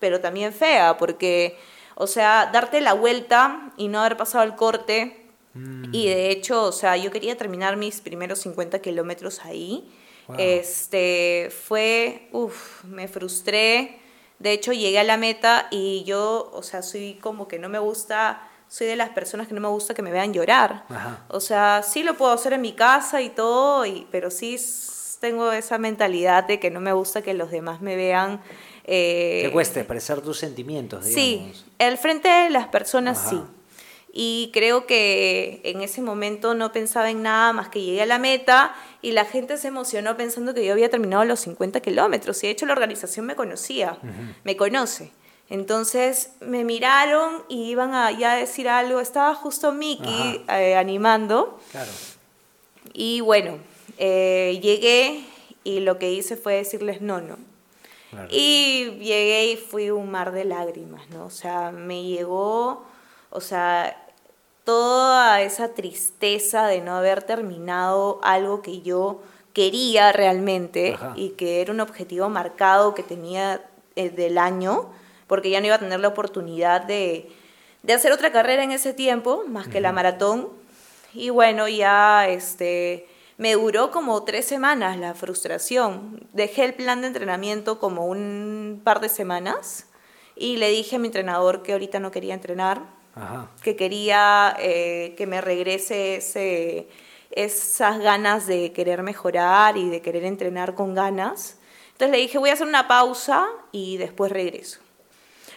pero 0.00 0.18
también 0.18 0.52
fea, 0.52 0.96
porque, 0.98 1.56
o 1.94 2.08
sea, 2.08 2.50
darte 2.52 2.80
la 2.80 2.94
vuelta 2.94 3.70
y 3.76 3.86
no 3.86 4.00
haber 4.00 4.16
pasado 4.16 4.42
el 4.42 4.56
corte 4.56 5.19
Mm. 5.54 5.92
Y 5.92 6.06
de 6.06 6.30
hecho, 6.30 6.64
o 6.64 6.72
sea, 6.72 6.96
yo 6.96 7.10
quería 7.10 7.36
terminar 7.36 7.76
mis 7.76 8.00
primeros 8.00 8.40
50 8.40 8.80
kilómetros 8.80 9.44
ahí. 9.44 9.88
Este, 10.38 11.50
fue, 11.50 12.28
uff, 12.30 12.84
me 12.84 13.08
frustré. 13.08 13.98
De 14.38 14.52
hecho, 14.52 14.72
llegué 14.72 15.00
a 15.00 15.04
la 15.04 15.16
meta 15.16 15.66
y 15.72 16.04
yo, 16.04 16.50
o 16.54 16.62
sea, 16.62 16.82
soy 16.82 17.14
como 17.20 17.48
que 17.48 17.58
no 17.58 17.68
me 17.68 17.80
gusta, 17.80 18.48
soy 18.68 18.86
de 18.86 18.94
las 18.94 19.10
personas 19.10 19.48
que 19.48 19.54
no 19.54 19.60
me 19.60 19.68
gusta 19.68 19.92
que 19.92 20.02
me 20.02 20.12
vean 20.12 20.32
llorar. 20.32 20.84
O 21.28 21.40
sea, 21.40 21.82
sí 21.82 22.04
lo 22.04 22.16
puedo 22.16 22.32
hacer 22.32 22.52
en 22.52 22.60
mi 22.60 22.72
casa 22.74 23.20
y 23.22 23.30
todo, 23.30 23.84
y, 23.84 24.06
pero 24.12 24.30
sí 24.30 24.56
tengo 25.20 25.50
esa 25.50 25.78
mentalidad 25.78 26.44
de 26.44 26.60
que 26.60 26.70
no 26.70 26.80
me 26.80 26.92
gusta 26.92 27.22
que 27.22 27.34
los 27.34 27.50
demás 27.50 27.80
me 27.80 27.96
vean. 27.96 28.40
Eh, 28.84 29.42
Te 29.46 29.50
cuesta 29.50 29.80
expresar 29.80 30.20
tus 30.20 30.38
sentimientos, 30.38 31.06
digamos. 31.06 31.56
Sí, 31.56 31.64
el 31.78 31.98
frente 31.98 32.28
de 32.28 32.50
las 32.50 32.68
personas 32.68 33.28
sí 33.28 33.42
y 34.12 34.50
creo 34.52 34.86
que 34.86 35.60
en 35.64 35.82
ese 35.82 36.02
momento 36.02 36.54
no 36.54 36.72
pensaba 36.72 37.10
en 37.10 37.22
nada 37.22 37.52
más 37.52 37.68
que 37.68 37.80
llegué 37.80 38.02
a 38.02 38.06
la 38.06 38.18
meta 38.18 38.74
y 39.02 39.12
la 39.12 39.24
gente 39.24 39.56
se 39.56 39.68
emocionó 39.68 40.16
pensando 40.16 40.52
que 40.52 40.64
yo 40.64 40.72
había 40.72 40.90
terminado 40.90 41.24
los 41.24 41.40
50 41.40 41.80
kilómetros 41.80 42.42
y 42.42 42.48
de 42.48 42.52
hecho 42.52 42.66
la 42.66 42.72
organización 42.72 43.26
me 43.26 43.36
conocía, 43.36 43.98
me 44.42 44.56
conoce. 44.56 45.12
Entonces 45.48 46.32
me 46.40 46.64
miraron 46.64 47.42
y 47.48 47.70
iban 47.70 47.94
a 47.94 48.10
ya 48.12 48.34
decir 48.34 48.68
algo, 48.68 49.00
estaba 49.00 49.34
justo 49.34 49.72
Miki 49.72 50.44
eh, 50.48 50.76
animando. 50.76 51.60
Claro. 51.70 51.90
Y 52.92 53.20
bueno, 53.20 53.58
eh, 53.98 54.58
llegué 54.62 55.24
y 55.62 55.80
lo 55.80 55.98
que 55.98 56.12
hice 56.12 56.36
fue 56.36 56.54
decirles 56.54 57.00
no, 57.00 57.20
no. 57.20 57.36
Y 58.28 58.90
llegué 58.98 59.52
y 59.52 59.56
fui 59.56 59.90
un 59.90 60.10
mar 60.10 60.32
de 60.32 60.44
lágrimas, 60.44 61.08
¿no? 61.10 61.26
O 61.26 61.30
sea, 61.30 61.70
me 61.70 62.02
llegó 62.02 62.84
o 63.30 63.40
sea, 63.40 63.99
toda 64.70 65.42
esa 65.42 65.74
tristeza 65.74 66.68
de 66.68 66.80
no 66.80 66.94
haber 66.94 67.24
terminado 67.24 68.20
algo 68.22 68.62
que 68.62 68.82
yo 68.82 69.20
quería 69.52 70.12
realmente 70.12 70.96
y 71.16 71.30
que 71.30 71.60
era 71.60 71.72
un 71.72 71.80
objetivo 71.80 72.28
marcado 72.28 72.94
que 72.94 73.02
tenía 73.02 73.64
eh, 73.96 74.10
del 74.10 74.38
año, 74.38 74.88
porque 75.26 75.50
ya 75.50 75.58
no 75.58 75.66
iba 75.66 75.74
a 75.74 75.80
tener 75.80 75.98
la 75.98 76.06
oportunidad 76.06 76.82
de, 76.82 77.32
hacer 77.92 78.12
otra 78.12 78.30
carrera 78.30 78.62
en 78.62 78.70
ese 78.70 78.94
tiempo, 78.94 79.42
más 79.48 79.66
que 79.66 79.80
la 79.80 79.90
maratón. 79.90 80.48
Y 81.14 81.30
bueno, 81.30 81.66
ya 81.66 82.28
este, 82.28 83.08
me 83.38 83.54
duró 83.54 83.90
como 83.90 84.22
tres 84.22 84.44
semanas 84.44 84.96
la 84.98 85.14
frustración. 85.14 86.28
Dejé 86.32 86.62
el 86.62 86.74
plan 86.74 87.00
de 87.00 87.08
entrenamiento 87.08 87.80
como 87.80 88.06
un 88.06 88.82
par 88.84 89.00
de 89.00 89.08
semanas 89.08 89.86
y 90.36 90.58
le 90.58 90.68
dije 90.70 90.94
a 90.94 91.00
mi 91.00 91.08
entrenador 91.08 91.64
que 91.64 91.72
ahorita 91.72 91.98
no 91.98 92.12
quería 92.12 92.34
entrenar, 92.34 92.99
que 93.62 93.76
quería 93.76 94.56
eh, 94.58 95.14
que 95.16 95.26
me 95.26 95.40
regrese 95.40 96.16
ese, 96.16 96.88
esas 97.30 97.98
ganas 97.98 98.46
de 98.46 98.72
querer 98.72 99.02
mejorar 99.02 99.76
y 99.76 99.88
de 99.88 100.00
querer 100.00 100.24
entrenar 100.24 100.74
con 100.74 100.94
ganas. 100.94 101.58
Entonces 101.92 102.10
le 102.10 102.18
dije, 102.18 102.38
voy 102.38 102.50
a 102.50 102.54
hacer 102.54 102.66
una 102.66 102.88
pausa 102.88 103.46
y 103.72 103.96
después 103.98 104.32
regreso. 104.32 104.80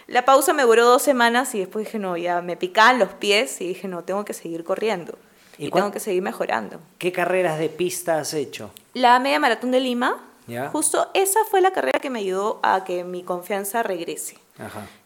La 0.08 0.26
pausa 0.26 0.52
me 0.54 0.64
duró 0.64 0.86
dos 0.86 1.02
semanas 1.02 1.56
y 1.56 1.60
después 1.60 1.86
dije, 1.86 2.00
no, 2.00 2.18
ya 2.18 2.42
me 2.42 2.58
picaban 2.58 3.00
los 3.00 3.10
pies 3.14 3.62
y 3.62 3.68
dije, 3.68 3.88
no, 3.88 4.04
tengo 4.04 4.26
que 4.26 4.34
seguir 4.34 4.64
corriendo. 4.64 5.18
Y, 5.58 5.70
tengo 5.70 5.92
que 5.92 6.00
seguir 6.00 6.22
mejorando. 6.22 6.80
¿Qué 6.98 7.12
carreras 7.12 7.60
de 7.60 7.70
pista 7.70 8.20
has 8.20 8.34
hecho? 8.34 8.72
La 8.94 9.20
media 9.20 9.40
maratón 9.40 9.72
de 9.72 9.80
Lima. 9.80 10.30
Justo 10.74 11.10
esa 11.14 11.40
fue 11.50 11.62
la 11.62 11.72
carrera 11.72 12.00
que 12.00 12.10
me 12.10 12.20
ayudó 12.20 12.60
a 12.64 12.84
que 12.84 13.06
mi 13.06 13.24
confianza 13.24 13.82
regrese. 13.82 14.38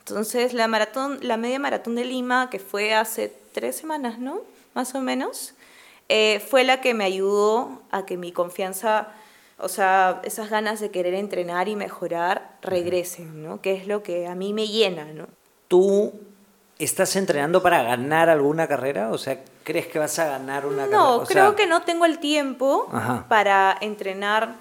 Entonces, 0.08 0.53
la, 0.53 0.68
maratón, 0.70 1.20
la 1.22 1.36
media 1.36 1.60
maratón 1.60 1.95
de 1.95 2.05
Lima, 2.05 2.49
que 2.49 2.60
fue 2.60 2.93
hace 2.93 3.34
tres 3.51 3.76
semanas, 3.76 4.20
¿no? 4.20 4.39
Más 4.74 4.95
o 4.95 5.01
menos, 5.01 5.53
eh, 6.08 6.41
fue 6.49 6.64
la 6.64 6.80
que 6.80 6.93
me 6.93 7.03
ayudó 7.03 7.82
a 7.91 8.05
que 8.05 8.16
mi 8.16 8.32
confianza, 8.32 9.10
o 9.58 9.68
sea, 9.68 10.22
esas 10.24 10.49
ganas 10.49 10.80
de 10.80 10.91
querer 10.91 11.14
entrenar 11.14 11.68
y 11.68 11.76
mejorar 11.76 12.58
regresen, 12.62 13.43
¿no? 13.43 13.62
Que 13.62 13.74
es 13.74 13.86
lo 13.86 14.01
que 14.01 14.28
a 14.28 14.36
mí 14.36 14.53
me 14.53 14.70
llena, 14.70 15.05
¿no? 15.05 15.28
¿Tú 15.68 16.14
estás 16.80 17.18
entrenando 17.18 17.62
para 17.62 17.84
ganar 17.84 18.30
alguna 18.30 18.66
carrera? 18.66 19.12
O 19.12 19.18
sea, 19.18 19.43
¿crees 19.66 19.88
que 19.88 19.99
vas 19.99 20.18
a 20.20 20.26
ganar 20.26 20.66
una 20.66 20.84
carrera? 20.84 20.97
No, 20.97 21.24
creo 21.26 21.55
que 21.58 21.68
no 21.68 21.82
tengo 21.82 22.05
el 22.05 22.20
tiempo 22.20 22.89
para 23.28 23.78
entrenar 23.82 24.55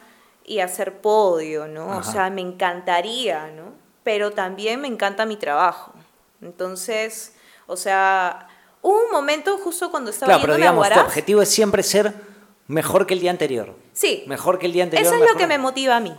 y 0.44 0.58
hacer 0.58 1.00
podio, 1.00 1.68
¿no? 1.68 1.98
O 1.98 2.02
sea, 2.02 2.30
me 2.30 2.40
encantaría, 2.40 3.48
¿no? 3.54 3.85
Pero 4.06 4.30
también 4.30 4.80
me 4.80 4.86
encanta 4.86 5.26
mi 5.26 5.36
trabajo. 5.36 5.92
Entonces, 6.40 7.32
o 7.66 7.76
sea, 7.76 8.46
hubo 8.80 9.04
un 9.04 9.10
momento 9.10 9.58
justo 9.58 9.90
cuando 9.90 10.12
estaba 10.12 10.28
claro, 10.28 10.42
pero 10.42 10.54
digamos, 10.54 10.88
tu 10.88 11.00
objetivo 11.00 11.42
es 11.42 11.48
siempre 11.48 11.82
ser 11.82 12.14
mejor 12.68 13.08
que 13.08 13.14
el 13.14 13.20
día 13.20 13.32
anterior. 13.32 13.74
Sí. 13.94 14.22
Mejor 14.28 14.60
que 14.60 14.66
el 14.66 14.72
día 14.72 14.84
anterior. 14.84 15.12
Eso 15.12 15.24
es 15.24 15.28
lo 15.28 15.36
que 15.36 15.48
me 15.48 15.58
motiva 15.58 15.96
a 15.96 16.00
mí. 16.00 16.14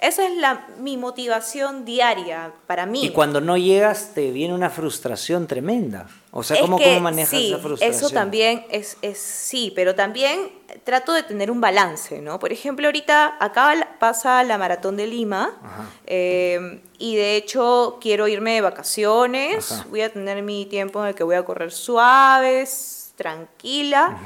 Esa 0.00 0.26
es 0.26 0.36
la, 0.36 0.66
mi 0.78 0.96
motivación 0.96 1.84
diaria 1.84 2.52
para 2.66 2.86
mí. 2.86 3.04
Y 3.04 3.10
cuando 3.10 3.40
no 3.40 3.58
llegas 3.58 4.12
te 4.14 4.30
viene 4.30 4.54
una 4.54 4.70
frustración 4.70 5.46
tremenda. 5.46 6.08
O 6.30 6.42
sea, 6.42 6.60
¿cómo, 6.60 6.78
¿cómo 6.78 7.00
manejas 7.00 7.34
esa 7.34 7.58
frustración? 7.58 7.90
Eso 7.90 8.10
también 8.10 8.64
es, 8.70 8.96
es, 9.02 9.18
sí, 9.18 9.72
pero 9.74 9.94
también 9.94 10.52
trato 10.84 11.12
de 11.12 11.22
tener 11.22 11.50
un 11.50 11.60
balance, 11.60 12.20
¿no? 12.22 12.38
Por 12.38 12.52
ejemplo, 12.52 12.86
ahorita 12.86 13.36
acá 13.40 13.96
pasa 13.98 14.42
la 14.44 14.56
maratón 14.56 14.96
de 14.96 15.06
Lima 15.06 15.58
eh, 16.06 16.80
y 16.98 17.16
de 17.16 17.36
hecho 17.36 17.98
quiero 18.00 18.28
irme 18.28 18.54
de 18.54 18.60
vacaciones, 18.60 19.84
voy 19.90 20.02
a 20.02 20.12
tener 20.12 20.42
mi 20.42 20.66
tiempo 20.66 21.02
en 21.02 21.08
el 21.08 21.14
que 21.14 21.24
voy 21.24 21.36
a 21.36 21.44
correr 21.44 21.72
suaves, 21.72 23.12
tranquila 23.16 24.18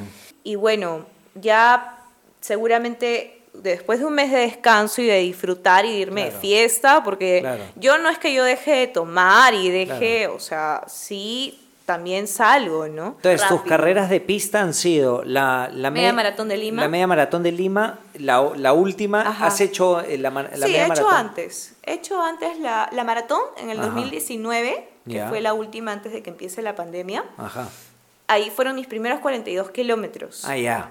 y 0.44 0.54
bueno, 0.56 1.06
ya 1.34 1.98
seguramente 2.40 3.33
después 3.70 3.98
de 3.98 4.04
un 4.04 4.14
mes 4.14 4.30
de 4.30 4.38
descanso 4.38 5.00
y 5.00 5.06
de 5.06 5.18
disfrutar 5.18 5.84
y 5.86 5.92
de 5.92 5.98
irme 5.98 6.24
de 6.26 6.30
fiesta, 6.30 7.02
porque 7.02 7.58
yo 7.76 7.98
no 7.98 8.08
es 8.08 8.18
que 8.18 8.32
yo 8.32 8.44
deje 8.44 8.72
de 8.72 8.86
tomar 8.86 9.54
y 9.54 9.70
deje, 9.70 10.28
o 10.28 10.38
sea, 10.38 10.84
sí 10.86 11.60
también 11.86 12.26
salgo, 12.26 12.88
¿no? 12.88 13.16
Entonces, 13.16 13.46
tus 13.46 13.62
carreras 13.62 14.08
de 14.08 14.20
pista 14.20 14.60
han 14.60 14.72
sido 14.72 15.22
la, 15.24 15.68
la 15.72 15.90
media 15.90 16.14
maratón 16.14 16.48
de 16.48 16.56
Lima. 16.56 16.82
La 16.82 16.88
media 16.88 17.06
maratón 17.06 17.42
de 17.42 17.52
Lima, 17.52 17.98
la, 18.14 18.52
la 18.56 18.72
última, 18.72 19.20
¿has 19.20 19.60
hecho 19.60 20.00
eh, 20.00 20.16
la, 20.16 20.30
la 20.30 20.66
sí, 20.66 20.74
he 20.74 20.86
hecho 20.86 21.08
antes. 21.08 21.74
He 21.82 21.94
hecho 21.94 22.22
antes 22.22 22.58
la, 22.58 22.88
la 22.92 23.04
maratón 23.04 23.40
en 23.58 23.68
el 23.70 23.78
2019, 23.78 24.88
que 25.08 25.24
fue 25.28 25.40
la 25.40 25.52
última 25.52 25.92
antes 25.92 26.12
de 26.12 26.22
que 26.22 26.30
empiece 26.30 26.62
la 26.62 26.74
pandemia. 26.74 27.24
Ajá. 27.36 27.68
Ahí 28.26 28.50
fueron 28.54 28.76
mis 28.76 28.86
primeros 28.86 29.20
42 29.20 29.70
kilómetros. 29.70 30.44
Ah, 30.46 30.56
ya 30.56 30.90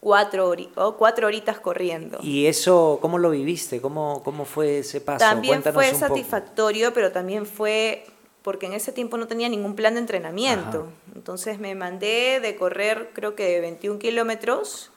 cuatro, 0.00 0.48
horitas, 0.48 0.94
cuatro 0.96 1.26
horitas 1.26 1.60
corriendo. 1.60 2.18
¿Y 2.22 2.46
eso 2.46 2.98
cómo 3.00 3.18
lo 3.18 3.30
viviste? 3.30 3.80
¿Cómo, 3.80 4.22
cómo 4.24 4.44
fue 4.44 4.78
ese 4.78 5.00
paso? 5.00 5.18
También 5.18 5.62
fue 5.62 5.94
satisfactorio, 5.94 6.92
pero 6.92 7.12
también 7.12 7.46
fue 7.46 8.06
porque 8.42 8.66
en 8.66 8.72
ese 8.72 8.92
tiempo 8.92 9.18
no 9.18 9.26
tenía 9.28 9.48
ningún 9.48 9.76
plan 9.76 9.94
de 9.94 10.00
entrenamiento. 10.00 10.88
Entonces 11.14 11.58
me 11.58 11.74
mandé 11.74 12.40
de 12.40 12.56
correr 12.56 13.10
creo 13.12 13.34
que 13.34 13.44
de 13.44 13.60
21 13.60 13.98
kilómetros. 13.98 14.90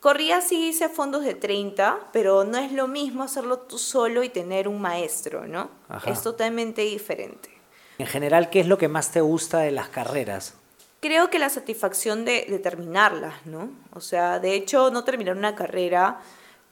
Corría 0.00 0.42
sí 0.42 0.68
hice 0.68 0.90
fondos 0.90 1.24
de 1.24 1.34
30, 1.34 1.98
pero 2.12 2.44
no 2.44 2.58
es 2.58 2.72
lo 2.72 2.88
mismo 2.88 3.22
hacerlo 3.22 3.60
tú 3.60 3.78
solo 3.78 4.22
y 4.22 4.28
tener 4.28 4.68
un 4.68 4.80
maestro, 4.80 5.46
¿no? 5.46 5.70
Es 6.06 6.22
totalmente 6.22 6.82
diferente. 6.82 7.50
En 7.96 8.06
general, 8.06 8.50
¿qué 8.50 8.60
es 8.60 8.66
lo 8.66 8.76
que 8.76 8.88
más 8.88 9.12
te 9.12 9.22
gusta 9.22 9.60
de 9.60 9.70
las 9.70 9.88
carreras? 9.88 10.56
Creo 11.04 11.28
que 11.28 11.38
la 11.38 11.50
satisfacción 11.50 12.24
de, 12.24 12.46
de, 12.48 12.58
terminarlas, 12.58 13.44
¿no? 13.44 13.68
O 13.92 14.00
sea, 14.00 14.38
de 14.38 14.54
hecho, 14.54 14.90
no 14.90 15.04
terminar 15.04 15.36
una 15.36 15.54
carrera, 15.54 16.18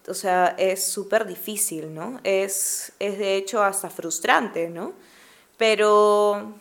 o 0.09 0.15
sea, 0.15 0.55
es 0.57 0.83
súper 0.83 1.27
difícil, 1.27 1.93
¿no? 1.93 2.19
Es, 2.25 2.95
es 2.99 3.19
de 3.19 3.37
hecho 3.37 3.63
hasta 3.63 3.91
frustrante, 3.91 4.71
¿no? 4.71 4.95
Pero 5.59 6.55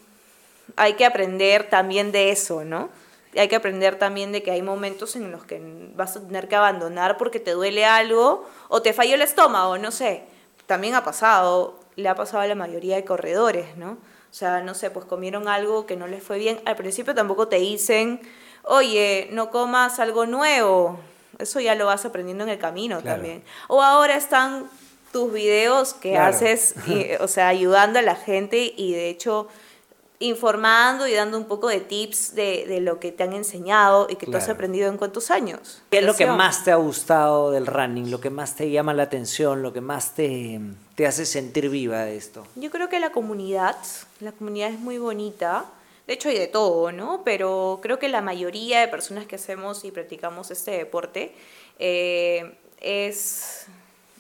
hay 0.76 0.96
que 0.96 1.06
aprender 1.06 1.70
también 1.70 2.12
de 2.12 2.32
eso, 2.32 2.66
¿no? 2.66 2.90
Hay 3.38 3.48
que 3.48 3.56
aprender 3.56 3.98
también 3.98 4.34
de 4.34 4.44
que 4.44 4.52
hay 4.52 4.62
momentos 4.62 5.16
en 5.16 5.32
los 5.32 5.46
que 5.46 5.62
vas 5.96 6.18
a 6.18 6.28
tener 6.28 6.50
que 6.50 6.58
abandonar 6.58 7.16
porque 7.16 7.40
te 7.40 7.52
duele 7.52 7.86
algo 7.86 8.50
o 8.68 8.82
te 8.82 8.92
falló 8.92 9.16
el 9.16 9.22
estómago, 9.22 9.78
no 9.78 9.92
sé. 9.92 10.26
También 10.66 10.94
ha 10.96 11.06
pasado, 11.06 11.80
le 11.96 12.10
ha 12.10 12.16
pasado 12.16 12.44
a 12.44 12.48
la 12.48 12.56
mayoría 12.56 12.98
de 12.98 13.06
corredores, 13.06 13.78
¿no? 13.78 13.98
O 14.32 14.34
sea, 14.34 14.62
no 14.62 14.74
sé, 14.74 14.90
pues 14.90 15.06
comieron 15.06 15.50
algo 15.50 15.86
que 15.86 15.98
no 15.98 16.08
les 16.08 16.24
fue 16.24 16.38
bien. 16.38 16.62
Al 16.64 16.78
principio 16.78 17.14
tampoco 17.14 17.50
te 17.50 17.58
dicen, 17.58 18.22
oye, 18.64 19.28
no 19.32 19.52
comas 19.52 20.00
algo 20.00 20.26
nuevo. 20.26 21.00
Eso 21.38 21.60
ya 21.60 21.76
lo 21.76 21.88
vas 21.88 22.06
aprendiendo 22.06 22.46
en 22.46 22.50
el 22.50 22.58
camino 22.58 23.02
también. 23.04 23.44
O 23.68 23.84
ahora 23.84 24.16
están 24.16 24.70
tus 25.12 25.34
videos 25.34 25.94
que 25.94 26.18
haces, 26.18 26.76
o 27.20 27.28
sea, 27.28 27.50
ayudando 27.50 28.00
a 28.00 28.02
la 28.02 28.16
gente 28.16 28.74
y 28.78 28.94
de 28.94 29.10
hecho 29.10 29.50
informando 30.22 31.08
y 31.08 31.14
dando 31.14 31.38
un 31.38 31.46
poco 31.46 31.68
de 31.68 31.80
tips 31.80 32.36
de, 32.36 32.66
de 32.68 32.80
lo 32.80 33.00
que 33.00 33.12
te 33.12 33.24
han 33.24 33.34
enseñado 33.34 34.08
y 34.10 34.16
que 34.16 34.28
tú 34.28 34.38
has 34.38 34.48
aprendido 34.50 34.88
en 34.90 34.98
cuántos 34.98 35.32
años. 35.32 35.82
¿Qué 35.90 35.98
es 35.98 36.06
lo 36.06 36.16
que 36.16 36.28
más 36.28 36.64
te 36.64 36.72
ha 36.72 36.76
gustado 36.76 37.52
del 37.52 37.66
running? 37.66 38.12
Lo 38.12 38.22
que 38.22 38.30
más 38.30 38.56
te 38.56 38.70
llama 38.70 38.94
la 38.94 39.04
atención, 39.04 39.62
lo 39.62 39.74
que 39.74 39.82
más 39.82 40.14
te, 40.14 40.62
te 40.96 41.08
hace 41.08 41.26
sentir 41.26 41.70
viva 41.70 42.06
de 42.06 42.16
esto. 42.16 42.46
Yo 42.56 42.70
creo 42.70 42.88
que 42.88 43.00
la 43.00 43.12
comunidad, 43.12 43.76
la 44.20 44.32
comunidad 44.32 44.70
es 44.70 44.80
muy 44.80 45.00
bonita. 45.00 45.66
De 46.06 46.14
hecho 46.14 46.30
hay 46.30 46.38
de 46.38 46.48
todo, 46.48 46.92
¿no? 46.92 47.24
Pero 47.26 47.80
creo 47.82 47.98
que 47.98 48.08
la 48.08 48.22
mayoría 48.22 48.82
de 48.82 48.88
personas 48.88 49.26
que 49.26 49.36
hacemos 49.36 49.84
y 49.86 49.92
practicamos 49.92 50.52
este 50.52 50.72
deporte 50.72 51.34
eh, 51.80 52.58
es, 52.80 53.66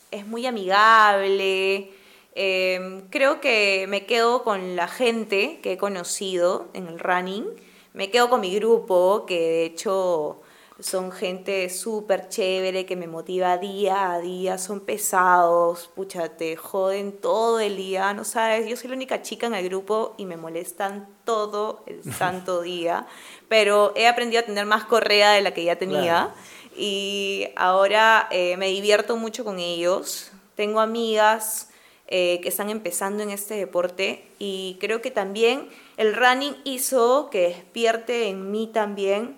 es 0.10 0.26
muy 0.26 0.48
amigable, 0.48 1.92
Em, 2.34 3.02
creo 3.10 3.42
que 3.42 3.86
me 3.90 4.06
quedo 4.06 4.44
con 4.44 4.76
la 4.76 4.88
gente 4.88 5.60
que 5.62 5.74
he 5.74 5.78
conocido 5.78 6.68
en 6.74 6.88
el 6.88 7.00
running, 7.00 7.46
me 7.94 8.10
quedo 8.10 8.30
con 8.30 8.40
mi 8.40 8.56
grupo, 8.56 9.26
que 9.28 9.40
de 9.40 9.66
hecho 9.66 10.42
son 10.80 11.12
gente 11.12 11.70
súper 11.70 12.30
chévere 12.30 12.86
que 12.86 12.96
me 12.96 13.06
motiva 13.06 13.58
día 13.58 14.14
a 14.14 14.20
día, 14.20 14.58
son 14.58 14.80
pesados, 14.80 15.92
pucha, 15.94 16.30
te 16.30 16.56
joden 16.56 17.12
todo 17.12 17.60
el 17.60 17.76
día, 17.76 18.14
no 18.14 18.24
sabes, 18.24 18.68
yo 18.68 18.78
soy 18.78 18.90
la 18.90 18.96
única 18.96 19.22
chica 19.22 19.48
en 19.48 19.54
el 19.54 19.66
grupo 19.66 20.16
y 20.18 20.26
me 20.26 20.38
molestan 20.38 21.08
todo 21.26 21.84
el 21.86 22.02
santo 22.14 22.62
día, 22.62 23.06
pero 23.50 23.92
he 23.96 24.08
aprendido 24.08 24.42
a 24.42 24.46
tener 24.46 24.66
más 24.66 24.86
correa 24.86 25.34
de 25.34 25.42
la 25.42 25.54
que 25.54 25.66
ya 25.66 25.76
tenía 25.76 26.34
y 26.78 27.50
ahora 27.58 28.28
eh, 28.32 28.56
me 28.56 28.68
divierto 28.68 29.18
mucho 29.18 29.44
con 29.44 29.60
ellos, 29.60 30.32
tengo 30.56 30.80
amigas 30.80 31.71
eh, 32.14 32.42
que 32.44 32.50
están 32.50 32.70
empezando 32.70 33.24
en 33.24 33.30
este 33.30 33.54
deporte. 33.54 34.28
Y 34.38 34.78
creo 34.82 35.02
que 35.02 35.12
también 35.12 35.70
el 35.96 36.14
running 36.14 36.58
hizo 36.66 37.30
que 37.30 37.48
despierte 37.48 38.28
en 38.28 38.52
mí 38.52 38.70
también 38.72 39.38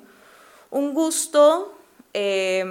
un 0.71 0.95
gusto 0.95 1.71
eh, 2.15 2.65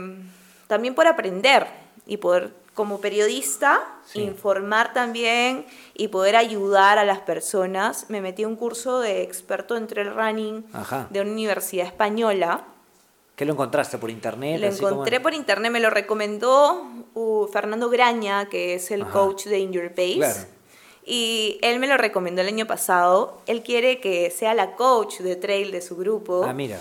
también 0.66 0.96
por 0.96 1.06
aprender 1.06 1.68
y 2.04 2.16
poder 2.16 2.52
como 2.74 3.00
periodista 3.00 3.80
informar 4.14 4.92
también 4.92 5.66
y 5.94 6.08
poder 6.08 6.34
ayudar 6.34 6.98
a 6.98 7.04
las 7.04 7.20
personas. 7.20 8.06
Me 8.08 8.20
metí 8.20 8.42
a 8.42 8.48
un 8.48 8.56
curso 8.56 8.98
de 8.98 9.22
experto 9.22 9.76
en 9.76 9.86
trail 9.86 10.12
running 10.12 10.64
de 11.10 11.20
una 11.20 11.30
universidad 11.30 11.86
española 11.86 12.64
¿Qué 13.42 13.46
lo 13.46 13.54
encontraste 13.54 13.98
por 13.98 14.08
internet? 14.08 14.60
Lo 14.60 14.68
encontré 14.68 15.18
por 15.18 15.34
internet, 15.34 15.72
me 15.72 15.80
lo 15.80 15.90
recomendó 15.90 16.86
uh, 17.14 17.48
Fernando 17.48 17.90
Graña, 17.90 18.48
que 18.48 18.76
es 18.76 18.92
el 18.92 19.04
coach 19.04 19.46
de 19.46 19.58
In 19.58 19.72
Your 19.72 19.90
Pace. 19.90 20.46
Y 21.04 21.58
él 21.60 21.80
me 21.80 21.88
lo 21.88 21.96
recomendó 21.96 22.42
el 22.42 22.46
año 22.46 22.68
pasado. 22.68 23.42
Él 23.46 23.64
quiere 23.64 23.98
que 23.98 24.30
sea 24.30 24.54
la 24.54 24.76
coach 24.76 25.18
de 25.18 25.34
trail 25.34 25.72
de 25.72 25.82
su 25.82 25.96
grupo. 25.96 26.44
Ah, 26.46 26.52
mira. 26.52 26.78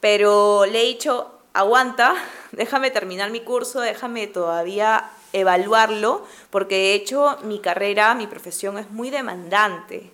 Pero 0.00 0.66
le 0.66 0.82
he 0.82 0.84
dicho, 0.84 1.30
aguanta, 1.54 2.14
déjame 2.52 2.90
terminar 2.90 3.30
mi 3.30 3.40
curso, 3.40 3.80
déjame 3.80 4.26
todavía 4.26 5.08
evaluarlo, 5.32 6.26
porque 6.50 6.74
de 6.74 6.92
hecho 6.92 7.38
mi 7.44 7.58
carrera, 7.58 8.14
mi 8.14 8.26
profesión 8.26 8.76
es 8.76 8.90
muy 8.90 9.08
demandante. 9.08 10.10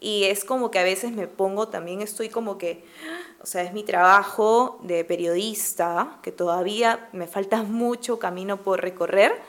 Y 0.00 0.24
es 0.24 0.46
como 0.46 0.70
que 0.70 0.78
a 0.78 0.82
veces 0.82 1.12
me 1.12 1.28
pongo, 1.28 1.68
también 1.68 2.00
estoy 2.00 2.30
como 2.30 2.56
que, 2.56 2.84
o 3.42 3.46
sea, 3.46 3.62
es 3.62 3.72
mi 3.72 3.82
trabajo 3.82 4.78
de 4.82 5.04
periodista, 5.04 6.18
que 6.22 6.30
todavía 6.30 7.08
me 7.12 7.26
falta 7.26 7.62
mucho 7.62 8.18
camino 8.18 8.58
por 8.58 8.80
recorrer, 8.80 9.40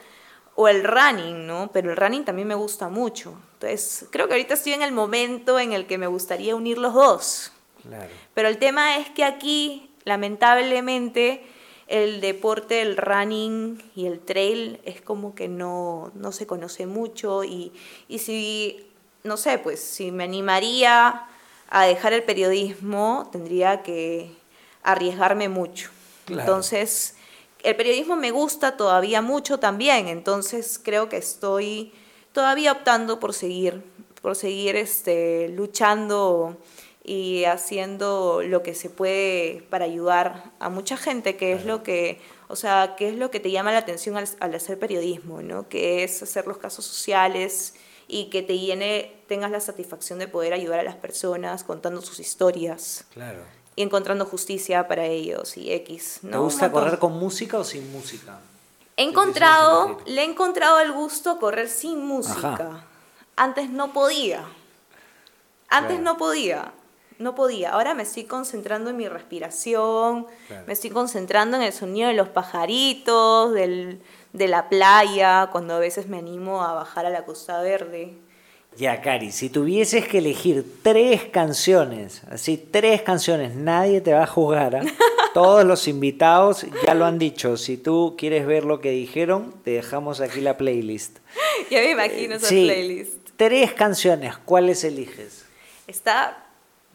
o 0.55 0.67
el 0.67 0.83
running, 0.83 1.47
¿no? 1.47 1.71
Pero 1.73 1.91
el 1.91 1.97
running 1.97 2.25
también 2.25 2.47
me 2.47 2.55
gusta 2.55 2.89
mucho. 2.89 3.33
Entonces, 3.53 4.07
creo 4.11 4.27
que 4.27 4.33
ahorita 4.33 4.53
estoy 4.53 4.73
en 4.73 4.83
el 4.83 4.91
momento 4.91 5.59
en 5.59 5.73
el 5.73 5.87
que 5.87 5.97
me 5.97 6.07
gustaría 6.07 6.55
unir 6.55 6.77
los 6.77 6.93
dos. 6.93 7.51
Pero 8.33 8.47
el 8.47 8.59
tema 8.59 8.97
es 8.97 9.09
que 9.09 9.23
aquí, 9.23 9.89
lamentablemente, 10.05 11.43
el 11.87 12.21
deporte, 12.21 12.81
el 12.81 12.97
running 12.97 13.81
y 13.95 14.05
el 14.05 14.19
trail 14.19 14.79
es 14.85 15.01
como 15.01 15.35
que 15.35 15.47
no, 15.47 16.11
no 16.13 16.31
se 16.31 16.47
conoce 16.47 16.85
mucho 16.85 17.43
y, 17.43 17.73
y 18.07 18.19
si, 18.19 18.87
no 19.23 19.37
sé, 19.37 19.57
pues 19.57 19.81
si 19.81 20.11
me 20.11 20.23
animaría 20.23 21.27
a 21.73 21.85
dejar 21.85 22.13
el 22.13 22.21
periodismo, 22.21 23.27
tendría 23.31 23.81
que 23.81 24.31
arriesgarme 24.83 25.49
mucho. 25.49 25.89
Entonces, 26.29 27.15
el 27.63 27.75
periodismo 27.75 28.15
me 28.15 28.29
gusta 28.29 28.77
todavía 28.77 29.23
mucho 29.23 29.57
también, 29.57 30.07
entonces 30.07 30.79
creo 30.81 31.09
que 31.09 31.17
estoy 31.17 31.91
todavía 32.31 32.73
optando 32.73 33.19
por 33.19 33.33
seguir, 33.33 33.81
por 34.21 34.35
seguir 34.35 34.75
este, 34.75 35.49
luchando 35.49 36.57
y 37.03 37.45
haciendo 37.45 38.43
lo 38.43 38.61
que 38.61 38.75
se 38.75 38.91
puede 38.91 39.63
para 39.71 39.85
ayudar 39.85 40.51
a 40.59 40.69
mucha 40.69 40.95
gente, 40.95 41.37
que 41.37 41.53
es 41.53 41.65
lo 41.65 41.81
que, 41.81 42.21
o 42.49 42.55
sea, 42.55 42.93
que 42.95 43.09
es 43.09 43.15
lo 43.15 43.31
que 43.31 43.39
te 43.39 43.49
llama 43.49 43.71
la 43.71 43.79
atención 43.79 44.15
al, 44.15 44.53
hacer 44.53 44.77
periodismo, 44.77 45.41
¿no? 45.41 45.67
Que 45.69 46.03
es 46.03 46.21
hacer 46.21 46.45
los 46.45 46.57
casos 46.57 46.85
sociales 46.85 47.73
y 48.07 48.25
que 48.25 48.41
te 48.41 48.59
llene, 48.59 49.13
tengas 49.27 49.51
la 49.51 49.59
satisfacción 49.59 50.19
de 50.19 50.27
poder 50.27 50.53
ayudar 50.53 50.79
a 50.79 50.83
las 50.83 50.95
personas 50.95 51.63
contando 51.63 52.01
sus 52.01 52.19
historias. 52.19 53.05
Claro. 53.13 53.39
Y 53.75 53.81
encontrando 53.81 54.25
justicia 54.25 54.87
para 54.87 55.05
ellos 55.05 55.57
y 55.57 55.71
X. 55.71 56.19
¿no? 56.21 56.31
¿Te 56.31 56.37
gusta 56.37 56.71
correr 56.71 56.99
con 56.99 57.13
música 57.13 57.57
o 57.57 57.63
sin 57.63 57.91
música? 57.91 58.39
He 58.95 59.03
encontrado, 59.03 59.99
le 60.05 60.21
he 60.21 60.25
encontrado 60.25 60.79
el 60.79 60.91
gusto 60.91 61.39
correr 61.39 61.67
sin 61.67 62.05
música. 62.05 62.85
Antes 63.35 63.69
no 63.71 63.91
podía. 63.91 64.43
Antes 65.69 65.99
no 65.99 66.17
podía 66.17 66.71
no 67.19 67.35
podía. 67.35 67.71
Ahora 67.71 67.93
me 67.93 68.03
estoy 68.03 68.25
concentrando 68.25 68.89
en 68.89 68.97
mi 68.97 69.07
respiración, 69.07 70.27
me 70.67 70.73
estoy 70.73 70.89
concentrando 70.89 71.57
en 71.57 71.63
el 71.63 71.73
sonido 71.73 72.09
de 72.09 72.13
los 72.13 72.29
pajaritos, 72.29 73.53
del, 73.53 74.01
de 74.33 74.47
la 74.47 74.67
playa, 74.67 75.49
cuando 75.51 75.75
a 75.75 75.79
veces 75.79 76.07
me 76.07 76.17
animo 76.17 76.63
a 76.63 76.73
bajar 76.73 77.05
a 77.05 77.09
la 77.09 77.23
Costa 77.23 77.61
Verde. 77.61 78.17
Ya, 78.75 79.01
Cari, 79.01 79.31
si 79.31 79.49
tuvieses 79.49 80.07
que 80.07 80.17
elegir 80.17 80.65
tres 80.81 81.25
canciones, 81.25 82.23
así 82.29 82.57
tres 82.57 83.03
canciones, 83.03 83.55
nadie 83.55 84.01
te 84.01 84.13
va 84.13 84.23
a 84.23 84.27
juzgar. 84.27 84.75
¿ah? 84.77 84.81
Todos 85.33 85.63
los 85.63 85.87
invitados 85.87 86.65
ya 86.85 86.95
lo 86.95 87.05
han 87.05 87.19
dicho. 87.19 87.57
Si 87.57 87.77
tú 87.77 88.15
quieres 88.17 88.47
ver 88.47 88.65
lo 88.65 88.81
que 88.81 88.89
dijeron, 88.89 89.53
te 89.63 89.71
dejamos 89.71 90.21
aquí 90.21 90.41
la 90.41 90.57
playlist. 90.57 91.19
ya 91.69 91.79
me 91.79 91.91
imagino 91.91 92.35
esa 92.35 92.47
playlist. 92.47 93.29
Tres 93.37 93.73
canciones, 93.73 94.37
¿cuáles 94.37 94.83
eliges? 94.83 95.45
Está 95.85 96.45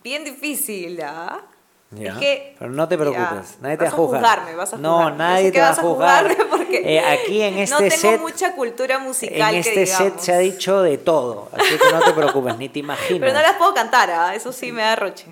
bien 0.03 0.25
difícil, 0.25 1.01
¿ah? 1.03 1.43
Pero 1.91 2.71
no 2.71 2.87
te 2.87 2.99
preocupes, 2.99 3.57
nadie 3.63 3.79
te 3.79 3.85
va 3.85 3.89
a 3.89 3.93
juzgar. 3.93 4.21
Juzgarme, 4.21 4.55
vas 4.57 4.75
a 4.75 4.77
No, 4.77 5.11
nadie 5.11 5.51
te 5.51 5.59
va 5.59 5.71
a 5.71 5.75
juzgar. 5.75 6.37
Porque 6.51 6.83
eh, 6.85 7.01
aquí 7.01 7.41
en 7.41 7.59
este 7.59 7.83
no 7.83 7.97
tengo 7.97 8.19
mucha 8.19 8.53
cultura 8.53 8.99
musical. 8.99 9.55
En 9.55 9.61
este 9.61 9.87
set 9.87 10.19
se 10.19 10.35
ha 10.35 10.39
dicho 10.39 10.83
de 10.83 10.99
todo, 10.99 11.49
así 11.53 11.79
que 11.79 11.93
no 11.93 12.01
te 12.01 12.13
preocupes, 12.13 12.59
ni 12.59 12.69
te 12.69 12.81
imaginas. 12.81 13.21
Pero 13.21 13.33
no 13.33 13.41
las 13.41 13.55
puedo 13.55 13.73
cantar, 13.73 14.11
¿ah? 14.11 14.35
eso 14.35 14.53
sí 14.53 14.71
me 14.71 14.83
da 14.83 14.97
roche. 14.97 15.27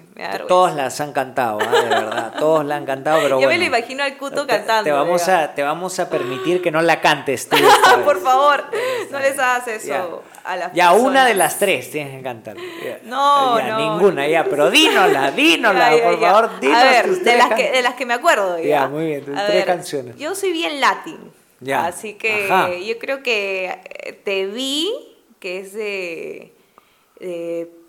Todos 0.49 0.75
las 0.75 0.99
han 1.03 1.13
cantado, 1.13 1.59
¿ah? 1.61 1.71
de 1.71 1.89
verdad, 1.91 2.35
todos 2.39 2.65
la 2.65 2.77
han 2.77 2.87
cantado, 2.87 3.21
pero 3.21 3.39
Yo 3.41 3.49
me 3.49 3.59
lo 3.59 3.65
imagino 3.65 4.03
al 4.03 4.17
Cuto 4.17 4.47
cantando. 4.47 4.85
Te 4.85 4.93
vamos, 4.93 5.29
a, 5.29 5.55
te 5.55 5.63
vamos 5.63 5.99
a 5.99 6.09
permitir 6.09 6.63
que 6.63 6.71
no 6.71 6.81
la 6.81 7.03
cantes 7.03 7.51
tú. 7.51 7.57
Por 8.03 8.23
favor, 8.23 8.65
no 9.11 9.19
les 9.19 9.39
hagas 9.39 9.69
eso 9.69 10.23
ya 10.73 10.93
una 10.93 11.25
de 11.25 11.35
las 11.35 11.59
tres 11.59 11.91
tienes 11.91 12.17
que 12.17 12.23
cantar. 12.23 12.57
No, 13.05 13.61
no. 13.61 13.79
Ninguna, 13.79 14.27
ya, 14.27 14.45
pero 14.45 14.71
dínola, 14.71 15.31
dínola, 15.31 15.91
por 16.03 16.21
favor, 16.21 16.46
dínola. 16.61 16.81
A 16.81 16.85
ver, 16.85 17.11
de 17.11 17.37
las, 17.37 17.55
que, 17.55 17.71
de 17.71 17.83
las 17.83 17.95
que 17.95 18.07
me 18.07 18.15
acuerdo. 18.15 18.59
Ya, 18.59 18.89
muy 18.89 19.07
bien, 19.07 19.25
tres 19.25 19.65
canciones. 19.65 20.17
Yo 20.17 20.35
soy 20.35 20.53
bien 20.53 20.81
latín. 20.81 21.19
Ya. 21.61 21.87
Así 21.87 22.15
que 22.15 22.85
yo 22.87 22.99
creo 22.99 23.23
que 23.23 23.79
eh, 23.85 24.13
te 24.25 24.47
vi, 24.47 24.93
que 25.41 25.61
es 25.61 25.73
de, 25.73 26.53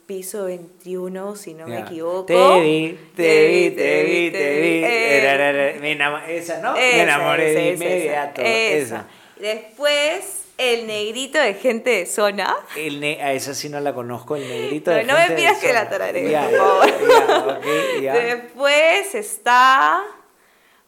piso 0.06 0.46
21, 0.46 1.36
si 1.36 1.54
no 1.54 1.68
me 1.68 1.80
equivoco. 1.80 2.26
Te 2.26 2.62
vi, 2.62 2.98
te 3.16 3.48
vi, 3.48 3.70
te 3.72 4.04
vi, 4.04 4.32
te 4.32 4.62
vi. 4.62 6.34
esa, 6.34 6.60
¿no? 6.62 6.74
me 6.74 7.02
enamoré 7.02 7.54
de 7.54 7.74
inmediato. 7.74 8.42
Esa. 8.42 9.06
Después 9.40 10.47
el 10.58 10.88
negrito 10.88 11.40
de 11.40 11.54
gente 11.54 11.90
de 11.92 12.06
zona. 12.06 12.56
El 12.76 13.04
a 13.04 13.34
esa 13.34 13.54
sí 13.54 13.70
no 13.70 13.80
la 13.80 13.94
conozco, 13.94 14.36
el 14.36 14.48
negrito 14.48 14.92
de 14.92 15.04
no 15.04 15.16
gente 15.16 15.34
me 15.34 15.40
pidas 15.40 15.58
que 15.60 15.74
la 15.74 15.90
tararé, 15.90 16.32
por 16.32 16.58
favor. 16.58 17.62
Después 18.02 19.16
está. 19.16 20.04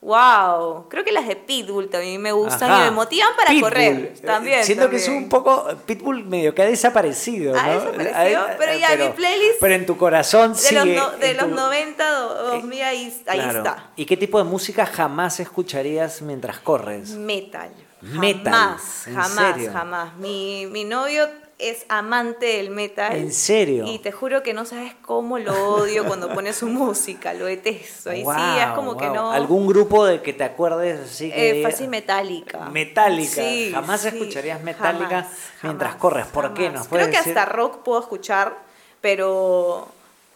Wow, 0.02 0.88
creo 0.88 1.04
que 1.04 1.12
las 1.12 1.28
de 1.28 1.36
Pitbull 1.36 1.90
también 1.90 2.22
me 2.22 2.32
gustan 2.32 2.80
y 2.80 2.84
me 2.86 2.92
motivan 2.92 3.36
para 3.36 3.60
correr. 3.60 4.14
También. 4.26 4.64
Siento 4.64 4.90
que 4.90 4.96
es 4.96 5.10
un 5.10 5.28
poco. 5.28 5.68
Pitbull 5.86 6.24
medio 6.24 6.56
que 6.56 6.62
ha 6.62 6.66
desaparecido, 6.66 7.54
¿no? 7.54 7.60
Ha 7.60 7.74
desaparecido, 7.74 8.46
pero 8.58 8.80
ya 8.80 8.96
mi 8.96 9.10
playlist. 9.10 9.60
Pero 9.60 9.74
en 9.74 9.86
tu 9.86 9.98
corazón 9.98 10.54
de 10.54 10.60
sigue. 10.60 10.96
Los 10.96 11.20
de 11.20 11.34
los 11.34 11.50
90, 11.50 12.12
2000, 12.12 12.82
ahí, 12.82 13.24
ahí 13.28 13.40
está. 13.40 13.90
¿Y 13.98 14.06
qué 14.06 14.16
tipo 14.16 14.38
de 14.38 14.46
música 14.46 14.86
jamás 14.86 15.42
escucharías 15.42 16.22
mientras 16.22 16.60
corres? 16.60 17.10
Metal. 17.10 17.70
Jamás, 18.02 19.04
jamás, 19.06 19.58
jamás. 19.72 20.16
Mi, 20.16 20.66
mi 20.68 20.84
novio 20.84 21.28
es 21.60 21.86
amante 21.89 22.45
del 22.45 22.70
metal. 22.70 23.16
¿En 23.16 23.34
serio? 23.34 23.84
Y 23.86 24.00
te 24.00 24.14
juro 24.14 24.41
que 24.41 24.54
no 24.54 24.64
sabes 24.66 24.93
cómo 25.02 25.38
lo 25.38 25.76
odio 25.76 26.06
cuando 26.06 26.34
pone 26.34 26.54
su 26.54 26.68
música, 26.68 27.34
lo 27.34 27.45
detesto. 27.45 28.14
Y 28.14 28.24
sí, 28.24 28.60
es 28.60 28.70
como 28.76 28.95
que 28.95 29.08
no. 29.08 29.32
¿Algún 29.32 29.68
grupo 29.68 30.06
de 30.06 30.22
que 30.22 30.32
te 30.32 30.45
acuerdes 30.45 31.02
así 31.02 31.30
que. 31.30 31.60
Eh, 31.60 31.64
fácil 31.64 31.89
Metallica. 31.89 32.70
Metallica. 32.70 33.41
jamás 33.74 34.06
escucharías 34.06 34.62
Metallica 34.64 35.28
mientras 35.62 35.95
corres. 35.95 36.28
¿Por 36.28 36.54
qué 36.54 36.70
no? 36.70 36.84
Creo 36.86 37.12
que 37.12 37.18
hasta 37.18 37.45
rock 37.45 37.84
puedo 37.84 38.00
escuchar, 38.00 38.58
pero. 39.02 39.88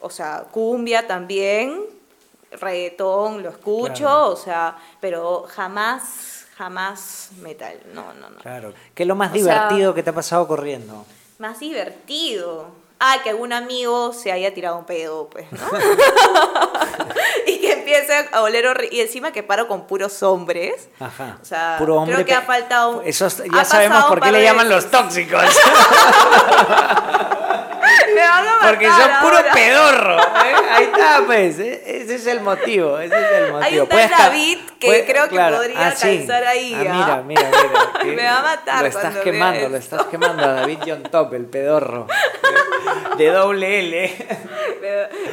O 0.05 0.09
sea, 0.09 0.43
cumbia 0.51 1.07
también, 1.07 1.79
reggaetón 2.51 3.41
lo 3.41 3.49
escucho, 3.49 4.31
o 4.31 4.35
sea, 4.35 4.75
pero 4.99 5.45
jamás 5.47 6.32
jamás 6.57 7.29
metal. 7.41 7.79
No, 7.93 8.13
no, 8.13 8.29
no. 8.29 8.39
Claro. 8.39 8.73
¿Qué 8.93 9.03
es 9.03 9.07
lo 9.07 9.15
más 9.15 9.33
divertido 9.33 9.93
que 9.93 10.03
te 10.03 10.09
ha 10.09 10.13
pasado 10.13 10.47
corriendo? 10.47 11.05
Más 11.39 11.59
divertido. 11.59 12.67
Ah, 12.99 13.17
que 13.21 13.29
algún 13.29 13.51
amigo 13.51 14.13
se 14.13 14.31
haya 14.31 14.53
tirado 14.53 14.77
un 14.77 14.85
pedo, 14.85 15.27
pues, 15.29 15.45
¿no? 15.51 15.59
y 17.47 17.59
que 17.59 17.73
empiece 17.73 18.29
a 18.31 18.41
oler 18.41 18.65
horrible. 18.67 18.95
Y 18.95 19.01
encima 19.01 19.33
que 19.33 19.43
paro 19.43 19.67
con 19.67 19.87
puros 19.87 20.23
hombres. 20.23 20.87
Ajá. 21.01 21.37
O 21.41 21.45
sea, 21.45 21.75
Puro 21.79 21.97
hombre 21.97 22.15
creo 22.15 22.25
que 22.25 22.33
ha 22.33 22.43
faltado. 22.43 23.01
Eso 23.01 23.27
ya 23.53 23.65
sabemos 23.65 24.05
por 24.05 24.21
qué 24.21 24.31
le 24.31 24.43
llaman 24.43 24.69
los 24.69 24.89
tóxicos. 24.89 25.43
Porque 28.61 28.87
son 28.87 29.11
puro 29.21 29.37
pedorro. 29.53 30.19
¿eh? 30.19 30.55
Ahí 30.71 30.83
está, 30.85 31.23
pues. 31.25 31.59
¿eh? 31.59 31.83
Ese 31.85 32.15
es 32.15 32.27
el 32.27 32.41
motivo. 32.41 32.97
Ese 32.99 33.15
es 33.15 33.31
el 33.31 33.51
motivo. 33.51 33.63
Hay 33.63 33.79
un 33.79 33.87
tal 33.87 34.09
David 34.09 34.57
que 34.79 35.05
creo 35.05 35.29
que 35.29 35.35
podría 35.37 35.87
ah, 35.87 36.47
ahí. 36.47 36.73
Ah, 36.73 36.79
mira, 36.79 37.23
mira, 37.25 37.51
mira. 37.51 38.15
Me 38.15 38.23
va 38.23 38.39
a 38.39 38.41
matar. 38.41 38.81
Lo 38.81 38.87
estás 38.87 39.17
quemando, 39.17 39.69
lo 39.69 39.77
estás 39.77 40.05
quemando 40.05 40.43
a 40.43 40.53
David 40.53 40.79
John 40.85 41.03
Top, 41.03 41.33
el 41.33 41.45
pedorro. 41.45 42.07
De, 43.17 43.27
doble 43.27 43.79
L. 43.79 44.15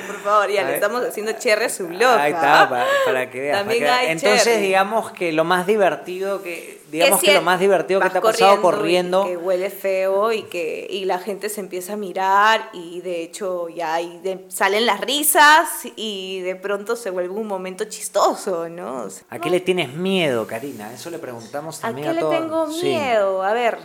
Por 0.07 0.21
favor, 0.21 0.51
ya 0.51 0.65
le 0.65 0.75
estamos 0.75 1.05
haciendo 1.05 1.33
cherry 1.33 1.65
a 1.65 1.69
su 1.69 1.89
blog. 1.89 2.19
Ahí 2.19 2.33
está, 2.33 2.69
para, 3.05 3.31
que 3.31 3.41
veas. 3.41 3.59
También 3.59 3.87
Hay 3.87 4.09
Entonces, 4.09 4.61
digamos 4.61 5.11
que 5.13 5.33
lo 5.33 5.45
más 5.45 5.67
divertido 5.67 6.43
que 6.43 6.81
digamos 6.91 7.21
que, 7.21 7.35
lo 7.35 7.43
más 7.43 7.61
divertido 7.61 8.01
que 8.01 8.11
te 8.11 8.19
ha 8.19 8.21
pasado 8.21 8.61
corriendo. 8.61 9.25
Que 9.25 9.37
huele 9.37 9.71
feo 9.71 10.33
y 10.33 10.43
que 10.45 10.87
y 10.91 11.05
la 11.05 11.19
gente 11.19 11.49
se 11.49 11.61
empieza 11.61 11.95
a 11.95 11.97
mirar 11.97 12.69
y 12.73 12.90
de 12.99 13.23
hecho 13.23 13.69
ya 13.69 14.01
salen 14.49 14.87
las 14.87 15.01
risas 15.01 15.87
y 15.95 16.41
de 16.41 16.57
pronto 16.57 16.97
se 16.97 17.11
vuelve 17.11 17.33
un 17.33 17.47
momento 17.47 17.85
chistoso, 17.85 18.69
¿no? 18.69 19.07
¿A 19.29 19.39
qué 19.39 19.49
le 19.49 19.61
tienes 19.61 19.95
miedo, 19.95 20.49
Karina? 20.49 20.93
Eso 20.93 21.11
le 21.11 21.21
preguntamos 21.21 21.79
también 21.79 22.09
a, 22.09 22.19
todos. 22.19 22.35
¿A 22.35 22.37
qué 22.37 22.43
le 22.43 22.49
tengo 22.49 22.67
miedo? 22.67 23.43
A 23.45 23.53
ver. 23.53 23.79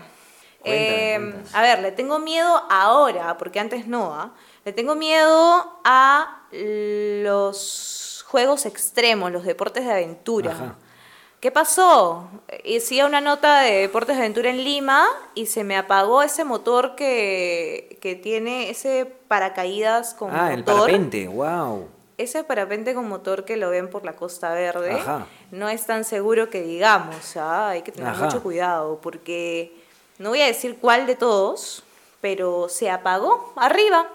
Em, 0.63 1.33
a 1.53 1.61
ver, 1.61 1.79
le 1.79 1.91
tengo 1.91 2.17
miedo 2.17 2.63
ahora, 2.71 3.37
porque 3.37 3.59
antes 3.59 3.85
no. 3.87 4.15
¿ah? 4.15 4.33
Le 4.65 4.73
tengo 4.73 4.95
miedo 4.95 5.79
a 5.83 6.47
los 6.51 8.25
juegos 8.27 8.65
extremos, 8.65 9.31
los 9.31 9.43
deportes 9.43 9.85
de 9.85 9.91
aventura. 9.91 10.75
¿Qué 11.45 11.51
pasó? 11.51 12.27
Hacía 12.75 13.05
una 13.05 13.21
nota 13.21 13.61
de 13.61 13.81
deportes 13.81 14.15
de 14.15 14.23
aventura 14.23 14.49
en 14.49 14.63
Lima 14.63 15.05
y 15.35 15.45
se 15.45 15.63
me 15.63 15.77
apagó 15.77 16.23
ese 16.23 16.43
motor 16.43 16.95
que, 16.95 17.99
que 18.01 18.15
tiene 18.15 18.71
ese 18.71 19.05
paracaídas 19.27 20.15
con 20.15 20.35
ah, 20.35 20.51
el 20.51 20.63
parapente, 20.63 21.27
wow. 21.27 21.87
Ese 22.17 22.43
parapente 22.43 22.95
con 22.95 23.07
motor 23.07 23.45
que 23.45 23.57
lo 23.57 23.69
ven 23.69 23.91
por 23.91 24.05
la 24.05 24.13
Costa 24.13 24.55
Verde 24.55 24.99
no 25.51 25.69
es 25.69 25.85
tan 25.85 26.03
seguro 26.03 26.49
que 26.49 26.63
digamos, 26.63 27.37
¿ah? 27.37 27.69
hay 27.69 27.83
que 27.83 27.91
tener 27.91 28.15
mucho 28.15 28.41
cuidado 28.41 28.99
porque 28.99 29.71
no 30.17 30.29
voy 30.29 30.41
a 30.41 30.47
decir 30.47 30.79
cuál 30.81 31.05
de 31.05 31.15
todos, 31.15 31.83
pero 32.21 32.69
se 32.69 32.89
apagó 32.89 33.53
arriba. 33.55 34.07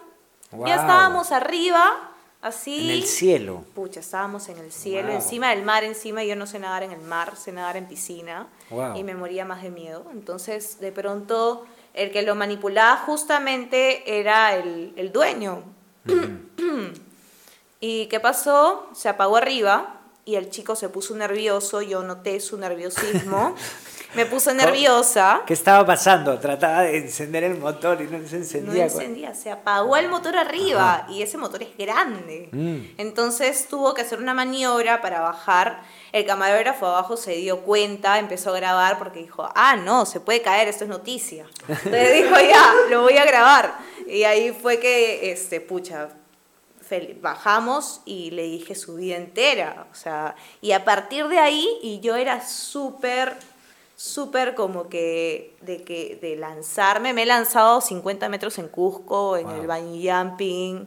Ya 0.66 0.74
estábamos 0.74 1.30
arriba 1.30 2.10
Así. 2.42 2.90
En 2.90 2.90
el 2.90 3.04
cielo. 3.04 3.64
Pucha, 3.74 4.00
estábamos 4.00 4.48
en 4.48 4.56
el 4.58 4.72
cielo, 4.72 5.12
encima 5.12 5.50
del 5.50 5.62
mar, 5.62 5.84
encima 5.84 6.24
yo 6.24 6.36
no 6.36 6.46
sé 6.46 6.58
nadar 6.58 6.82
en 6.82 6.92
el 6.92 7.02
mar, 7.02 7.36
sé 7.36 7.52
nadar 7.52 7.76
en 7.76 7.86
piscina 7.86 8.48
y 8.96 9.04
me 9.04 9.14
moría 9.14 9.44
más 9.44 9.62
de 9.62 9.70
miedo. 9.70 10.06
Entonces, 10.12 10.80
de 10.80 10.90
pronto, 10.90 11.66
el 11.92 12.10
que 12.10 12.22
lo 12.22 12.34
manipulaba 12.34 12.96
justamente 12.98 14.18
era 14.18 14.54
el, 14.54 15.10
dueño. 15.12 15.64
¿Y 17.80 18.06
qué 18.06 18.20
pasó? 18.20 18.88
Se 18.94 19.10
apagó 19.10 19.36
arriba 19.36 20.00
y 20.24 20.36
el 20.36 20.48
chico 20.48 20.76
se 20.76 20.88
puso 20.88 21.14
nervioso, 21.14 21.82
yo 21.82 22.02
noté 22.02 22.40
su 22.40 22.56
nerviosismo. 22.56 23.54
me 24.14 24.26
puso 24.26 24.52
nerviosa. 24.52 25.42
¿Qué 25.46 25.54
estaba 25.54 25.84
pasando? 25.86 26.38
Trataba 26.38 26.82
de 26.82 26.98
encender 26.98 27.44
el 27.44 27.58
motor 27.58 28.00
y 28.02 28.04
no 28.04 28.26
se 28.26 28.36
encendía. 28.36 28.86
No 28.86 28.90
encendía, 28.92 29.34
se 29.34 29.50
apagó 29.50 29.96
el 29.96 30.08
motor 30.08 30.36
arriba 30.36 31.06
y 31.08 31.22
ese 31.22 31.36
motor 31.38 31.62
es 31.62 31.76
grande. 31.76 32.48
Mm. 32.52 32.94
Entonces 32.98 33.68
tuvo 33.68 33.94
que 33.94 34.02
hacer 34.02 34.18
una 34.18 34.34
maniobra 34.34 35.00
para 35.00 35.20
bajar. 35.20 35.82
El 36.12 36.26
camarógrafo 36.26 36.86
abajo 36.86 37.16
se 37.16 37.32
dio 37.32 37.60
cuenta, 37.60 38.18
empezó 38.18 38.50
a 38.50 38.56
grabar 38.56 38.98
porque 38.98 39.20
dijo, 39.20 39.48
ah, 39.54 39.76
no, 39.76 40.06
se 40.06 40.20
puede 40.20 40.42
caer, 40.42 40.68
esto 40.68 40.84
es 40.84 40.90
noticia. 40.90 41.46
Entonces 41.68 42.14
dijo, 42.24 42.34
ya, 42.36 42.72
lo 42.90 43.02
voy 43.02 43.16
a 43.16 43.24
grabar. 43.24 43.74
Y 44.06 44.24
ahí 44.24 44.52
fue 44.52 44.80
que, 44.80 45.30
este, 45.30 45.60
pucha, 45.60 46.08
bajamos 47.20 48.00
y 48.04 48.30
le 48.30 48.42
dije 48.42 48.74
su 48.74 48.96
vida 48.96 49.16
entera, 49.16 49.86
o 49.90 49.94
sea, 49.94 50.34
y 50.60 50.72
a 50.72 50.84
partir 50.84 51.28
de 51.28 51.38
ahí, 51.38 51.68
y 51.82 52.00
yo 52.00 52.16
era 52.16 52.46
súper 52.46 53.36
súper 54.00 54.54
como 54.54 54.88
que 54.88 55.54
de, 55.60 55.82
que 55.84 56.18
de 56.22 56.34
lanzarme. 56.34 57.12
Me 57.12 57.24
he 57.24 57.26
lanzado 57.26 57.82
50 57.82 58.30
metros 58.30 58.58
en 58.58 58.68
Cusco, 58.68 59.36
en 59.36 59.46
el 59.50 59.66
bungee 59.66 60.10
jumping, 60.10 60.86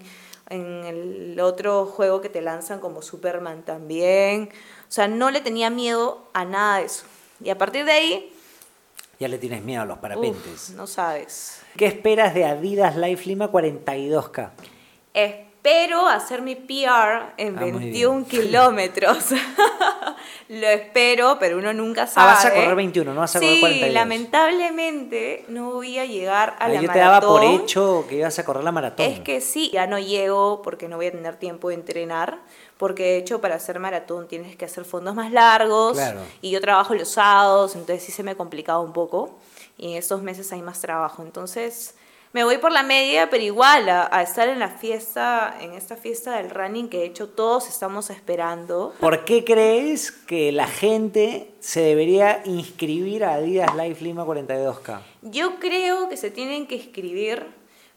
en 0.49 0.84
el 0.84 1.39
otro 1.39 1.86
juego 1.86 2.22
que 2.22 2.30
te 2.30 2.41
lanzan 2.41 2.80
como 2.80 3.03
Superman 3.03 3.61
también. 3.61 4.49
O 4.89 4.91
sea, 4.91 5.07
no 5.07 5.30
le 5.30 5.41
tenía 5.41 5.70
miedo 5.70 6.28
a 6.34 6.43
nada 6.43 6.80
de 6.80 6.86
eso. 6.86 7.05
Y 7.43 7.51
a 7.51 7.57
partir 7.57 7.86
de 7.86 7.91
ahí... 7.91 8.34
Ya 9.20 9.28
le 9.28 9.38
tienes 9.38 9.64
miedo 9.64 9.84
a 9.84 9.86
los 9.86 9.99
parapentes. 9.99 10.72
no 10.72 10.88
sabes. 10.88 11.61
¿Qué 11.78 11.86
esperas 11.86 12.34
de 12.34 12.45
Adidas 12.45 12.97
Life 12.97 13.28
Lima 13.28 13.51
42K? 13.51 14.49
espero 15.14 15.52
hacer 16.09 16.41
mi 16.41 16.55
PR 16.55 17.34
en 17.38 17.55
21 17.55 18.22
ah, 18.26 18.26
kilómetros. 18.30 19.32
Lo 20.49 20.68
espero, 20.68 21.38
pero 21.39 21.57
uno 21.57 21.74
nunca 21.74 22.07
sabe. 22.07 22.32
Ah, 22.32 22.34
vas 22.34 22.45
a 22.45 22.53
correr 22.53 22.76
21, 22.76 23.14
no 23.14 23.20
vas 23.20 23.36
a 23.36 23.39
correr 23.39 23.59
42. 23.59 23.88
Sí, 23.88 23.93
lamentablemente 23.93 25.45
no 25.47 25.72
voy 25.72 25.97
a 25.99 26.05
llegar 26.05 26.55
a 26.59 26.68
la 26.68 26.76
maratón. 26.76 26.84
Yo 26.84 26.91
te 26.91 26.99
daba 26.99 27.22
por 27.22 27.43
hecho 27.43 28.05
que 28.07 28.16
ibas 28.18 28.38
a 28.39 28.45
correr 28.45 28.64
la 28.64 28.72
maratón. 28.72 29.05
Es 29.05 29.20
que 29.22 29.41
sí, 29.41 29.70
ya 29.72 29.88
no 29.88 29.99
llego 29.99 30.61
porque 30.61 30.88
no 30.88 30.97
voy 30.97 31.07
a 31.07 31.11
tener 31.11 31.38
tiempo 31.38 31.70
de 31.70 31.76
entrenar. 31.76 32.39
Porque 32.78 33.03
de 33.03 33.18
hecho 33.18 33.39
para 33.39 33.55
hacer 33.55 33.80
maratón 33.80 34.28
tienes 34.28 34.55
que 34.55 34.66
hacer 34.66 34.84
fondos 34.84 35.16
más 35.16 35.32
largos. 35.32 35.97
Y 36.41 36.51
yo 36.51 36.59
trabajo 36.59 36.93
los 36.93 37.09
sábados, 37.09 37.76
entonces 37.76 38.03
sí 38.03 38.11
se 38.11 38.24
me 38.24 38.32
ha 38.32 38.36
complicado 38.36 38.82
un 38.82 38.93
poco. 38.93 39.38
Y 39.78 39.91
en 39.91 39.97
estos 39.97 40.22
meses 40.22 40.51
hay 40.51 40.61
más 40.61 40.82
trabajo. 40.82 41.24
Entonces 41.24 41.95
me 42.34 42.43
voy 42.43 42.57
por 42.57 42.71
la 42.71 42.81
media, 42.81 43.29
pero 43.29 43.43
igual 43.43 43.88
a, 43.89 44.21
estar 44.23 44.49
en 44.49 44.57
la 44.57 44.69
fiesta, 44.69 45.55
en 45.61 45.73
esta 45.73 45.95
fiesta 45.95 46.38
del 46.38 46.49
running 46.49 46.89
que 46.89 46.97
de 46.97 47.05
hecho 47.05 47.29
todos 47.29 47.69
estamos 47.69 48.09
esperando. 48.09 48.93
¿Por 48.99 49.23
qué 49.23 49.43
crees 49.45 50.11
que 50.11 50.51
la 50.51 50.67
gente 50.67 51.51
se 51.59 51.81
debería 51.81 52.41
inscribir 52.45 53.23
a 53.23 53.36
Adidas 53.36 53.75
Life 53.75 54.03
Lima 54.03 54.25
42K? 54.25 55.01
Yo 55.21 55.59
creo 55.59 56.09
que 56.09 56.17
se 56.17 56.31
tienen 56.31 56.65
que 56.65 56.75
inscribir 56.75 57.45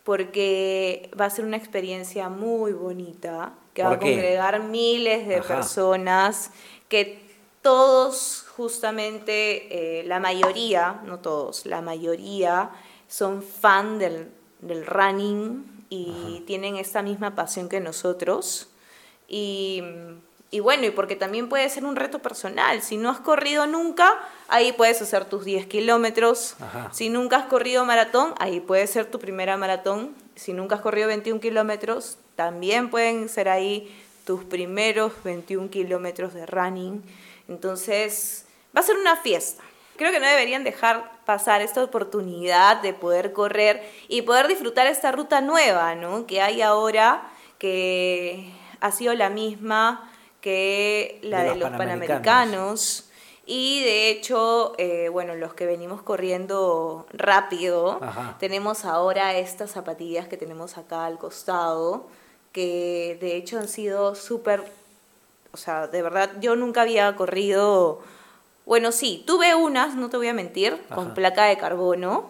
porque 0.04 1.10
va 1.18 1.24
a 1.24 1.30
ser 1.30 1.46
una 1.46 1.56
experiencia 1.56 2.28
muy 2.28 2.72
bonita, 2.72 3.54
que 3.72 3.82
va 3.82 3.92
a 3.92 3.98
congregar 3.98 4.62
miles 4.62 5.26
de 5.26 5.40
personas, 5.40 6.50
que 6.88 7.18
todos 7.62 8.44
justamente, 8.54 10.00
eh, 10.00 10.04
la 10.04 10.20
mayoría, 10.20 11.00
no 11.06 11.18
todos, 11.20 11.66
la 11.66 11.80
mayoría 11.80 12.70
son 13.08 13.42
fan 13.42 13.98
del, 13.98 14.30
running 14.86 15.84
y 15.88 16.42
tienen 16.46 16.76
esta 16.76 17.02
misma 17.02 17.34
pasión 17.34 17.68
que 17.68 17.80
nosotros. 17.80 18.68
Y, 19.28 19.82
bueno, 20.60 20.86
y 20.86 20.90
porque 20.90 21.16
también 21.16 21.48
puede 21.48 21.68
ser 21.68 21.84
un 21.84 21.96
reto 21.96 22.20
personal. 22.20 22.82
Si 22.82 22.96
no 22.96 23.10
has 23.10 23.20
corrido 23.20 23.66
nunca, 23.66 24.18
ahí 24.48 24.72
puedes 24.72 25.00
hacer 25.02 25.24
tus 25.26 25.44
10 25.44 25.66
kilómetros. 25.66 26.56
Si 26.92 27.08
nunca 27.08 27.36
has 27.36 27.46
corrido 27.46 27.84
maratón, 27.84 28.34
ahí 28.38 28.60
puede 28.60 28.86
ser 28.86 29.06
tu 29.06 29.18
primera 29.18 29.56
maratón. 29.56 30.14
Si 30.34 30.52
nunca 30.52 30.76
has 30.76 30.80
corrido 30.80 31.08
21 31.08 31.40
kilómetros, 31.40 32.18
también 32.34 32.90
pueden 32.90 33.28
ser 33.28 33.48
ahí 33.48 33.94
tus 34.24 34.44
primeros 34.44 35.12
21 35.24 35.70
kilómetros 35.70 36.34
de 36.34 36.46
running. 36.46 37.02
Entonces, 37.48 38.46
va 38.76 38.80
a 38.80 38.84
ser 38.84 38.96
una 38.96 39.16
fiesta. 39.16 39.62
Creo 39.96 40.12
que 40.12 40.20
no 40.20 40.26
deberían 40.26 40.64
dejar 40.64 41.15
pasar 41.26 41.60
esta 41.60 41.82
oportunidad 41.82 42.80
de 42.80 42.94
poder 42.94 43.32
correr 43.32 43.82
y 44.08 44.22
poder 44.22 44.46
disfrutar 44.46 44.86
esta 44.86 45.12
ruta 45.12 45.40
nueva, 45.42 45.94
¿no? 45.96 46.26
Que 46.26 46.40
hay 46.40 46.62
ahora, 46.62 47.28
que 47.58 48.52
ha 48.80 48.92
sido 48.92 49.12
la 49.12 49.28
misma 49.28 50.10
que 50.40 51.18
la 51.22 51.42
de, 51.42 51.56
los, 51.56 51.70
panamericanos. 51.70 53.10
Y 53.44 53.82
de 53.82 54.10
hecho, 54.10 54.74
eh, 54.78 55.08
bueno, 55.08 55.34
los 55.34 55.54
que 55.54 55.66
venimos 55.66 56.02
corriendo 56.02 57.06
rápido, 57.12 58.00
tenemos 58.38 58.84
ahora 58.84 59.36
estas 59.36 59.72
zapatillas 59.72 60.28
que 60.28 60.36
tenemos 60.36 60.78
acá 60.78 61.06
al 61.06 61.18
costado, 61.18 62.06
que 62.52 63.18
de 63.20 63.36
hecho 63.36 63.58
han 63.58 63.68
sido 63.68 64.14
súper, 64.14 64.64
o 65.52 65.56
sea, 65.56 65.88
de 65.88 66.02
verdad, 66.02 66.30
yo 66.40 66.54
nunca 66.54 66.82
había 66.82 67.14
corrido 67.16 68.00
bueno, 68.66 68.90
sí, 68.90 69.22
tuve 69.26 69.54
unas, 69.54 69.94
no 69.94 70.10
te 70.10 70.16
voy 70.16 70.28
a 70.28 70.34
mentir, 70.34 70.76
con 70.92 71.14
placa 71.14 71.44
de 71.44 71.56
carbono, 71.56 72.26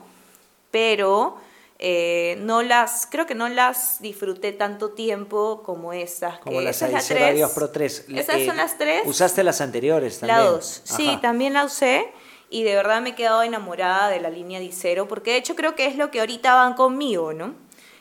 pero 0.71 1.39
eh, 1.79 2.37
no 2.41 2.63
las, 2.63 3.09
creo 3.11 3.27
que 3.27 3.35
no 3.35 3.49
las 3.49 4.01
disfruté 4.01 4.53
tanto 4.53 4.91
tiempo 4.91 5.63
como 5.65 5.95
estas. 5.95 6.39
Como 6.41 6.61
las 6.61 6.83
Adios 6.83 7.51
Pro 7.53 7.71
3. 7.71 8.07
Esas 8.15 8.45
son 8.45 8.59
las 8.59 8.77
tres. 8.77 9.03
Usaste 9.07 9.43
las 9.43 9.63
anteriores 9.63 10.21
también. 10.21 10.39
Las 10.39 10.51
dos, 10.51 10.83
sí, 10.85 11.19
también 11.23 11.55
la 11.55 11.65
usé 11.65 12.13
y 12.51 12.63
de 12.65 12.75
verdad 12.77 13.01
me 13.01 13.11
he 13.11 13.15
quedado 13.15 13.43
enamorada 13.43 14.11
de 14.11 14.21
la 14.21 14.29
línea 14.31 14.61
Dicero, 14.61 15.09
porque 15.09 15.33
de 15.33 15.39
hecho 15.39 15.57
creo 15.57 15.75
que 15.75 15.87
es 15.87 15.97
lo 15.97 16.11
que 16.11 16.21
ahorita 16.21 16.55
van 16.55 16.75
conmigo, 16.75 17.33
¿no? 17.33 17.55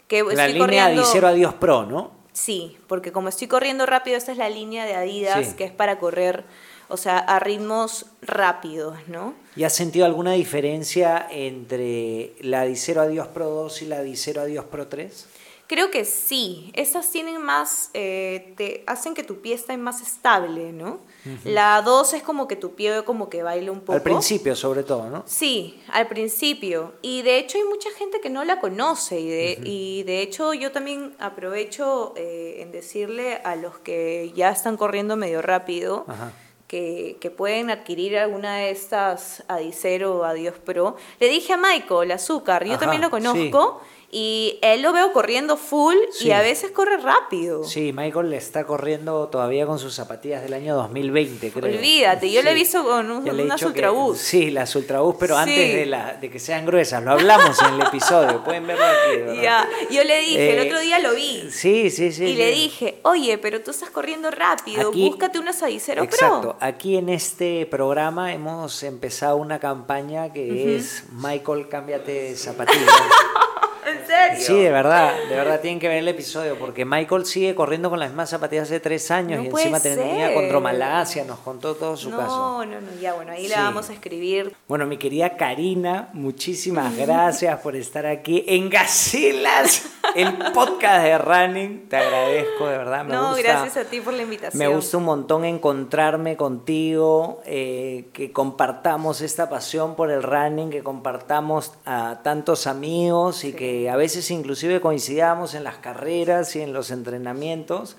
Que 0.08 0.24
la 0.24 0.48
línea 0.48 0.60
corriendo... 0.60 1.02
Dicero 1.02 1.28
Adios 1.28 1.54
Pro, 1.56 1.86
¿no? 1.86 2.12
Sí, 2.34 2.78
porque 2.88 3.14
como 3.14 3.30
estoy 3.30 3.48
corriendo 3.48 3.86
rápido, 3.86 4.18
esta 4.18 4.34
es 4.34 4.38
la 4.38 4.50
línea 4.50 4.86
de 4.86 4.94
Adidas, 4.94 5.54
que 5.54 5.64
es 5.64 5.72
para 5.72 6.00
correr 6.00 6.44
o 6.88 6.98
sea, 6.98 7.20
a 7.20 7.40
ritmos 7.40 8.06
rápidos, 8.22 8.98
¿no? 9.08 9.34
¿Y 9.56 9.64
has 9.64 9.74
sentido 9.74 10.06
alguna 10.06 10.34
diferencia 10.34 11.28
entre 11.30 12.34
la 12.42 12.64
Dicero 12.66 13.02
Adios 13.02 13.28
Pro 13.28 13.50
2 13.50 13.82
y 13.82 13.86
la 13.86 14.02
Dicero 14.02 14.42
Adios 14.42 14.66
Pro 14.66 14.88
3? 14.88 15.28
Creo 15.68 15.90
que 15.90 16.06
sí. 16.06 16.72
Estas 16.76 17.10
tienen 17.10 17.42
más, 17.42 17.90
eh, 17.96 18.54
te 18.56 18.84
hacen 18.86 19.16
que 19.16 19.24
tu 19.24 19.42
pie 19.42 19.56
esté 19.56 19.76
más 19.78 20.00
estable, 20.02 20.72
¿no? 20.72 21.00
La 21.44 21.82
2 21.82 22.14
es 22.14 22.22
como 22.22 22.48
que 22.48 22.56
tu 22.56 22.76
pie 22.76 23.04
como 23.04 23.30
que 23.30 23.42
baila 23.42 23.72
un 23.72 23.80
poco. 23.80 23.94
Al 23.94 24.04
principio, 24.04 24.56
sobre 24.56 24.84
todo, 24.84 25.10
¿no? 25.10 25.24
Sí, 25.26 25.82
al 25.92 26.08
principio. 26.08 26.94
Y 27.02 27.24
de 27.24 27.40
hecho 27.40 27.58
hay 27.58 27.64
mucha 27.64 27.90
gente 27.98 28.22
que 28.22 28.30
no 28.30 28.46
la 28.46 28.60
conoce. 28.60 29.20
Y 29.20 29.28
de, 29.28 29.60
y 29.64 30.04
de 30.04 30.22
hecho 30.22 30.54
yo 30.54 30.72
también 30.72 31.16
aprovecho 31.18 32.14
eh, 32.16 32.58
en 32.60 32.72
decirle 32.72 33.38
a 33.44 33.56
los 33.56 33.80
que 33.80 34.32
ya 34.36 34.52
están 34.52 34.78
corriendo 34.78 35.16
medio 35.16 35.42
rápido. 35.42 36.06
Ajá 36.08 36.32
que, 36.68 37.34
pueden 37.36 37.70
adquirir 37.70 38.18
alguna 38.18 38.58
de 38.58 38.72
estas 38.72 39.44
Adicero 39.48 40.20
o 40.20 40.24
Adios 40.24 40.56
Pro. 40.58 40.96
Le 41.20 41.28
dije 41.30 41.54
a 41.54 41.58
Michael, 41.58 42.12
azúcar, 42.12 42.66
yo 42.66 42.78
también 42.78 43.02
lo 43.02 43.10
conozco. 43.10 43.82
Y 44.18 44.60
él 44.62 44.82
lo 44.82 44.94
veo 44.94 45.12
corriendo 45.12 45.58
full 45.58 45.98
y 46.22 46.32
a 46.32 46.40
veces 46.40 46.72
corre 46.72 46.96
rápido. 46.96 47.66
Sí, 47.66 47.92
Michael 47.92 48.30
le 48.30 48.38
está 48.38 48.66
corriendo 48.66 49.28
todavía 49.28 49.66
con 49.66 49.78
sus 49.78 49.94
zapatillas 49.94 50.42
del 50.42 50.54
año 50.54 50.74
2020, 50.76 51.52
creo. 51.52 51.78
Olvídate, 51.78 52.32
yo 52.32 52.42
le 52.42 52.52
he 52.52 52.54
visto 52.54 52.82
con 52.86 53.12
unas 53.12 53.62
Ultraboost. 53.62 54.22
Sí, 54.22 54.52
las 54.52 54.74
Ultraboost, 54.74 55.20
pero 55.20 55.36
antes 55.36 55.74
de, 55.74 55.86
la, 55.86 56.14
de 56.14 56.30
que 56.30 56.40
sean 56.40 56.66
gruesas. 56.66 57.04
Lo 57.04 57.12
hablamos 57.12 57.62
en 57.62 57.74
el 57.74 57.82
episodio, 57.82 58.42
pueden 58.42 58.66
verlo 58.66 58.86
aquí. 58.86 59.42
Ya, 59.42 59.68
yo 59.92 60.02
le 60.06 60.20
dije, 60.22 60.62
el 60.62 60.68
otro 60.68 60.80
día 60.80 61.00
lo 61.00 61.14
vi. 61.14 61.50
Sí, 61.52 61.90
sí, 61.90 62.14
sí. 62.14 62.24
Y 62.24 62.36
le 62.38 62.52
dije, 62.52 63.00
oye, 63.02 63.38
pero 63.38 63.60
tú 63.64 63.72
estás 63.72 63.90
corriendo 63.90 64.32
rápido, 64.32 64.94
búscate 64.94 65.40
una 65.40 65.52
Adicero 65.52 66.06
Pro. 66.06 66.06
Exacto, 66.06 66.58
aquí 66.62 66.96
en 66.96 67.10
este 67.10 67.66
programa 67.66 68.34
hemos 68.34 68.82
empezado 68.84 69.36
una 69.36 69.60
campaña 69.60 70.32
que 70.32 70.78
es 70.78 71.04
Michael, 71.12 71.68
cámbiate 71.68 72.34
zapatillas. 72.38 72.80
¿En 73.86 74.06
serio? 74.08 74.44
Sí, 74.46 74.54
de 74.64 74.72
verdad, 74.72 75.14
de 75.30 75.36
verdad 75.36 75.60
tienen 75.62 75.80
que 75.80 75.88
ver 75.88 75.98
el 75.98 76.08
episodio 76.08 76.58
porque 76.58 76.86
Michael 76.86 77.26
sigue 77.26 77.54
corriendo 77.54 77.90
con 77.90 78.00
las 78.00 78.10
mismas 78.10 78.30
zapatillas 78.30 78.64
hace 78.64 78.80
tres 78.80 79.12
años 79.12 79.44
y 79.44 79.48
encima 79.48 79.80
tenía 79.80 80.34
contra 80.34 80.60
Malasia, 80.60 81.24
nos 81.24 81.40
contó 81.40 81.76
todo 81.76 81.96
su 81.96 82.10
caso. 82.10 82.26
No, 82.26 82.66
no, 82.66 82.82
no, 82.82 82.88
ya 83.00 83.14
bueno, 83.14 83.32
ahí 83.32 83.48
la 83.48 83.62
vamos 83.62 83.90
a 83.90 83.94
escribir. 83.94 84.56
Bueno, 84.68 84.88
mi 84.88 84.98
querida 84.98 85.38
Karina, 85.38 86.10
muchísimas 86.14 86.96
gracias 86.98 87.60
por 87.60 87.76
estar 87.76 88.06
aquí 88.06 88.44
en 88.48 88.70
Gacelas, 88.70 89.84
el 90.16 90.38
podcast 90.54 91.04
de 91.04 91.18
Running. 91.18 91.90
Te 91.90 91.98
agradezco, 91.98 92.68
de 92.68 92.78
verdad. 92.78 93.06
Me 93.06 93.14
no, 93.14 93.36
gracias 93.36 93.78
a 93.78 93.86
ti 93.86 94.02
por 94.02 94.14
la 94.14 94.24
invitación. 94.24 94.58
Me 94.60 94.68
gusta 94.68 94.98
un 94.98 95.06
montón 95.06 95.46
encontrarme 95.46 96.38
contigo, 96.38 97.42
eh, 97.46 98.10
que 98.14 98.32
compartamos 98.32 99.22
esta 99.22 99.50
pasión 99.50 99.96
por 99.96 100.12
el 100.12 100.24
running, 100.24 100.70
que 100.70 100.84
compartamos 100.84 101.74
a 101.86 102.20
tantos 102.24 102.68
amigos 102.68 103.44
y 103.44 103.54
que 103.54 103.90
a 103.90 103.96
veces 103.96 104.30
inclusive 104.32 104.82
coincidamos 104.82 105.54
en 105.54 105.64
las 105.64 105.78
carreras 105.78 106.56
y 106.56 106.62
en 106.62 106.74
los 106.74 106.92
entrenamientos. 106.92 107.98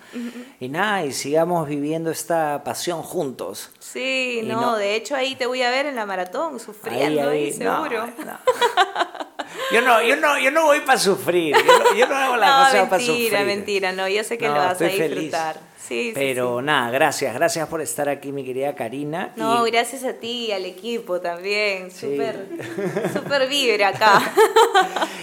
Y 0.61 0.69
nada, 0.69 1.05
y 1.05 1.13
sigamos 1.13 1.69
viviendo 1.69 2.11
esta 2.11 2.63
pasión 2.65 3.03
juntos. 3.03 3.71
Sí, 3.79 4.43
no, 4.45 4.77
de 4.77 4.95
hecho 4.95 5.17
ahí 5.17 5.35
te 5.37 5.47
voy 5.47 5.63
a 5.63 5.71
ver 5.71 5.87
en 5.87 5.97
la 5.97 6.07
maratón, 6.07 6.61
sufriendo 6.61 7.29
ahí, 7.29 7.53
seguro. 7.53 8.07
Yo 9.73 9.83
no, 9.83 10.03
yo 10.03 10.17
no, 10.17 10.39
yo 10.39 10.51
no 10.51 10.65
voy 10.65 10.81
para 10.81 10.99
sufrir. 10.99 11.55
Yo 11.97 12.07
no, 12.07 12.17
hago 12.17 12.37
la 12.37 12.47
cosa 12.67 12.89
para 12.89 13.03
sufrir. 13.03 13.33
Mentira, 13.33 13.45
mentira, 13.45 13.93
no, 13.93 14.09
yo 14.09 14.23
sé 14.25 14.39
que 14.39 14.49
lo 14.49 14.55
vas 14.55 14.81
a 14.81 14.85
disfrutar. 14.85 15.61
Pero 15.89 16.63
nada, 16.63 16.91
gracias, 16.91 17.35
gracias 17.35 17.69
por 17.69 17.81
estar 17.81 18.09
aquí, 18.09 18.33
mi 18.33 18.45
querida 18.45 18.75
Karina. 18.75 19.33
No, 19.37 19.63
gracias 19.65 20.05
a 20.05 20.15
ti, 20.15 20.53
al 20.53 20.65
equipo 20.65 21.21
también. 21.21 21.91
Súper, 21.91 22.47
súper 23.13 23.49
vibra 23.49 23.89
acá. 23.89 24.33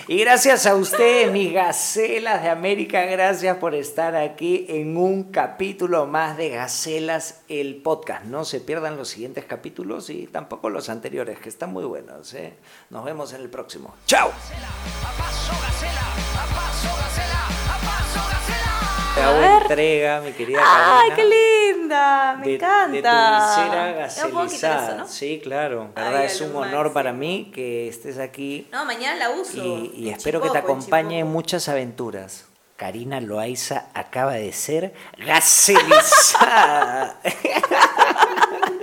y 0.08 0.18
gracias 0.20 0.66
a 0.66 0.76
ustedes, 0.76 1.32
mis 1.32 1.54
gacelas 1.54 2.44
de 2.44 2.50
América, 2.50 3.04
gracias 3.06 3.58
por 3.58 3.76
estar 3.76 4.16
aquí 4.16 4.66
en 4.70 4.98
un 4.98 5.32
capítulo 5.32 6.06
más 6.06 6.38
de 6.38 6.50
Gacelas, 6.50 7.42
el 7.50 7.76
podcast. 7.78 8.26
No 8.26 8.46
se 8.46 8.60
pierdan 8.60 8.98
los 8.98 9.10
siguientes 9.10 9.46
capítulos 9.46 10.10
y 10.10 10.28
tampoco 10.28 10.70
los 10.70 10.90
anteriores, 10.90 11.40
que 11.40 11.50
están 11.50 11.74
muy 11.74 11.84
buenos. 11.84 12.34
¿eh? 12.34 12.54
Nos 12.90 13.04
vemos 13.04 13.34
en 13.34 13.42
el 13.42 13.50
próximo. 13.50 13.96
¡Chao! 14.06 14.32
Te 19.16 19.22
hago 19.22 19.62
entrega, 19.62 20.22
mi 20.22 20.32
querida 20.32 20.60
¡Ay, 20.64 21.12
qué 21.16 21.24
linda! 21.24 22.36
Me 22.40 22.56
encanta. 22.56 22.88
De 22.88 23.02
tu 23.02 23.08
visera 23.08 23.92
gaselizada. 23.92 25.08
Sí, 25.08 25.40
claro. 25.44 25.92
La 25.96 26.06
verdad 26.06 26.26
es 26.26 26.42
un 26.42 26.56
honor 26.56 26.92
para 26.94 27.14
mí 27.14 27.52
que 27.54 27.88
estés 27.88 28.18
aquí. 28.18 28.68
No, 28.72 28.86
mañana 28.86 29.16
la 29.16 29.30
uso. 29.30 29.64
Y, 29.64 30.10
espero 30.10 30.42
que 30.42 30.50
te 30.50 30.58
acompañe 30.58 31.20
en 31.20 31.28
muchas 31.28 31.70
aventuras. 31.70 32.46
Karina 32.76 33.22
Loaiza 33.22 33.86
acaba 33.94 34.34
de 34.34 34.52
ser 34.52 34.96
gaselizada. 35.18 37.20